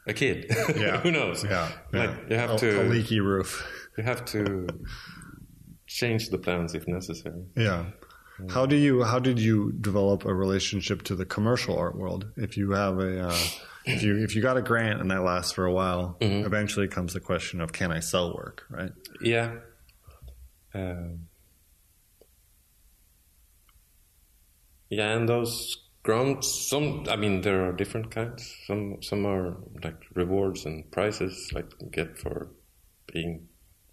a 0.07 0.13
kid. 0.15 0.47
Yeah. 0.77 1.01
Who 1.03 1.11
knows? 1.11 1.45
Yeah. 1.45 1.69
Like 1.93 2.11
yeah. 2.11 2.17
you 2.31 2.37
have 2.37 2.51
a, 2.53 2.59
to 2.59 2.83
a 2.83 2.85
leaky 2.85 3.21
roof. 3.21 3.67
You 3.97 4.05
have 4.05 4.25
to 4.27 4.67
change 5.87 6.29
the 6.31 6.39
plans 6.39 6.75
if 6.75 6.87
necessary. 6.87 7.43
Yeah. 7.57 7.87
How 8.49 8.65
do 8.65 8.77
you 8.77 9.03
how 9.03 9.19
did 9.19 9.39
you 9.39 9.73
develop 9.73 10.25
a 10.25 10.33
relationship 10.33 11.03
to 11.03 11.15
the 11.15 11.27
commercial 11.27 11.77
art 11.77 11.97
world? 11.97 12.27
If 12.37 12.57
you 12.57 12.71
have 12.71 12.99
a 12.99 13.29
uh, 13.29 13.37
if 13.85 14.03
you 14.03 14.17
if 14.25 14.35
you 14.35 14.41
got 14.41 14.57
a 14.57 14.63
grant 14.63 15.01
and 15.01 15.11
that 15.11 15.23
lasts 15.23 15.53
for 15.53 15.67
a 15.67 15.73
while, 15.73 16.17
Mm-hmm. 16.21 16.47
eventually 16.47 16.89
comes 16.89 17.13
the 17.13 17.21
question 17.21 17.61
of 17.61 17.73
can 17.73 17.93
I 17.93 18.01
sell 18.01 18.35
work, 18.35 18.65
right? 18.71 18.93
Yeah. 19.21 19.57
Um, 20.73 21.27
yeah, 24.89 25.17
and 25.17 25.29
those 25.29 25.77
grants, 26.03 26.69
some, 26.69 27.05
I 27.09 27.17
mean, 27.17 27.43
there 27.43 27.65
are 27.69 27.73
different 27.73 28.11
kinds. 28.11 28.55
Some, 28.67 29.03
some 29.03 29.27
are 29.27 29.57
like 29.85 30.01
rewards 30.15 30.65
and 30.67 30.91
prizes, 30.91 31.51
like 31.53 31.67
you 31.81 31.89
get 31.91 32.19
for 32.19 32.49
being 33.13 33.49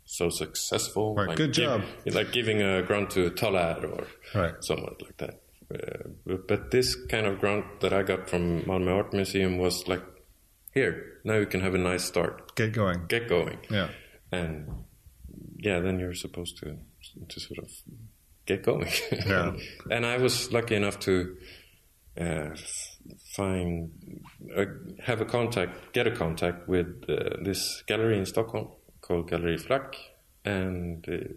so 0.08 0.30
successful. 0.30 1.14
Right, 1.16 1.28
Like 1.28 1.38
good 1.38 1.54
give- 1.54 1.66
job. 1.66 1.82
like 2.06 2.32
giving 2.32 2.62
a 2.62 2.82
grant 2.82 3.10
to 3.12 3.30
Tollad 3.32 3.84
or 3.84 4.08
Right. 4.34 4.56
somewhat 4.62 5.02
like 5.02 5.18
that. 5.18 5.42
Uh, 5.74 6.10
but- 6.26 6.48
but 6.48 6.72
this 6.72 6.96
kind 7.08 7.26
of 7.28 7.40
grant 7.40 7.82
that 7.82 7.92
I 7.94 8.02
got 8.04 8.30
from 8.30 8.62
Malmö 8.64 8.92
Art 8.96 9.14
Museum 9.14 9.58
was 9.58 9.88
like, 9.88 10.02
here, 10.74 11.20
now 11.24 11.36
you 11.36 11.46
can 11.46 11.60
have 11.62 11.76
a 11.76 11.78
nice 11.78 12.06
start. 12.06 12.56
Get 12.56 12.72
going. 12.74 13.06
Get 13.08 13.28
going 13.28 13.60
Yeah. 13.70 13.90
and 14.32 14.68
yeah, 15.58 15.80
then 15.82 16.00
you're 16.00 16.14
supposed 16.14 16.58
to 16.60 16.78
to 17.30 17.40
sort 17.40 17.60
of 17.60 17.70
get 18.46 18.64
going. 18.64 18.88
Yeah. 19.12 19.58
and 19.92 20.06
I 20.06 20.18
was 20.18 20.52
lucky 20.54 20.76
enough 20.76 21.00
to 21.02 21.36
uh, 22.20 22.56
find 23.36 23.92
uh, 24.56 24.66
have 25.04 25.22
a 25.22 25.26
contact, 25.26 25.94
get 25.94 26.08
a 26.08 26.12
contact 26.12 26.68
with 26.68 26.88
uh, 27.10 27.38
this 27.44 27.84
gallery 27.88 28.18
in 28.18 28.26
Stockholm 28.26 28.70
called 29.08 29.30
Gallery 29.30 29.58
Flach, 29.58 29.96
and 30.44 31.08
uh, 31.10 31.34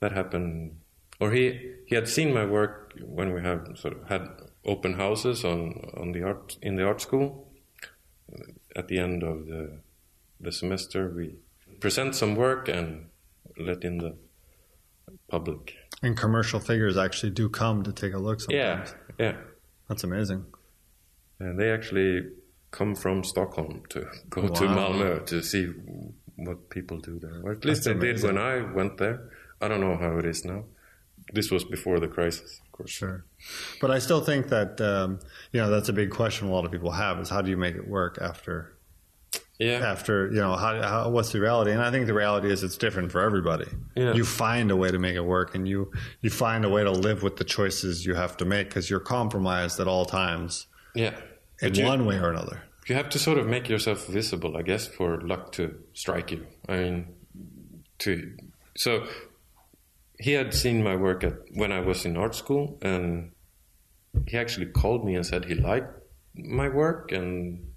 that 0.00 0.12
happened. 0.12 0.78
Or 1.20 1.32
he 1.32 1.74
he 1.86 1.94
had 1.94 2.08
seen 2.08 2.32
my 2.32 2.44
work 2.44 2.94
when 3.02 3.32
we 3.34 3.42
have 3.42 3.76
sort 3.76 3.94
of 3.94 4.08
had 4.08 4.28
open 4.64 4.94
houses 4.94 5.44
on 5.44 5.90
on 5.96 6.12
the 6.12 6.22
art 6.22 6.56
in 6.62 6.76
the 6.76 6.84
art 6.84 7.00
school. 7.00 7.52
At 8.76 8.88
the 8.88 8.98
end 8.98 9.22
of 9.22 9.46
the 9.46 9.80
the 10.40 10.52
semester, 10.52 11.12
we 11.14 11.36
present 11.80 12.14
some 12.14 12.36
work 12.36 12.68
and 12.68 13.08
let 13.56 13.82
in 13.84 13.98
the 13.98 14.16
public. 15.28 15.74
And 16.02 16.16
commercial 16.16 16.60
figures 16.60 16.96
actually 16.96 17.30
do 17.32 17.48
come 17.48 17.82
to 17.82 17.92
take 17.92 18.14
a 18.14 18.18
look 18.18 18.40
sometimes. 18.40 18.94
yeah. 19.18 19.26
yeah. 19.26 19.36
That's 19.88 20.04
amazing. 20.04 20.44
And 21.40 21.58
they 21.58 21.72
actually 21.72 22.28
come 22.70 22.94
from 22.94 23.24
Stockholm 23.24 23.82
to 23.88 24.06
go 24.28 24.48
to 24.48 24.64
Malmö 24.64 25.24
to 25.26 25.42
see 25.42 25.72
what 26.38 26.70
people 26.70 26.98
do 26.98 27.18
there. 27.18 27.40
Or 27.44 27.52
at 27.52 27.64
least 27.64 27.84
That's 27.84 27.98
they 27.98 28.12
did 28.12 28.22
when 28.22 28.38
I 28.38 28.62
went 28.72 28.96
there. 28.98 29.30
I 29.60 29.68
don't 29.68 29.80
know 29.80 29.96
how 29.96 30.18
it 30.18 30.24
is 30.24 30.44
now. 30.44 30.64
This 31.32 31.50
was 31.50 31.64
before 31.64 32.00
the 32.00 32.08
crisis, 32.08 32.60
of 32.64 32.72
course. 32.72 32.90
Sure. 32.90 33.24
But 33.80 33.90
I 33.90 33.98
still 33.98 34.22
think 34.22 34.48
that 34.48 34.80
um, 34.80 35.18
you 35.52 35.60
know 35.60 35.68
that's 35.68 35.88
a 35.88 35.92
big 35.92 36.10
question 36.10 36.48
a 36.48 36.50
lot 36.52 36.64
of 36.64 36.70
people 36.72 36.92
have 36.92 37.18
is 37.18 37.28
how 37.28 37.42
do 37.42 37.50
you 37.50 37.56
make 37.56 37.74
it 37.74 37.86
work 37.86 38.18
after 38.20 38.78
Yeah, 39.58 39.80
after 39.84 40.28
you 40.28 40.40
know 40.40 40.54
how, 40.56 40.80
how 40.80 41.10
what's 41.10 41.32
the 41.32 41.40
reality 41.40 41.72
and 41.72 41.82
i 41.82 41.90
think 41.90 42.06
the 42.06 42.14
reality 42.14 42.48
is 42.50 42.62
it's 42.62 42.78
different 42.78 43.10
for 43.10 43.20
everybody 43.20 43.66
Yeah. 43.96 44.14
you 44.14 44.24
find 44.24 44.70
a 44.70 44.76
way 44.76 44.90
to 44.92 44.98
make 44.98 45.16
it 45.16 45.24
work 45.24 45.54
and 45.56 45.66
you 45.68 45.90
you 46.22 46.30
find 46.30 46.64
a 46.64 46.68
way 46.68 46.84
to 46.84 46.92
live 46.92 47.22
with 47.24 47.36
the 47.36 47.44
choices 47.44 48.06
you 48.06 48.14
have 48.14 48.36
to 48.36 48.44
make 48.44 48.68
because 48.68 48.88
you're 48.88 49.00
compromised 49.00 49.80
at 49.80 49.88
all 49.88 50.04
times 50.06 50.68
yeah. 50.94 51.14
in 51.60 51.74
you, 51.74 51.84
one 51.84 52.06
way 52.06 52.16
or 52.18 52.30
another 52.30 52.62
you 52.88 52.94
have 52.96 53.08
to 53.10 53.18
sort 53.18 53.38
of 53.38 53.46
make 53.46 53.68
yourself 53.68 54.06
visible, 54.06 54.56
I 54.56 54.62
guess, 54.62 54.86
for 54.86 55.20
luck 55.20 55.52
to 55.52 55.78
strike 55.92 56.30
you. 56.30 56.46
I 56.68 56.76
mean, 56.76 57.14
to 57.98 58.36
so 58.76 59.06
he 60.18 60.32
had 60.32 60.54
seen 60.54 60.82
my 60.82 60.96
work 60.96 61.24
at 61.24 61.34
when 61.54 61.72
I 61.72 61.80
was 61.80 62.04
in 62.04 62.16
art 62.16 62.34
school, 62.34 62.78
and 62.82 63.32
he 64.26 64.36
actually 64.38 64.66
called 64.66 65.04
me 65.04 65.14
and 65.14 65.26
said 65.26 65.44
he 65.44 65.54
liked 65.54 65.92
my 66.34 66.68
work, 66.68 67.12
and 67.12 67.72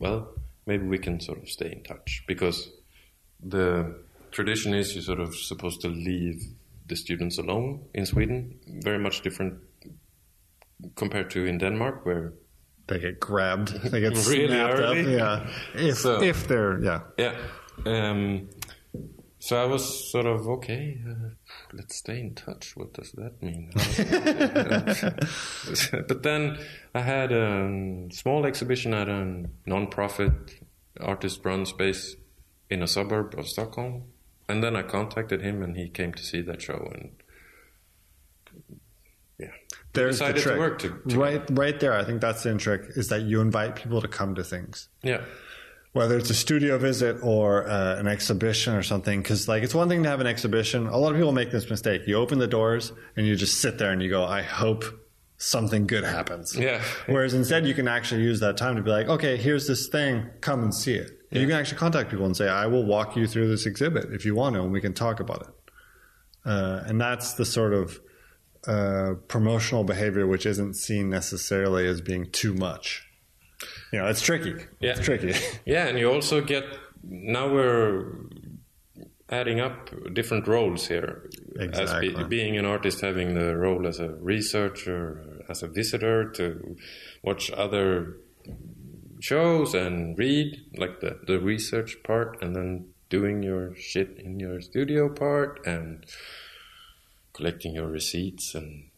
well, 0.00 0.28
maybe 0.66 0.86
we 0.86 0.98
can 0.98 1.20
sort 1.20 1.42
of 1.42 1.48
stay 1.48 1.72
in 1.72 1.82
touch 1.82 2.24
because 2.26 2.70
the 3.42 3.94
tradition 4.30 4.74
is 4.74 4.94
you're 4.94 5.02
sort 5.02 5.20
of 5.20 5.34
supposed 5.34 5.80
to 5.80 5.88
leave 5.88 6.42
the 6.86 6.96
students 6.96 7.38
alone 7.38 7.84
in 7.94 8.06
Sweden. 8.06 8.58
Very 8.66 8.98
much 8.98 9.22
different 9.22 9.58
compared 10.94 11.30
to 11.30 11.46
in 11.46 11.58
Denmark, 11.58 12.04
where 12.04 12.34
they 12.88 12.98
get 12.98 13.20
grabbed 13.20 13.68
they 13.90 14.00
get 14.00 14.12
Really 14.28 14.46
snapped 14.48 14.78
early? 14.78 15.18
up 15.18 15.46
yeah 15.76 15.86
if 15.88 15.96
So- 15.98 16.22
if 16.22 16.48
they're 16.48 16.82
yeah 16.82 17.00
Yeah. 17.18 17.34
Um, 17.84 18.48
so 19.38 19.62
I 19.62 19.66
was 19.66 20.10
sort 20.10 20.26
of 20.26 20.48
okay. 20.48 20.98
Uh, 21.08 21.28
let's 21.72 21.96
stay 21.96 22.18
in 22.20 22.34
touch. 22.34 22.72
What 22.74 22.94
does 22.94 23.12
that 23.12 23.40
mean? 23.42 23.70
but 26.08 26.22
then 26.22 26.58
I 26.94 27.00
had 27.02 27.32
a 27.32 28.08
small 28.12 28.46
exhibition 28.46 28.94
at 28.94 29.08
a 29.08 29.44
non-profit 29.66 30.32
artist-run 31.00 31.66
space 31.66 32.16
in 32.70 32.82
a 32.82 32.86
suburb 32.88 33.34
of 33.38 33.46
Stockholm, 33.46 34.04
and 34.48 34.64
then 34.64 34.74
I 34.74 34.82
contacted 34.82 35.42
him, 35.42 35.62
and 35.62 35.76
he 35.76 35.90
came 35.90 36.14
to 36.14 36.22
see 36.22 36.40
that 36.42 36.62
show, 36.62 36.90
and 36.94 37.10
there's 39.96 40.18
the 40.18 40.32
trick 40.32 40.54
to 40.54 40.58
work 40.58 40.78
to, 40.78 41.00
to 41.08 41.18
right 41.18 41.42
right 41.50 41.80
there 41.80 41.92
i 41.92 42.04
think 42.04 42.20
that's 42.20 42.42
the 42.42 42.54
trick 42.56 42.82
is 42.96 43.08
that 43.08 43.22
you 43.22 43.40
invite 43.40 43.76
people 43.76 44.00
to 44.00 44.08
come 44.08 44.34
to 44.34 44.44
things 44.44 44.88
yeah. 45.02 45.22
whether 45.92 46.16
it's 46.16 46.30
a 46.30 46.34
studio 46.34 46.78
visit 46.78 47.16
or 47.22 47.66
uh, 47.68 47.96
an 47.96 48.06
exhibition 48.06 48.74
or 48.74 48.82
something 48.82 49.20
because 49.20 49.48
like 49.48 49.62
it's 49.62 49.74
one 49.74 49.88
thing 49.88 50.02
to 50.02 50.08
have 50.08 50.20
an 50.20 50.26
exhibition 50.26 50.86
a 50.86 50.96
lot 50.96 51.10
of 51.10 51.16
people 51.16 51.32
make 51.32 51.50
this 51.50 51.68
mistake 51.68 52.02
you 52.06 52.14
open 52.14 52.38
the 52.38 52.46
doors 52.46 52.92
and 53.16 53.26
you 53.26 53.34
just 53.34 53.60
sit 53.60 53.78
there 53.78 53.90
and 53.90 54.02
you 54.02 54.08
go 54.08 54.24
i 54.24 54.42
hope 54.42 54.84
something 55.38 55.86
good 55.86 56.04
happens. 56.04 56.56
Yeah. 56.56 56.82
Whereas 57.06 57.34
instead, 57.34 57.66
you 57.66 57.74
can 57.74 57.88
actually 57.88 58.22
use 58.22 58.40
that 58.40 58.56
time 58.56 58.76
to 58.76 58.82
be 58.82 58.90
like, 58.90 59.08
okay, 59.08 59.36
here's 59.36 59.66
this 59.66 59.88
thing, 59.88 60.28
come 60.40 60.62
and 60.62 60.74
see 60.74 60.94
it. 60.94 61.10
And 61.30 61.40
You 61.40 61.48
can 61.48 61.56
actually 61.56 61.78
contact 61.78 62.10
people 62.10 62.24
and 62.24 62.36
say, 62.36 62.48
I 62.48 62.66
will 62.66 62.84
walk 62.84 63.16
you 63.16 63.26
through 63.26 63.48
this 63.48 63.66
exhibit 63.66 64.12
if 64.12 64.24
you 64.24 64.34
want 64.34 64.54
to, 64.54 64.62
and 64.62 64.72
we 64.72 64.80
can 64.80 64.94
talk 64.94 65.20
about 65.20 65.42
it. 65.42 65.70
Uh, 66.44 66.84
and 66.86 67.00
that's 67.00 67.34
the 67.34 67.44
sort 67.44 67.74
of 67.74 68.00
uh, 68.66 69.14
promotional 69.28 69.84
behavior 69.84 70.26
which 70.26 70.46
isn't 70.46 70.74
seen 70.74 71.08
necessarily 71.08 71.86
as 71.86 72.00
being 72.00 72.30
too 72.30 72.54
much. 72.54 73.06
You 73.92 74.00
know, 74.00 74.06
it's 74.06 74.20
tricky. 74.22 74.54
Yeah. 74.80 74.90
It's 74.92 75.00
tricky. 75.00 75.34
Yeah, 75.64 75.86
and 75.86 75.98
you 75.98 76.10
also 76.12 76.40
get 76.40 76.64
now 77.02 77.48
we're 77.52 78.12
adding 79.28 79.60
up 79.60 79.90
different 80.12 80.46
roles 80.46 80.86
here. 80.86 81.28
As 81.58 81.80
Exactly. 81.80 82.14
be, 82.14 82.24
being 82.24 82.56
an 82.56 82.64
artist, 82.64 83.00
having 83.00 83.34
the 83.34 83.56
role 83.56 83.86
as 83.86 83.98
a 83.98 84.10
researcher, 84.10 85.42
as 85.48 85.62
a 85.62 85.68
visitor 85.68 86.30
to 86.32 86.76
watch 87.22 87.50
other 87.50 88.18
shows 89.20 89.74
and 89.74 90.16
read, 90.18 90.56
like 90.76 91.00
the, 91.00 91.18
the 91.26 91.40
research 91.40 91.96
part, 92.04 92.40
and 92.42 92.54
then 92.54 92.86
doing 93.08 93.42
your 93.42 93.74
shit 93.76 94.18
in 94.18 94.38
your 94.38 94.60
studio 94.60 95.08
part 95.08 95.64
and 95.66 96.04
collecting 97.36 97.74
your 97.74 97.86
receipts 97.86 98.54
and 98.54 98.90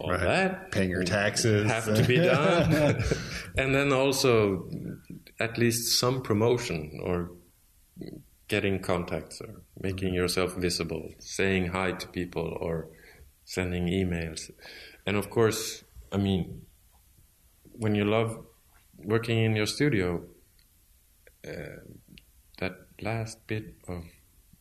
all 0.00 0.10
Right. 0.10 0.20
that. 0.20 0.72
Paying 0.72 0.90
your 0.90 1.04
taxes. 1.04 1.70
Have 1.70 1.84
to 1.94 2.04
be 2.04 2.16
done. 2.16 3.02
and 3.58 3.74
then 3.74 3.92
also 3.92 4.68
at 5.38 5.58
least 5.58 6.00
some 6.00 6.22
promotion 6.22 6.98
or 7.02 7.32
getting 8.48 8.80
contacts 8.80 9.40
or 9.42 9.62
making 9.80 10.14
yourself 10.14 10.54
visible, 10.56 11.10
saying 11.18 11.66
hi 11.66 11.92
to 11.92 12.06
people 12.08 12.56
or 12.60 12.88
sending 13.44 13.86
emails. 13.86 14.50
And 15.06 15.16
of 15.16 15.28
course, 15.28 15.84
I 16.10 16.16
mean, 16.16 16.62
when 17.72 17.94
you 17.94 18.04
love 18.04 18.30
working 19.04 19.38
in 19.44 19.54
your 19.56 19.66
studio, 19.66 20.24
uh, 21.46 21.80
that 22.58 22.72
last 23.00 23.46
bit 23.46 23.74
of 23.88 24.04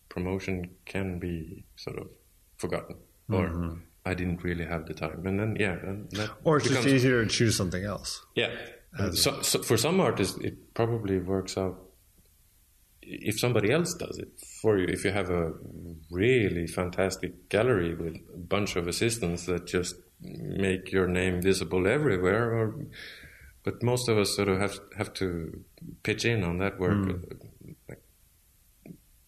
promotion 0.10 0.72
can 0.86 1.20
be 1.20 1.64
sort 1.76 1.98
of 1.98 2.08
forgotten. 2.58 2.98
Or 3.34 3.48
mm-hmm. 3.48 3.80
I 4.06 4.14
didn't 4.14 4.44
really 4.44 4.66
have 4.66 4.86
the 4.86 4.94
time, 4.94 5.26
and 5.26 5.40
then 5.40 5.56
yeah, 5.60 5.76
that 6.12 6.32
or 6.44 6.58
it's 6.58 6.68
just 6.68 6.88
easier 6.88 7.24
to 7.24 7.30
choose 7.30 7.56
something 7.56 7.84
else. 7.84 8.26
yeah. 8.36 8.50
So, 9.14 9.42
so 9.42 9.62
for 9.64 9.78
some 9.78 10.02
artists, 10.02 10.38
it 10.40 10.74
probably 10.74 11.20
works 11.20 11.58
out 11.58 11.80
if 13.02 13.40
somebody 13.40 13.72
else 13.72 13.94
does 13.94 14.18
it 14.18 14.30
for 14.62 14.78
you. 14.78 14.86
If 14.88 15.06
you 15.06 15.12
have 15.12 15.30
a 15.30 15.54
really 16.10 16.68
fantastic 16.68 17.50
gallery 17.50 17.96
with 17.96 18.16
a 18.34 18.38
bunch 18.38 18.76
of 18.76 18.88
assistants 18.88 19.46
that 19.46 19.66
just 19.66 19.96
make 20.22 20.92
your 20.92 21.08
name 21.08 21.42
visible 21.42 21.88
everywhere, 21.88 22.54
or 22.54 22.86
but 23.64 23.82
most 23.82 24.10
of 24.10 24.18
us 24.18 24.36
sort 24.36 24.50
of 24.50 24.60
have 24.60 24.80
have 24.98 25.14
to 25.16 25.64
pitch 26.04 26.26
in 26.26 26.44
on 26.44 26.58
that 26.60 26.80
work 26.80 26.98
mm. 26.98 27.36
like, 27.90 28.02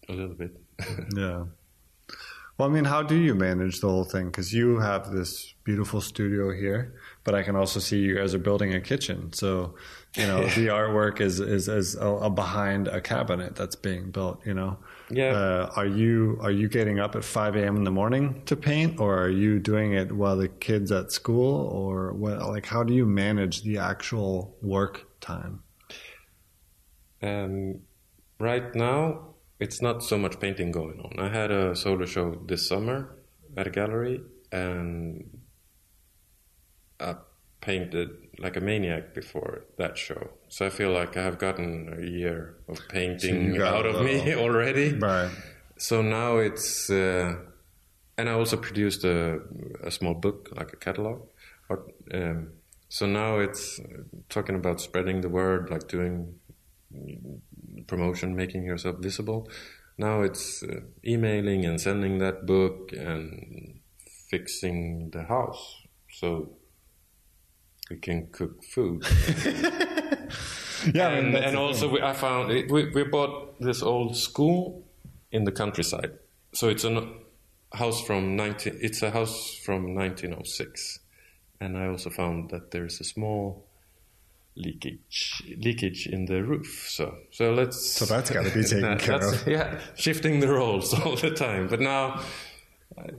a 0.10 0.14
little 0.14 0.36
bit. 0.36 0.60
Yeah. 1.16 1.46
Well, 2.58 2.70
I 2.70 2.72
mean, 2.72 2.86
how 2.86 3.02
do 3.02 3.16
you 3.16 3.34
manage 3.34 3.80
the 3.80 3.90
whole 3.90 4.04
thing? 4.04 4.28
Because 4.28 4.54
you 4.54 4.78
have 4.78 5.12
this 5.12 5.56
beautiful 5.64 6.02
studio 6.02 6.52
here, 6.52 6.94
but 7.24 7.34
I 7.34 7.42
can 7.42 7.56
also 7.56 7.80
see 7.80 7.98
you 7.98 8.16
guys 8.16 8.36
are 8.36 8.40
building 8.40 8.76
a 8.76 8.80
kitchen. 8.82 9.34
So, 9.34 9.74
you 10.16 10.28
know, 10.28 10.42
the 10.56 10.68
artwork 10.68 11.20
is 11.20 11.40
is, 11.40 11.68
is 11.68 11.96
a, 11.96 12.08
a 12.08 12.30
behind 12.30 12.88
a 12.88 13.02
cabinet 13.02 13.56
that's 13.56 13.76
being 13.76 14.12
built. 14.12 14.46
You 14.46 14.54
know. 14.54 14.78
Yeah. 15.10 15.32
Uh, 15.32 15.72
are 15.76 15.88
you 15.88 16.38
are 16.42 16.52
you 16.52 16.70
getting 16.70 17.00
up 17.00 17.16
at 17.16 17.24
five 17.24 17.56
a.m. 17.56 17.76
in 17.76 17.86
the 17.86 17.92
morning 17.92 18.44
to 18.46 18.56
paint, 18.56 19.00
or 19.00 19.20
are 19.20 19.30
you 19.32 19.60
doing 19.60 19.94
it 19.94 20.12
while 20.12 20.38
the 20.38 20.48
kids 20.48 20.92
at 20.92 21.12
school, 21.12 21.68
or 21.68 22.14
what? 22.14 22.38
Like, 22.38 22.68
how 22.68 22.84
do 22.84 22.94
you 22.94 23.08
manage 23.08 23.64
the 23.64 23.80
actual 23.80 24.56
work 24.62 25.08
time? 25.22 25.64
Um, 27.24 27.80
right 28.40 28.76
now, 28.76 29.33
it's 29.64 29.82
not 29.82 30.04
so 30.04 30.18
much 30.18 30.36
painting 30.42 30.72
going 30.72 31.00
on. 31.00 31.14
I 31.26 31.30
had 31.40 31.50
a 31.50 31.74
solo 31.74 32.06
show 32.06 32.28
this 32.46 32.68
summer 32.68 32.98
at 33.56 33.66
a 33.66 33.70
gallery, 33.70 34.22
and 34.52 35.40
I 37.00 37.16
painted 37.62 38.10
like 38.40 38.58
a 38.58 38.60
maniac 38.60 39.14
before 39.14 39.54
that 39.78 39.98
show. 39.98 40.32
So 40.50 40.66
I 40.66 40.70
feel 40.70 40.92
like 40.92 41.16
I 41.16 41.24
have 41.24 41.38
gotten 41.38 41.70
a 41.98 42.02
year 42.20 42.58
of 42.68 42.78
painting 42.90 43.56
got 43.56 43.74
out 43.74 43.86
of 43.86 44.04
me 44.04 44.36
already. 44.44 44.90
Right. 44.94 45.32
So 45.78 46.02
now 46.02 46.38
it's, 46.38 46.90
uh, 46.90 47.36
and 48.18 48.30
I 48.30 48.34
also 48.34 48.58
produced 48.58 49.06
a, 49.06 49.40
a 49.82 49.92
small 49.92 50.14
book, 50.14 50.50
like 50.58 50.74
a 50.74 50.76
catalog. 50.76 51.22
Or, 51.70 51.88
um, 52.14 52.50
so 52.90 53.06
now 53.06 53.40
it's 53.40 53.80
talking 54.28 54.56
about 54.56 54.82
spreading 54.82 55.22
the 55.22 55.30
word, 55.30 55.70
like 55.70 55.88
doing 55.88 56.36
promotion, 57.88 58.36
making 58.36 58.64
yourself 58.64 58.98
visible. 59.00 59.50
Now 59.98 60.22
it's 60.22 60.64
uh, 60.64 60.82
emailing 61.06 61.66
and 61.66 61.80
sending 61.80 62.18
that 62.20 62.46
book 62.46 62.92
and 62.94 63.80
fixing 64.30 65.12
the 65.12 65.24
house 65.24 65.82
so 66.10 66.50
we 67.90 67.98
can 67.98 68.28
cook 68.32 68.64
food. 68.64 69.06
Yeah, 70.94 71.10
and 71.10 71.36
and 71.36 71.56
also 71.56 71.90
we, 71.90 72.02
I 72.02 72.14
found 72.14 72.52
it, 72.52 72.70
we 72.70 72.90
we 72.90 73.04
bought 73.04 73.60
this 73.60 73.82
old 73.82 74.18
school 74.18 74.84
in 75.32 75.46
the 75.46 75.52
countryside. 75.52 76.12
So 76.54 76.70
it's 76.70 76.84
a 76.84 77.08
house 77.74 78.02
from 78.02 78.36
19 78.36 78.80
it's 78.82 79.02
a 79.02 79.12
house 79.12 79.56
from 79.66 79.96
1906. 79.96 81.00
And 81.60 81.78
I 81.78 81.88
also 81.88 82.10
found 82.10 82.50
that 82.50 82.72
there's 82.72 83.00
a 83.00 83.06
small 83.06 83.66
leakage 84.56 85.42
leakage 85.58 86.08
in 86.08 86.26
the 86.26 86.44
roof. 86.44 86.86
So 86.90 87.16
so 87.32 87.54
let's 87.54 87.80
So 87.94 88.06
that's 88.06 88.30
gotta 88.30 88.50
be 88.52 88.64
taken 88.64 88.82
that- 88.82 89.00
care 89.00 89.16
of. 89.28 89.48
Yeah, 89.48 89.80
shifting 89.96 90.40
the 90.40 90.48
roles 90.48 90.94
all 91.00 91.16
the 91.16 91.32
time. 91.32 91.68
But 91.68 91.80
now 91.80 92.22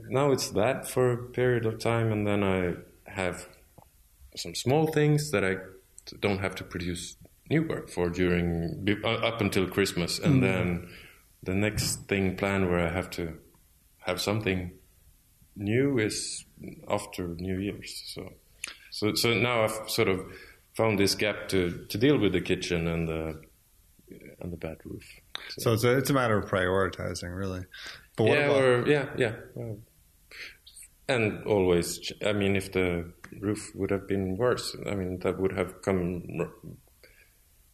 now 0.09 0.31
it's 0.31 0.49
that 0.51 0.87
for 0.87 1.11
a 1.11 1.17
period 1.17 1.65
of 1.65 1.79
time 1.79 2.11
and 2.11 2.25
then 2.25 2.43
I 2.43 2.75
have 3.11 3.47
some 4.35 4.55
small 4.55 4.87
things 4.87 5.31
that 5.31 5.43
I 5.43 5.55
don't 6.19 6.39
have 6.39 6.55
to 6.55 6.63
produce 6.63 7.15
new 7.49 7.63
work 7.67 7.89
for 7.89 8.09
during 8.09 8.85
uh, 9.03 9.07
up 9.07 9.39
until 9.41 9.67
Christmas, 9.67 10.19
and 10.19 10.41
then 10.43 10.87
the 11.43 11.53
next 11.53 12.07
thing 12.07 12.35
planned 12.35 12.69
where 12.69 12.79
I 12.85 12.91
have 12.91 13.09
to 13.11 13.37
have 13.99 14.19
something 14.19 14.71
new 15.55 15.97
is 15.99 16.43
after 16.89 17.27
New 17.27 17.57
Year's. 17.59 18.03
So, 18.13 18.33
so, 18.91 19.13
so 19.13 19.33
now 19.33 19.63
I've 19.63 19.89
sort 19.89 20.09
of 20.09 20.19
found 20.75 20.99
this 20.99 21.15
gap 21.15 21.47
to 21.49 21.85
to 21.89 21.97
deal 21.97 22.17
with 22.17 22.33
the 22.33 22.41
kitchen 22.41 22.87
and 22.87 23.07
the 23.07 23.41
and 24.39 24.51
the 24.51 24.57
bad 24.57 24.77
roof. 24.85 25.03
So 25.59 25.73
it's 25.73 25.83
a, 25.83 25.97
it's 25.97 26.09
a 26.09 26.13
matter 26.13 26.37
of 26.37 26.49
prioritizing, 26.49 27.35
really. 27.35 27.65
But 28.15 28.23
what 28.25 28.37
yeah, 28.37 28.45
about 28.45 28.63
or 28.63 28.87
yeah, 28.87 29.05
yeah. 29.17 29.35
well, 29.55 29.79
and 31.07 31.43
always, 31.45 32.11
I 32.25 32.33
mean, 32.33 32.55
if 32.55 32.71
the 32.71 33.11
roof 33.39 33.71
would 33.75 33.91
have 33.91 34.07
been 34.07 34.37
worse, 34.37 34.75
I 34.89 34.95
mean, 34.95 35.19
that 35.19 35.39
would 35.39 35.51
have 35.53 35.81
come 35.81 36.23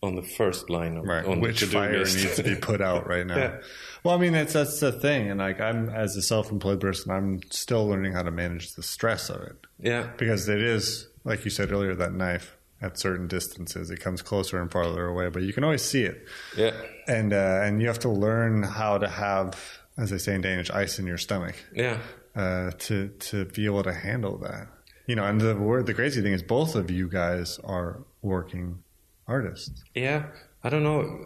on 0.03 0.15
the 0.15 0.23
first 0.23 0.69
line 0.69 0.97
of 0.97 1.05
right? 1.05 1.25
on 1.25 1.39
Which 1.39 1.63
fire 1.63 1.99
list. 1.99 2.17
needs 2.17 2.35
to 2.37 2.43
be 2.43 2.55
put 2.55 2.81
out 2.81 3.07
right 3.07 3.25
now? 3.25 3.35
Yeah. 3.37 3.57
Well, 4.03 4.15
I 4.15 4.17
mean, 4.17 4.33
that's 4.33 4.53
that's 4.53 4.79
the 4.79 4.91
thing, 4.91 5.29
and 5.29 5.39
like 5.39 5.61
I'm 5.61 5.89
as 5.89 6.15
a 6.15 6.21
self-employed 6.21 6.79
person, 6.79 7.11
I'm 7.11 7.39
still 7.51 7.87
learning 7.87 8.13
how 8.13 8.23
to 8.23 8.31
manage 8.31 8.73
the 8.73 8.83
stress 8.83 9.29
of 9.29 9.41
it 9.41 9.55
yeah, 9.79 10.09
because 10.17 10.49
it 10.49 10.61
is, 10.61 11.07
like 11.23 11.45
you 11.45 11.51
said 11.51 11.71
earlier, 11.71 11.95
that 11.95 12.13
knife 12.13 12.57
at 12.82 12.97
certain 12.97 13.27
distances 13.27 13.91
it 13.91 13.99
comes 13.99 14.21
closer 14.21 14.61
and 14.61 14.71
farther 14.71 15.05
away, 15.05 15.29
but 15.29 15.43
you 15.43 15.53
can 15.53 15.63
always 15.63 15.84
see 15.84 16.03
it, 16.03 16.25
yeah, 16.57 16.71
and 17.07 17.34
uh, 17.34 17.61
and 17.63 17.82
you 17.82 17.88
have 17.88 17.99
to 17.99 18.09
learn 18.09 18.63
how 18.63 18.97
to 18.97 19.07
have, 19.07 19.79
as 19.97 20.09
they 20.09 20.17
say 20.17 20.34
in 20.36 20.41
Danish, 20.41 20.69
ice 20.71 20.99
in 20.99 21.05
your 21.05 21.17
stomach. 21.17 21.55
yeah, 21.73 21.99
uh, 22.36 22.71
to 22.79 23.09
to 23.19 23.45
be 23.45 23.65
able 23.65 23.84
to 23.84 23.93
handle 23.93 24.38
that. 24.39 24.67
You 25.07 25.15
know, 25.15 25.25
and 25.25 25.41
the 25.41 25.55
word 25.55 25.86
the 25.88 25.93
crazy 25.93 26.21
thing 26.21 26.34
is 26.34 26.43
both 26.43 26.75
of 26.75 26.89
you 26.89 27.09
guys 27.09 27.59
are 27.63 28.03
working 28.21 28.84
artists. 29.27 29.84
yeah. 29.95 30.25
I 30.63 30.69
don't 30.69 30.84
know 30.84 31.25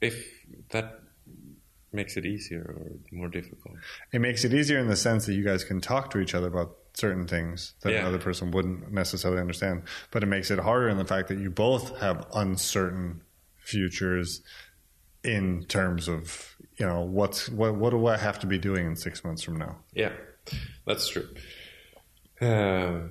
if 0.00 0.16
that 0.70 0.98
makes 1.92 2.16
it 2.16 2.26
easier 2.26 2.62
or 2.62 2.90
more 3.12 3.28
difficult. 3.28 3.76
It 4.12 4.20
makes 4.20 4.44
it 4.44 4.52
easier 4.52 4.78
in 4.80 4.88
the 4.88 4.96
sense 4.96 5.26
that 5.26 5.34
you 5.34 5.44
guys 5.44 5.62
can 5.62 5.80
talk 5.80 6.10
to 6.10 6.18
each 6.18 6.34
other 6.34 6.48
about 6.48 6.87
certain 6.98 7.26
things 7.26 7.74
that 7.82 7.92
Yeah. 7.92 8.00
another 8.00 8.18
person 8.18 8.50
wouldn't 8.50 8.90
necessarily 8.92 9.40
understand. 9.40 9.82
But 10.10 10.22
it 10.22 10.26
makes 10.26 10.50
it 10.50 10.58
harder 10.58 10.88
in 10.88 10.98
the 10.98 11.04
fact 11.04 11.28
that 11.28 11.38
you 11.38 11.50
both 11.50 11.96
have 11.98 12.26
uncertain 12.34 13.22
futures 13.58 14.42
in 15.24 15.64
terms 15.64 16.08
of 16.08 16.56
you 16.78 16.86
know 16.86 17.00
what's 17.02 17.48
what 17.48 17.74
what 17.76 17.90
do 17.90 18.06
I 18.06 18.16
have 18.16 18.38
to 18.40 18.46
be 18.46 18.58
doing 18.58 18.86
in 18.86 18.96
six 18.96 19.24
months 19.24 19.42
from 19.42 19.56
now? 19.56 19.76
Yeah, 19.92 20.12
that's 20.86 21.08
true. 21.08 21.28
Uh, 22.40 23.08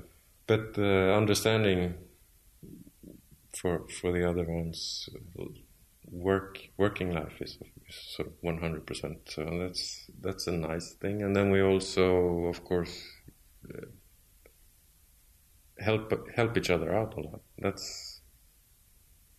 but 0.48 0.74
the 0.76 1.14
understanding 1.14 1.96
for 3.58 3.88
for 4.00 4.12
the 4.12 4.28
other 4.30 4.44
ones, 4.46 5.10
work 6.10 6.60
working 6.78 7.12
life 7.14 7.42
is, 7.42 7.58
sort 7.90 8.28
of 8.30 8.34
one 8.42 8.58
hundred 8.60 8.86
percent. 8.88 9.18
So 9.26 9.44
that's 9.62 10.10
that's 10.22 10.48
a 10.48 10.54
nice 10.54 10.94
thing. 11.02 11.22
And 11.22 11.36
then 11.36 11.52
we 11.52 11.62
also, 11.62 12.46
of 12.46 12.64
course, 12.64 12.96
help 15.80 16.14
help 16.36 16.58
each 16.58 16.70
other 16.70 16.94
out 16.94 17.16
a 17.18 17.22
lot. 17.22 17.42
That's 17.60 18.22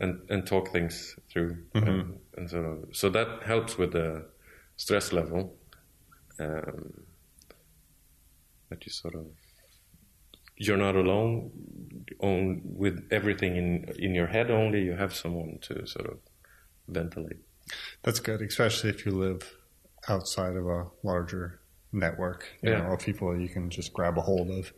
and 0.00 0.20
and 0.30 0.46
talk 0.46 0.70
things 0.70 1.16
through 1.30 1.64
and, 1.74 2.18
and 2.36 2.50
sort 2.50 2.64
of 2.66 2.96
so 2.96 3.08
that 3.10 3.42
helps 3.42 3.76
with 3.76 3.92
the 3.92 4.26
stress 4.76 5.12
level. 5.12 5.54
Um, 6.40 7.04
that 8.70 8.84
you 8.86 8.92
sort 8.92 9.14
of 9.14 9.26
you're 10.56 10.76
not 10.76 10.94
alone 10.94 11.50
on 12.20 12.60
with 12.64 13.08
everything 13.10 13.56
in 13.56 13.92
in 13.98 14.14
your 14.14 14.26
head 14.26 14.50
only 14.50 14.82
you 14.82 14.92
have 14.92 15.14
someone 15.14 15.58
to 15.62 15.86
sort 15.86 16.06
of 16.06 16.18
ventilate 16.86 17.38
That's 18.02 18.20
good, 18.20 18.40
especially 18.42 18.90
if 18.90 19.04
you 19.04 19.12
live 19.12 19.56
outside 20.08 20.56
of 20.56 20.66
a 20.66 20.86
larger 21.02 21.60
network, 21.92 22.40
you 22.62 22.70
Yeah. 22.70 22.78
know, 22.82 22.92
of 22.94 23.00
people 23.00 23.38
you 23.40 23.48
can 23.48 23.70
just 23.70 23.92
grab 23.92 24.18
a 24.18 24.20
hold 24.20 24.50
of. 24.50 24.72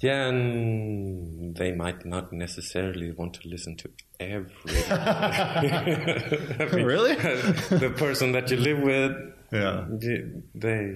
yeah 0.00 0.26
and 0.28 1.56
they 1.56 1.70
might 1.72 2.04
not 2.04 2.32
necessarily 2.32 3.08
want 3.18 3.32
to 3.38 3.48
listen 3.48 3.76
to 3.76 3.88
every 4.18 4.78
I 4.90 6.68
mean, 6.74 6.84
Really? 6.94 7.14
the 7.84 7.92
person 8.04 8.32
that 8.32 8.50
you 8.50 8.56
live 8.68 8.80
with 8.92 9.12
Yeah. 9.52 9.86
they 10.64 10.86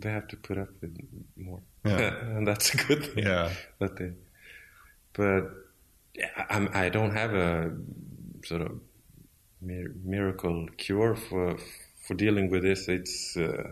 they 0.00 0.10
have 0.10 0.26
to 0.28 0.36
put 0.36 0.56
up 0.58 0.68
with 0.80 0.92
more 1.36 1.62
Yeah. 1.84 2.14
and 2.36 2.46
that's 2.46 2.68
a 2.74 2.76
good 2.86 3.02
thing 3.06 3.24
Yeah. 3.24 3.48
that 3.80 3.96
they 3.96 4.10
but 5.18 5.42
yeah, 6.20 6.30
I'm, 6.54 6.68
I 6.84 6.88
don't 6.90 7.12
have 7.22 7.32
a 7.34 7.50
sort 8.44 8.62
of 8.62 8.72
mir- 9.60 9.94
miracle 10.04 10.66
cure 10.76 11.14
for 11.16 11.56
for 12.06 12.14
dealing 12.14 12.50
with 12.50 12.62
this. 12.62 12.88
It's 12.88 13.36
uh, 13.36 13.62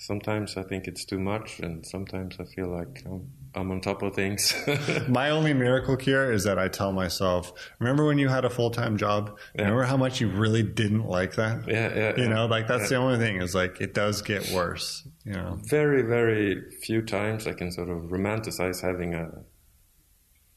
sometimes 0.00 0.56
I 0.56 0.62
think 0.62 0.88
it's 0.88 1.04
too 1.04 1.18
much, 1.20 1.60
and 1.60 1.86
sometimes 1.86 2.36
I 2.40 2.44
feel 2.44 2.68
like 2.68 3.02
I'm, 3.04 3.30
I'm 3.54 3.70
on 3.70 3.80
top 3.82 4.02
of 4.02 4.14
things. 4.14 4.54
My 5.08 5.28
only 5.30 5.52
miracle 5.52 5.96
cure 5.96 6.32
is 6.32 6.44
that 6.44 6.58
I 6.58 6.68
tell 6.68 6.90
myself, 6.92 7.52
remember 7.78 8.06
when 8.06 8.18
you 8.18 8.28
had 8.28 8.44
a 8.46 8.50
full 8.50 8.70
time 8.70 8.96
job? 8.96 9.38
Remember 9.56 9.82
how 9.82 9.96
much 9.98 10.20
you 10.20 10.28
really 10.28 10.62
didn't 10.62 11.04
like 11.04 11.34
that? 11.34 11.68
Yeah, 11.68 11.94
yeah, 11.94 12.16
You 12.16 12.22
yeah. 12.24 12.28
know, 12.30 12.46
like 12.46 12.66
that's 12.66 12.84
Yeah. 12.84 12.96
the 12.98 13.04
only 13.04 13.18
thing 13.18 13.42
is 13.42 13.54
like 13.54 13.80
it 13.80 13.92
does 13.92 14.22
get 14.22 14.50
worse, 14.52 15.06
you 15.24 15.32
know. 15.32 15.58
very, 15.68 16.02
very 16.02 16.62
few 16.82 17.02
times 17.02 17.46
I 17.46 17.52
can 17.52 17.70
sort 17.70 17.90
of 17.90 18.04
romanticize 18.04 18.80
having 18.82 19.14
a 19.14 19.30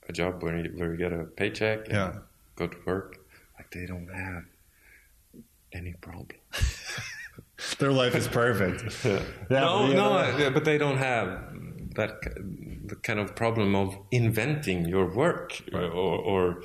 a 0.10 0.12
job 0.14 0.44
where 0.44 0.58
you, 0.58 0.72
where 0.78 0.92
you 0.92 0.98
get 0.98 1.14
a 1.14 1.24
paycheck 1.24 1.86
and 1.86 1.94
Yeah. 1.94 2.14
go 2.56 2.68
to 2.68 2.78
work. 2.86 3.18
Like 3.58 3.72
they 3.72 3.86
don't 3.86 4.08
have 4.14 4.44
any 5.74 5.94
problem. 6.02 6.40
Their 7.80 7.92
life 7.92 8.16
is 8.16 8.28
perfect. 8.28 8.84
Yeah, 9.50 9.60
no, 9.60 9.88
but, 9.88 9.96
no, 9.96 10.06
uh, 10.06 10.16
uh, 10.16 10.38
yeah, 10.38 10.50
but 10.50 10.66
they 10.66 10.78
don't 10.78 10.98
have 10.98 11.28
that 11.96 12.22
the 12.86 12.96
kind 12.96 13.20
of 13.20 13.36
problem 13.36 13.76
of 13.76 13.98
inventing 14.12 14.86
your 14.86 15.14
work 15.14 15.62
or, 15.74 15.84
or 15.84 16.62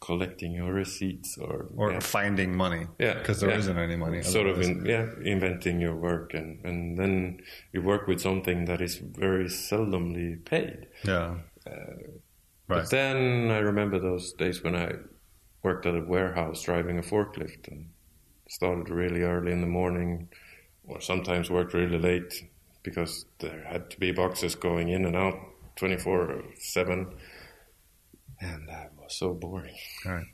collecting 0.00 0.52
your 0.52 0.72
receipts 0.72 1.38
or 1.38 1.68
or 1.76 1.92
yeah. 1.92 2.00
finding 2.00 2.56
money. 2.56 2.86
Yeah, 2.98 3.14
Because 3.14 3.40
there 3.40 3.50
yeah. 3.50 3.72
not 3.72 3.78
any 3.78 3.96
money. 3.96 4.22
Sort 4.22 4.46
of, 4.46 4.60
in, 4.60 4.84
yeah, 4.84 5.06
inventing 5.22 5.80
your 5.80 5.94
work, 5.94 6.34
and, 6.34 6.64
and 6.64 6.98
then 6.98 7.40
you 7.72 7.82
work 7.82 8.06
with 8.06 8.20
something 8.20 8.64
that 8.66 8.80
is 8.80 8.96
very 8.96 9.46
seldomly 9.46 10.44
paid. 10.44 10.86
Yeah. 11.04 11.36
But 12.66 12.76
right. 12.76 12.90
then 12.90 13.50
I 13.50 13.58
remember 13.58 13.98
those 13.98 14.32
days 14.32 14.62
when 14.62 14.74
I 14.74 14.92
worked 15.62 15.86
at 15.86 15.94
a 15.94 16.00
warehouse 16.00 16.62
driving 16.62 16.98
a 16.98 17.02
forklift 17.02 17.68
and 17.68 17.90
started 18.54 18.88
really 18.88 19.22
early 19.22 19.52
in 19.52 19.60
the 19.60 19.66
morning, 19.66 20.28
or 20.86 21.00
sometimes 21.00 21.50
worked 21.50 21.74
really 21.74 21.98
late 21.98 22.32
because 22.82 23.26
there 23.40 23.64
had 23.64 23.90
to 23.90 23.98
be 23.98 24.12
boxes 24.12 24.54
going 24.54 24.88
in 24.88 25.04
and 25.04 25.16
out 25.16 25.34
24 25.76 26.42
7. 26.58 27.08
And 28.40 28.68
that 28.68 28.92
was 29.00 29.14
so 29.16 29.32
boring. 29.34 29.74
Right. 30.04 30.26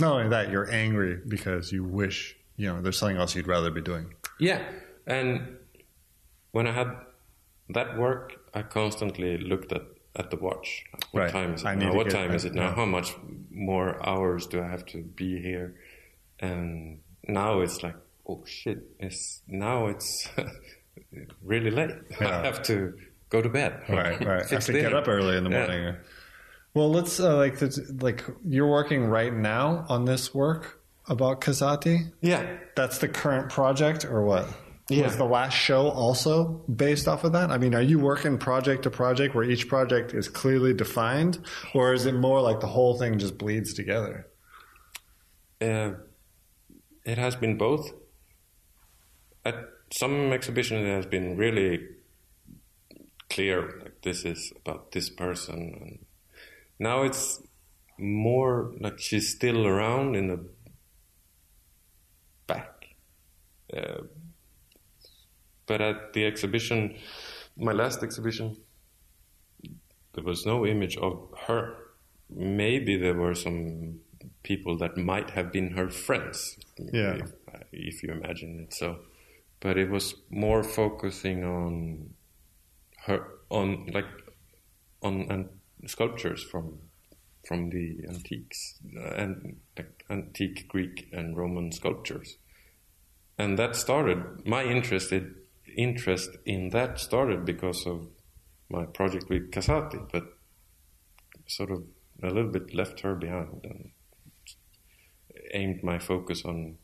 Not 0.00 0.12
only 0.12 0.28
that, 0.30 0.50
you're 0.50 0.70
angry 0.70 1.18
because 1.26 1.72
you 1.72 1.82
wish, 1.84 2.36
you 2.56 2.68
know, 2.72 2.80
there's 2.80 2.98
something 2.98 3.16
else 3.16 3.34
you'd 3.34 3.48
rather 3.48 3.70
be 3.70 3.80
doing. 3.82 4.14
Yeah. 4.38 4.62
And 5.06 5.56
when 6.52 6.66
I 6.66 6.72
had 6.72 6.90
that 7.70 7.98
work, 7.98 8.34
I 8.54 8.62
constantly 8.62 9.36
looked 9.38 9.72
at, 9.72 9.82
at 10.16 10.30
the 10.30 10.36
watch. 10.36 10.84
What 11.10 11.20
Right. 11.22 11.32
time 11.32 11.54
is 11.54 11.62
it 11.62 11.66
I 11.66 11.74
now? 11.74 11.94
What 11.94 12.10
time 12.10 12.30
is 12.32 12.44
it 12.44 12.54
now? 12.54 12.68
yeah. 12.68 12.74
How 12.76 12.84
much 12.86 13.14
more 13.50 13.88
hours 14.08 14.46
do 14.46 14.62
I 14.62 14.68
have 14.68 14.86
to 14.86 15.02
be 15.02 15.40
here? 15.42 15.74
And 16.38 17.00
now 17.26 17.60
it's 17.60 17.82
like, 17.82 17.96
oh 18.28 18.44
shit! 18.46 18.78
It's 18.98 19.42
now 19.48 19.86
it's 19.86 20.28
really 21.42 21.70
late. 21.70 21.90
Yeah. 22.20 22.40
I 22.40 22.46
have 22.46 22.62
to 22.64 22.94
go 23.30 23.42
to 23.42 23.48
bed. 23.48 23.80
Right, 23.88 24.18
right. 24.24 24.42
I 24.44 24.46
Fix 24.46 24.50
have 24.50 24.64
to 24.66 24.72
get 24.80 24.94
up 24.94 25.08
early 25.08 25.36
in 25.36 25.44
the 25.44 25.50
Yeah. 25.50 25.66
morning. 25.66 25.96
Well, 26.74 26.90
let's 26.90 27.18
uh, 27.18 27.36
like 27.36 27.56
like 28.02 28.24
you're 28.46 28.68
working 28.70 29.04
right 29.06 29.32
now 29.34 29.84
on 29.88 30.04
this 30.04 30.34
work 30.34 30.80
about 31.08 31.40
Casati. 31.40 32.12
Yeah. 32.20 32.58
That's 32.76 32.98
the 32.98 33.08
current 33.08 33.50
project, 33.50 34.04
or 34.04 34.22
what? 34.24 34.46
Yeah. 34.90 35.04
Was 35.04 35.16
the 35.18 35.24
last 35.24 35.52
show 35.54 35.88
also 35.90 36.44
based 36.74 37.08
off 37.08 37.24
of 37.24 37.32
that? 37.32 37.50
I 37.50 37.58
mean, 37.58 37.74
are 37.74 37.82
you 37.82 37.98
working 37.98 38.38
project 38.38 38.84
to 38.84 38.90
project 38.90 39.34
where 39.34 39.44
each 39.44 39.68
project 39.68 40.14
is 40.14 40.28
clearly 40.28 40.72
defined, 40.72 41.38
or 41.74 41.92
is 41.92 42.06
it 42.06 42.14
more 42.14 42.40
like 42.40 42.60
the 42.60 42.66
whole 42.68 42.98
thing 42.98 43.18
just 43.18 43.36
bleeds 43.36 43.74
together? 43.74 44.26
Uh, 45.60 45.90
it 47.08 47.16
has 47.16 47.34
been 47.36 47.56
both. 47.56 47.90
At 49.42 49.56
some 49.90 50.30
exhibitions, 50.32 50.84
it 50.84 50.94
has 50.94 51.06
been 51.06 51.38
really 51.38 51.80
clear, 53.30 53.80
like 53.82 54.02
this 54.02 54.26
is 54.26 54.52
about 54.60 54.92
this 54.92 55.08
person, 55.08 55.54
and 55.80 56.06
now 56.78 57.02
it's 57.02 57.42
more 57.98 58.74
like 58.78 58.98
she's 58.98 59.30
still 59.34 59.66
around 59.66 60.16
in 60.16 60.28
the 60.28 60.44
back. 62.46 62.94
Uh, 63.74 64.02
but 65.66 65.80
at 65.80 66.12
the 66.12 66.26
exhibition, 66.26 66.94
my 67.56 67.72
last 67.72 68.02
exhibition, 68.02 68.56
there 70.12 70.24
was 70.24 70.44
no 70.44 70.66
image 70.66 70.98
of 70.98 71.28
her. 71.46 71.74
Maybe 72.28 72.96
there 72.96 73.14
were 73.14 73.34
some 73.34 74.00
people 74.42 74.76
that 74.78 74.98
might 74.98 75.30
have 75.30 75.50
been 75.50 75.70
her 75.70 75.88
friends. 75.88 76.58
Yeah. 76.92 77.14
If, 77.14 77.32
if 77.72 78.02
you 78.02 78.12
imagine 78.12 78.60
it 78.60 78.74
so. 78.74 79.00
But 79.60 79.76
it 79.76 79.90
was 79.90 80.14
more 80.30 80.62
focusing 80.62 81.44
on 81.44 82.10
her, 83.06 83.26
on 83.50 83.86
like, 83.92 84.06
on 85.02 85.48
sculptures 85.86 86.42
from 86.42 86.78
from 87.46 87.70
the 87.70 88.04
antiques 88.08 88.78
uh, 88.96 89.14
and 89.14 89.56
like 89.76 90.04
antique 90.10 90.68
Greek 90.68 91.08
and 91.12 91.36
Roman 91.36 91.72
sculptures, 91.72 92.36
and 93.38 93.58
that 93.58 93.74
started 93.76 94.46
my 94.46 94.64
interest. 94.64 95.12
in- 95.12 95.34
interest 95.76 96.30
in 96.44 96.70
that 96.70 96.98
started 96.98 97.44
because 97.44 97.86
of 97.86 98.08
my 98.68 98.84
project 98.84 99.28
with 99.30 99.50
Casati, 99.50 100.00
but 100.12 100.24
sort 101.46 101.70
of 101.70 101.84
a 102.22 102.26
little 102.26 102.50
bit 102.50 102.74
left 102.74 103.00
her 103.00 103.14
behind 103.14 103.64
and 103.64 103.90
aimed 105.52 105.82
my 105.82 105.98
focus 105.98 106.44
on 106.44 106.76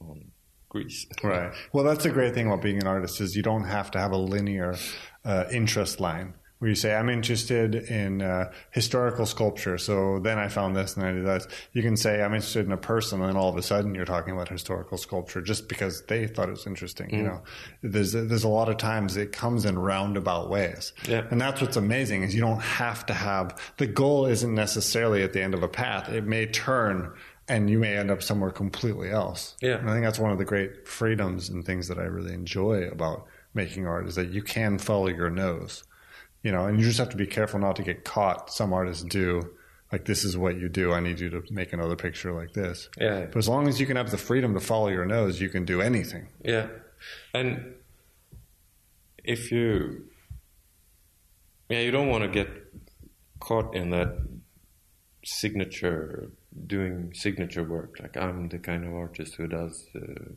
on 0.00 0.30
Greece. 0.68 1.06
Right. 1.22 1.52
Well, 1.72 1.84
that's 1.84 2.04
the 2.04 2.10
great 2.10 2.34
thing 2.34 2.46
about 2.46 2.62
being 2.62 2.78
an 2.80 2.86
artist 2.86 3.20
is 3.20 3.36
you 3.36 3.42
don't 3.42 3.64
have 3.64 3.90
to 3.92 3.98
have 3.98 4.12
a 4.12 4.16
linear 4.16 4.76
uh, 5.24 5.44
interest 5.52 6.00
line 6.00 6.34
where 6.58 6.68
you 6.68 6.74
say 6.76 6.94
I'm 6.94 7.08
interested 7.08 7.74
in 7.74 8.22
uh, 8.22 8.52
historical 8.70 9.26
sculpture. 9.26 9.78
So 9.78 10.20
then 10.20 10.38
I 10.38 10.46
found 10.46 10.76
this 10.76 10.96
and 10.96 11.04
I 11.04 11.10
did 11.12 11.26
that. 11.26 11.46
You 11.72 11.82
can 11.82 11.96
say 11.96 12.22
I'm 12.22 12.34
interested 12.34 12.64
in 12.66 12.70
a 12.72 12.76
person, 12.76 13.20
and 13.20 13.28
then 13.30 13.36
all 13.36 13.48
of 13.48 13.56
a 13.56 13.62
sudden 13.62 13.94
you're 13.96 14.04
talking 14.04 14.32
about 14.32 14.48
historical 14.48 14.96
sculpture 14.96 15.40
just 15.40 15.68
because 15.68 16.04
they 16.06 16.28
thought 16.28 16.46
it 16.48 16.52
was 16.52 16.66
interesting. 16.68 17.10
You 17.12 17.22
know, 17.24 17.42
there's 17.82 18.12
there's 18.12 18.44
a 18.44 18.48
lot 18.48 18.68
of 18.68 18.76
times 18.76 19.16
it 19.16 19.32
comes 19.32 19.64
in 19.64 19.76
roundabout 19.76 20.50
ways, 20.50 20.92
Yeah. 21.08 21.26
and 21.32 21.40
that's 21.40 21.60
what's 21.60 21.76
amazing 21.76 22.22
is 22.22 22.32
you 22.32 22.40
don't 22.40 22.62
have 22.62 23.06
to 23.06 23.14
have 23.14 23.60
the 23.78 23.88
goal 23.88 24.26
isn't 24.26 24.54
necessarily 24.54 25.24
at 25.24 25.32
the 25.32 25.42
end 25.42 25.54
of 25.54 25.64
a 25.64 25.68
path. 25.68 26.08
It 26.10 26.26
may 26.26 26.46
turn. 26.46 27.12
And 27.48 27.68
you 27.68 27.78
may 27.78 27.96
end 27.96 28.10
up 28.10 28.22
somewhere 28.22 28.50
completely 28.50 29.10
else. 29.10 29.56
Yeah. 29.60 29.78
And 29.78 29.90
I 29.90 29.92
think 29.92 30.04
that's 30.04 30.18
one 30.18 30.30
of 30.30 30.38
the 30.38 30.44
great 30.44 30.86
freedoms 30.86 31.48
and 31.48 31.64
things 31.64 31.88
that 31.88 31.98
I 31.98 32.04
really 32.04 32.32
enjoy 32.32 32.88
about 32.88 33.26
making 33.52 33.86
art 33.86 34.06
is 34.06 34.14
that 34.14 34.30
you 34.30 34.42
can 34.42 34.78
follow 34.78 35.08
your 35.08 35.28
nose, 35.28 35.84
you 36.42 36.52
know, 36.52 36.66
and 36.66 36.78
you 36.78 36.86
just 36.86 36.98
have 36.98 37.10
to 37.10 37.16
be 37.16 37.26
careful 37.26 37.58
not 37.58 37.76
to 37.76 37.82
get 37.82 38.04
caught. 38.04 38.52
Some 38.52 38.72
artists 38.72 39.02
do, 39.02 39.42
like, 39.90 40.04
this 40.04 40.24
is 40.24 40.38
what 40.38 40.56
you 40.56 40.68
do. 40.68 40.92
I 40.92 41.00
need 41.00 41.20
you 41.20 41.28
to 41.30 41.42
make 41.50 41.72
another 41.72 41.96
picture 41.96 42.32
like 42.32 42.52
this. 42.52 42.88
Yeah. 42.96 43.26
But 43.26 43.36
as 43.36 43.48
long 43.48 43.68
as 43.68 43.80
you 43.80 43.86
can 43.86 43.96
have 43.96 44.10
the 44.10 44.18
freedom 44.18 44.54
to 44.54 44.60
follow 44.60 44.88
your 44.88 45.04
nose, 45.04 45.40
you 45.40 45.48
can 45.48 45.64
do 45.64 45.82
anything. 45.82 46.28
Yeah, 46.44 46.68
and 47.34 47.74
if 49.24 49.50
you, 49.52 50.04
yeah, 51.68 51.80
you 51.80 51.90
don't 51.90 52.08
want 52.08 52.22
to 52.22 52.28
get 52.28 52.48
caught 53.40 53.74
in 53.74 53.90
that 53.90 54.16
signature, 55.24 56.30
doing 56.66 57.12
signature 57.14 57.64
work. 57.64 57.96
Like 58.00 58.16
I'm 58.16 58.48
the 58.48 58.58
kind 58.58 58.84
of 58.84 58.94
artist 58.94 59.34
who 59.36 59.46
does 59.46 59.86
uh, 59.96 60.32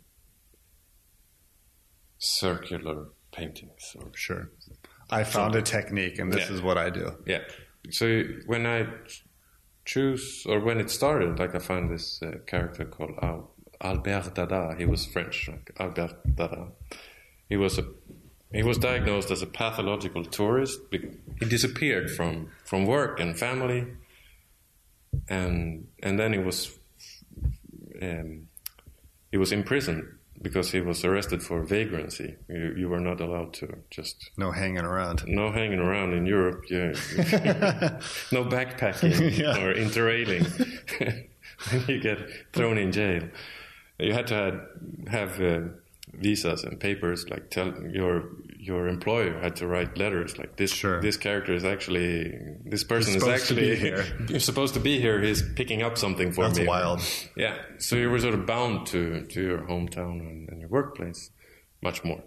circular 2.18 3.08
paintings. 3.32 3.96
Or, 4.00 4.12
Sure. 4.16 4.52
I 5.10 5.24
found 5.24 5.56
a 5.56 5.62
technique, 5.62 6.18
and 6.20 6.32
this 6.34 6.50
Yeah. 6.50 6.56
is 6.56 6.62
what 6.62 6.78
I 6.78 6.90
do. 6.90 7.12
Yeah. 7.28 7.44
So 7.92 8.24
when 8.48 8.66
I 8.66 8.88
choose, 9.86 10.44
or 10.48 10.60
when 10.60 10.80
it 10.80 10.90
started, 10.90 11.38
like 11.38 11.54
I 11.54 11.60
found 11.60 11.92
this 11.92 12.22
uh, 12.24 12.40
character 12.48 12.86
called 12.86 13.12
Al- 13.22 13.52
Albert 13.82 14.34
Dada. 14.34 14.74
He 14.78 14.86
was 14.86 15.06
French, 15.06 15.48
like 15.48 15.72
Albert 15.80 16.36
Dada. 16.36 16.70
He 17.50 17.58
was 17.58 17.78
a 17.78 17.86
he 18.52 18.64
was 18.64 18.78
diagnosed 18.78 19.30
as 19.32 19.42
a 19.42 19.48
pathological 19.48 20.24
tourist. 20.24 20.80
He 20.92 21.46
disappeared 21.46 22.10
from 22.10 22.50
from 22.64 22.86
work 22.86 23.20
and 23.20 23.38
family, 23.38 23.86
and 25.30 25.88
and 26.04 26.20
then 26.20 26.34
he 26.34 26.40
was 26.40 26.78
um, 28.02 28.48
he 29.32 29.38
was 29.38 29.52
imprisoned 29.52 30.04
because 30.42 30.72
he 30.72 30.82
was 30.82 31.04
arrested 31.06 31.42
for 31.42 31.64
vagrancy. 31.64 32.36
You, 32.50 32.74
you 32.78 32.90
were 32.90 33.00
not 33.00 33.22
allowed 33.22 33.54
to 33.56 33.68
just 33.90 34.30
No 34.38 34.52
hanging 34.52 34.84
around. 34.86 35.24
no 35.28 35.52
hanging 35.52 35.80
around 35.80 36.14
in 36.14 36.26
Europe. 36.26 36.64
Yeah, 36.70 36.92
no 38.32 38.44
backpacking 38.46 39.38
Yeah. 39.38 39.58
or 39.64 39.74
interrailing. 39.74 40.46
you 41.88 42.00
get 42.02 42.20
thrown 42.54 42.78
in 42.78 42.92
jail. 42.92 43.24
You 43.98 44.14
had 44.14 44.28
to 44.28 44.34
have, 44.36 44.60
have 45.08 45.42
uh, 45.42 45.62
visas 46.14 46.64
and 46.66 46.80
papers. 46.80 47.30
Like 47.30 47.50
tell 47.50 47.74
your 47.90 48.30
your 48.66 48.88
employer 48.88 49.40
had 49.40 49.56
to 49.58 49.68
write 49.68 49.98
letters 49.98 50.38
like 50.38 50.56
this. 50.58 50.72
Sure. 50.72 51.00
This 51.02 51.18
character 51.18 51.54
is 51.54 51.64
actually 51.64 52.34
this 52.64 52.84
person 52.84 53.14
He's 53.14 53.22
is 53.22 53.28
to 53.28 53.34
actually. 53.34 54.04
You're 54.30 54.40
supposed 54.40 54.74
to 54.74 54.80
be 54.80 55.00
here. 55.00 55.22
He's 55.22 55.44
picking 55.54 55.84
up 55.84 55.98
something 55.98 56.32
for 56.32 56.46
That's 56.46 56.60
me. 56.60 56.68
wild. 56.68 57.02
Yeah. 57.36 57.56
So 57.78 57.96
you 57.96 58.10
were 58.10 58.20
sort 58.20 58.34
of 58.34 58.46
bound 58.46 58.88
to 58.88 59.26
to 59.34 59.42
your 59.42 59.60
hometown 59.60 60.20
and, 60.20 60.50
and 60.50 60.60
your 60.62 60.70
workplace 60.70 61.30
much 61.82 62.04
more 62.04 62.24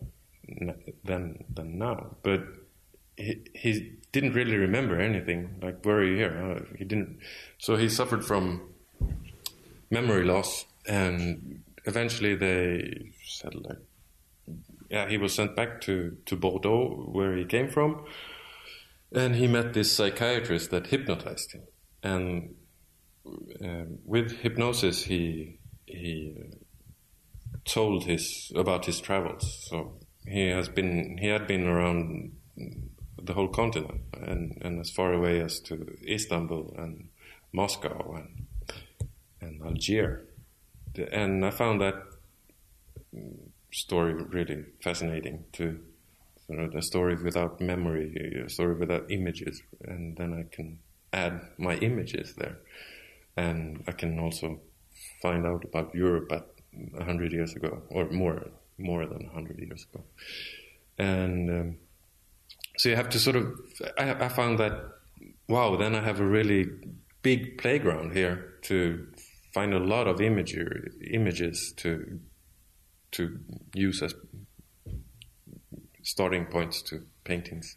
than 1.04 1.44
than 1.52 1.78
now. 1.78 2.16
But 2.22 2.40
he 3.16 3.42
he 3.54 3.98
didn't 4.12 4.34
really 4.34 4.56
remember 4.56 5.00
anything. 5.00 5.58
Like, 5.60 5.84
where 5.84 5.96
are 5.96 6.04
you 6.04 6.16
here? 6.16 6.34
Uh, 6.56 6.76
he 6.78 6.84
didn't. 6.84 7.18
So 7.58 7.76
he 7.76 7.88
suffered 7.88 8.24
from 8.24 8.44
memory 9.90 10.24
loss, 10.24 10.66
and 10.86 11.62
eventually 11.84 12.34
they 12.36 13.10
said 13.24 13.54
like, 13.54 13.78
yeah, 14.88 15.08
he 15.08 15.18
was 15.18 15.34
sent 15.34 15.54
back 15.56 15.80
to 15.82 16.16
to 16.26 16.36
Bordeaux, 16.36 17.08
where 17.12 17.36
he 17.36 17.44
came 17.44 17.68
from, 17.68 18.04
and 19.12 19.34
he 19.34 19.46
met 19.46 19.74
this 19.74 19.92
psychiatrist 19.92 20.70
that 20.70 20.88
hypnotized 20.88 21.52
him, 21.52 21.62
and 22.02 22.54
um, 23.62 23.98
with 24.04 24.38
hypnosis 24.40 25.04
he 25.04 25.58
he 25.86 26.36
told 27.64 28.04
his 28.04 28.52
about 28.54 28.86
his 28.86 29.00
travels. 29.00 29.66
So 29.68 29.98
he 30.26 30.48
has 30.48 30.68
been 30.68 31.18
he 31.20 31.28
had 31.28 31.46
been 31.46 31.66
around 31.66 32.32
the 33.20 33.34
whole 33.34 33.48
continent 33.48 34.00
and, 34.14 34.56
and 34.62 34.80
as 34.80 34.90
far 34.90 35.12
away 35.12 35.40
as 35.40 35.60
to 35.60 35.96
Istanbul 36.06 36.74
and 36.78 37.08
Moscow 37.52 38.14
and 38.16 38.46
and 39.40 39.62
Algiers. 39.62 40.26
And 41.12 41.44
I 41.44 41.50
found 41.50 41.80
that 41.80 41.94
story 43.70 44.14
really 44.14 44.64
fascinating 44.82 45.44
to 45.52 45.80
Sort 46.48 46.60
of 46.60 46.74
a 46.74 46.80
story 46.80 47.14
without 47.22 47.60
memory, 47.60 48.42
a 48.46 48.48
story 48.48 48.74
without 48.74 49.10
images, 49.10 49.62
and 49.84 50.16
then 50.16 50.32
I 50.32 50.44
can 50.50 50.78
add 51.12 51.42
my 51.58 51.76
images 51.76 52.34
there, 52.38 52.56
and 53.36 53.84
I 53.86 53.92
can 53.92 54.18
also 54.18 54.58
find 55.20 55.46
out 55.46 55.64
about 55.64 55.94
Europe 55.94 56.32
at 56.32 56.46
hundred 57.04 57.32
years 57.32 57.52
ago, 57.52 57.82
or 57.90 58.08
more, 58.08 58.46
more 58.78 59.04
than 59.04 59.26
hundred 59.26 59.58
years 59.58 59.84
ago, 59.92 60.02
and 60.96 61.50
um, 61.50 61.76
so 62.78 62.88
you 62.88 62.96
have 62.96 63.10
to 63.10 63.18
sort 63.18 63.36
of. 63.36 63.52
I, 63.98 64.24
I 64.24 64.28
found 64.30 64.58
that 64.58 64.72
wow, 65.50 65.76
then 65.76 65.94
I 65.94 66.02
have 66.02 66.18
a 66.18 66.26
really 66.26 66.64
big 67.20 67.58
playground 67.58 68.14
here 68.14 68.54
to 68.62 69.06
find 69.52 69.74
a 69.74 69.78
lot 69.78 70.06
of 70.06 70.22
imagery, 70.22 70.92
images 71.12 71.74
to 71.76 72.20
to 73.12 73.38
use 73.74 74.02
as 74.02 74.14
starting 76.02 76.46
points 76.46 76.82
to 76.82 77.04
paintings. 77.24 77.76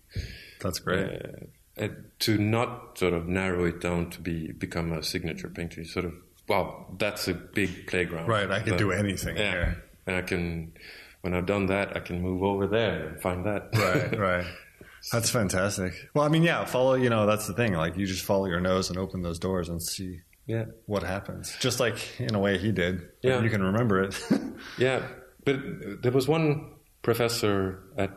That's 0.62 0.80
great. 0.80 1.06
Uh, 1.06 1.46
and 1.78 2.06
to 2.20 2.38
not 2.38 2.98
sort 2.98 3.14
of 3.14 3.28
narrow 3.28 3.66
it 3.66 3.80
down 3.80 4.10
to 4.12 4.22
be 4.22 4.52
become 4.52 4.92
a 4.92 5.02
signature 5.04 5.50
painting. 5.50 5.86
Sort 5.86 6.06
of 6.06 6.14
wow, 6.48 6.94
that's 6.98 7.28
a 7.28 7.34
big 7.34 7.88
playground. 7.88 8.28
Right, 8.28 8.50
I 8.50 8.60
can 8.60 8.72
That- 8.72 8.80
do 8.80 8.92
anything 8.92 9.38
yeah, 9.38 9.52
here. 9.52 9.84
and 10.06 10.16
I 10.16 10.22
can. 10.22 10.74
When 11.22 11.36
I've 11.36 11.46
done 11.46 11.68
that, 11.68 11.96
I 11.96 12.00
can 12.00 12.20
move 12.22 12.42
over 12.42 12.66
there 12.66 13.10
and 13.10 13.22
find 13.22 13.46
that. 13.46 13.70
right, 13.76 14.18
right. 14.20 14.46
That's 15.12 15.30
fantastic. 15.30 15.94
Well, 16.16 16.24
I 16.24 16.30
mean, 16.30 16.42
yeah, 16.44 16.64
follow, 16.66 16.94
you 16.96 17.10
know, 17.10 17.26
that's 17.26 17.48
the 17.48 17.54
thing. 17.54 17.74
Like, 17.74 17.98
you 17.98 18.06
just 18.06 18.24
follow 18.24 18.46
your 18.46 18.60
nose 18.60 18.90
and 18.92 19.00
open 19.00 19.24
those 19.24 19.40
doors 19.40 19.68
and 19.68 19.82
see 19.82 20.20
Yeah. 20.46 20.66
what 20.86 21.02
happens. 21.02 21.56
Just 21.60 21.80
like, 21.80 22.20
in 22.20 22.36
a 22.36 22.40
way, 22.40 22.60
he 22.60 22.72
did. 22.72 23.02
Yeah. 23.24 23.42
You 23.42 23.50
can 23.50 23.64
remember 23.64 24.04
it. 24.04 24.20
Yeah, 24.78 25.08
but 25.46 26.02
there 26.02 26.12
was 26.12 26.28
one 26.28 26.72
professor 27.02 27.84
at 27.98 28.12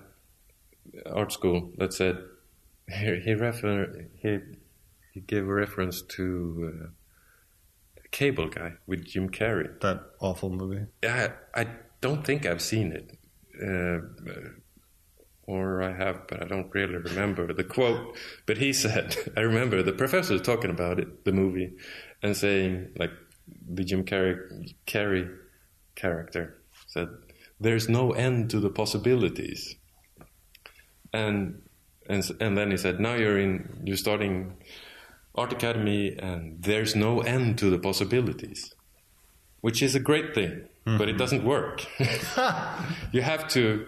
art 1.06 1.32
school 1.32 1.72
that 1.78 1.92
said 1.92 2.18
he 2.88 3.20
he 3.20 3.34
refer 3.34 4.06
he 4.22 4.38
he 5.12 5.20
gave 5.20 5.44
a 5.48 5.54
reference 5.54 6.02
to 6.02 6.72
uh, 6.72 6.86
Cable 8.10 8.48
Guy 8.48 8.74
with 8.86 9.04
Jim 9.04 9.30
Carrey. 9.30 9.80
that 9.80 10.00
awful 10.20 10.50
movie. 10.50 10.86
Yeah, 11.02 11.32
I 11.54 11.68
don't 12.00 12.24
think 12.24 12.46
I've 12.46 12.62
seen 12.62 12.92
it, 12.92 13.18
uh, 13.62 14.00
or 15.44 15.82
I 15.82 15.92
have, 15.92 16.26
but 16.28 16.42
I 16.42 16.46
don't 16.46 16.72
really 16.74 16.96
remember 16.96 17.52
the 17.52 17.64
quote. 17.64 18.16
But 18.46 18.58
he 18.58 18.72
said, 18.72 19.16
I 19.36 19.40
remember 19.40 19.82
the 19.82 19.92
professor 19.92 20.38
talking 20.38 20.70
about 20.70 20.98
it, 20.98 21.24
the 21.24 21.32
movie, 21.32 21.72
and 22.22 22.36
saying 22.36 22.90
like 22.98 23.12
the 23.68 23.84
Jim 23.84 24.04
Carrey 24.04 24.74
Carrey 24.86 25.28
character 25.94 26.63
said, 26.94 27.08
"There's 27.60 27.88
no 27.88 28.12
end 28.12 28.50
to 28.50 28.60
the 28.60 28.70
possibilities," 28.70 29.76
and 31.12 31.62
and 32.08 32.22
and 32.40 32.56
then 32.58 32.70
he 32.70 32.76
said, 32.76 33.00
"Now 33.00 33.14
you're 33.14 33.38
in, 33.38 33.82
you're 33.84 34.04
starting." 34.06 34.56
Art 35.36 35.52
Academy, 35.52 36.16
and 36.16 36.62
there's 36.62 36.94
no 36.94 37.20
end 37.20 37.58
to 37.58 37.68
the 37.68 37.80
possibilities 37.80 38.72
which 39.64 39.80
is 39.80 39.94
a 39.94 39.98
great 40.10 40.34
thing, 40.34 40.68
but 40.84 41.08
it 41.08 41.12
mm-hmm. 41.12 41.16
doesn't 41.16 41.42
work. 41.42 41.86
you 43.12 43.22
have 43.22 43.48
to 43.48 43.86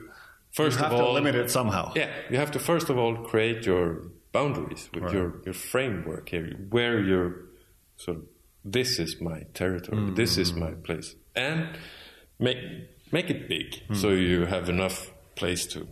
first 0.50 0.78
have 0.78 0.90
of 0.90 0.98
all 0.98 1.12
limit 1.12 1.34
it 1.34 1.50
somehow. 1.50 1.92
Yeah, 1.94 2.08
you 2.30 2.38
have 2.38 2.50
to 2.52 2.58
first 2.58 2.88
of 2.88 2.96
all 2.96 3.14
create 3.16 3.66
your 3.66 4.04
boundaries 4.32 4.88
with 4.94 5.12
your 5.12 5.42
your 5.44 5.52
framework 5.52 6.30
here, 6.30 6.56
where 6.70 6.98
you're 6.98 7.32
sort 7.98 8.16
of 8.16 8.22
this 8.64 8.98
is 8.98 9.20
my 9.20 9.40
territory, 9.52 10.12
this 10.14 10.38
is 10.38 10.50
mm. 10.52 10.60
my 10.64 10.70
place, 10.86 11.14
and 11.34 11.68
make 12.38 12.56
make 13.12 13.30
it 13.30 13.48
big 13.48 13.82
so 13.94 14.10
you 14.10 14.46
have 14.46 14.68
enough 14.68 15.10
place 15.34 15.66
to 15.66 15.86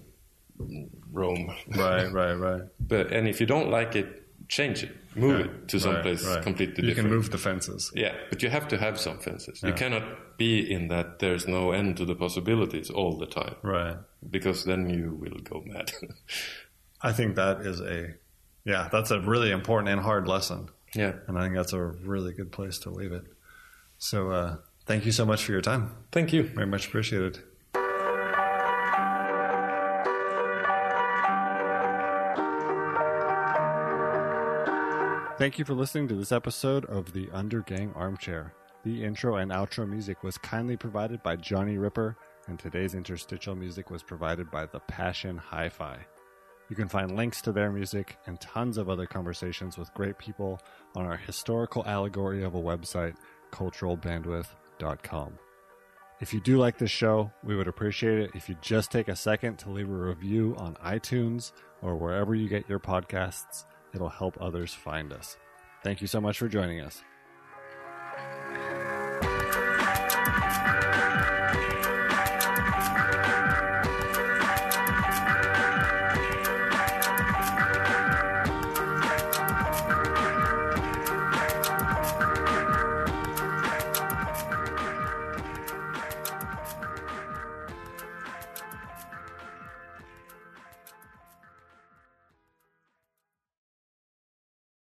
roam. 1.13 1.53
Right, 1.69 2.11
right, 2.13 2.35
right. 2.35 2.63
But 2.81 3.13
and 3.13 3.29
if 3.29 3.41
you 3.41 3.47
don't 3.47 3.71
like 3.71 3.97
it, 3.97 4.23
change 4.49 4.83
it, 4.83 4.91
move 5.17 5.39
Yeah, 5.41 5.45
it 5.47 5.69
to 5.69 5.77
right, 5.77 5.83
someplace 5.83 6.25
right. 6.27 6.43
completely 6.43 6.83
You 6.85 6.89
different. 6.95 7.09
can 7.09 7.17
move 7.17 7.31
the 7.31 7.39
fences. 7.39 7.91
Yeah, 7.95 8.15
but 8.31 8.43
you 8.43 8.51
have 8.51 8.69
to 8.69 8.79
have 8.79 8.99
some 9.01 9.19
fences. 9.19 9.63
You 9.63 9.73
cannot 9.73 10.37
be 10.39 10.71
in 10.71 10.89
that 10.89 11.19
there's 11.19 11.47
no 11.47 11.73
end 11.73 11.97
to 11.97 12.05
the 12.05 12.15
possibilities 12.15 12.91
all 12.91 13.17
the 13.19 13.27
time 13.27 13.55
Right. 13.63 13.97
because 14.31 14.65
then 14.65 14.91
you 14.91 15.15
will 15.21 15.39
go 15.43 15.63
mad. 15.67 15.93
I 17.03 17.13
think 17.13 17.37
that 17.37 17.61
is 17.67 17.81
a, 17.81 18.15
yeah, 18.65 18.89
that's 18.91 19.11
a 19.11 19.21
really 19.21 19.51
important 19.51 19.89
and 19.91 20.01
hard 20.01 20.27
lesson. 20.27 20.69
yeah. 20.95 21.13
And 21.29 21.39
I 21.39 21.43
think 21.43 21.55
that's 21.55 21.73
a 21.75 21.81
really 21.83 22.33
good 22.33 22.51
place 22.53 22.79
to 22.81 22.91
leave 22.91 23.13
it. 23.13 23.25
So, 23.99 24.31
uh, 24.31 24.57
thank 24.87 25.07
you 25.07 25.13
so 25.13 25.25
much 25.25 25.45
for 25.45 25.53
your 25.53 25.61
time. 25.61 25.91
Thank 26.13 26.33
you. 26.33 26.43
Very 26.43 26.67
much 26.67 26.87
appreciated. 26.89 27.41
Thank 35.37 35.59
you 35.59 35.65
for 35.65 35.75
listening 35.75 36.07
to 36.09 36.15
this 36.15 36.31
episode 36.31 36.85
of 36.87 37.13
the 37.13 37.27
Undergang 37.27 37.95
Armchair. 37.97 38.55
The 38.85 39.03
intro 39.03 39.37
and 39.37 39.51
outro 39.51 39.89
music 39.89 40.23
was 40.23 40.39
kindly 40.39 40.77
provided 40.77 41.23
by 41.25 41.37
Johnny 41.37 41.77
Ripper, 41.77 42.17
and 42.47 42.59
today's 42.59 42.95
interstitial 42.95 43.55
music 43.57 43.91
was 43.91 44.03
provided 44.03 44.51
by 44.51 44.67
The 44.67 44.81
Passion 44.81 45.37
Hi 45.37 45.69
Fi. 45.69 45.99
You 46.71 46.77
can 46.77 46.89
find 46.89 47.17
links 47.17 47.43
to 47.43 47.53
their 47.53 47.73
music 47.73 48.17
and 48.27 48.41
tons 48.41 48.79
of 48.79 48.89
other 48.89 49.07
conversations 49.07 49.77
with 49.77 49.93
great 49.95 50.19
people 50.19 50.61
on 50.95 51.05
our 51.05 51.17
historical 51.17 51.85
allegory 51.85 52.45
of 52.45 52.55
a 52.55 52.61
website, 52.61 53.17
culturalbandwidth.com. 54.79 55.39
If 56.21 56.33
you 56.33 56.41
do 56.41 56.59
like 56.59 56.79
this 56.79 56.91
show, 56.91 57.33
we 57.43 57.57
would 57.57 57.69
appreciate 57.69 58.19
it 58.19 58.31
if 58.35 58.49
you 58.49 58.57
just 58.63 58.91
take 58.91 59.09
a 59.09 59.17
second 59.17 59.59
to 59.59 59.71
leave 59.71 59.91
a 59.91 59.93
review 59.93 60.55
on 60.59 60.75
iTunes 60.77 61.53
or 61.83 61.97
wherever 61.97 62.35
you 62.35 62.49
get 62.49 62.69
your 62.69 62.79
podcasts. 62.79 63.65
It'll 63.93 64.09
help 64.09 64.39
others 64.41 64.73
find 64.73 65.13
us. 65.13 65.37
Thank 65.83 66.01
you 66.01 66.07
so 66.07 66.21
much 66.21 66.39
for 66.39 66.49
joining 66.49 66.81
us. 66.81 67.03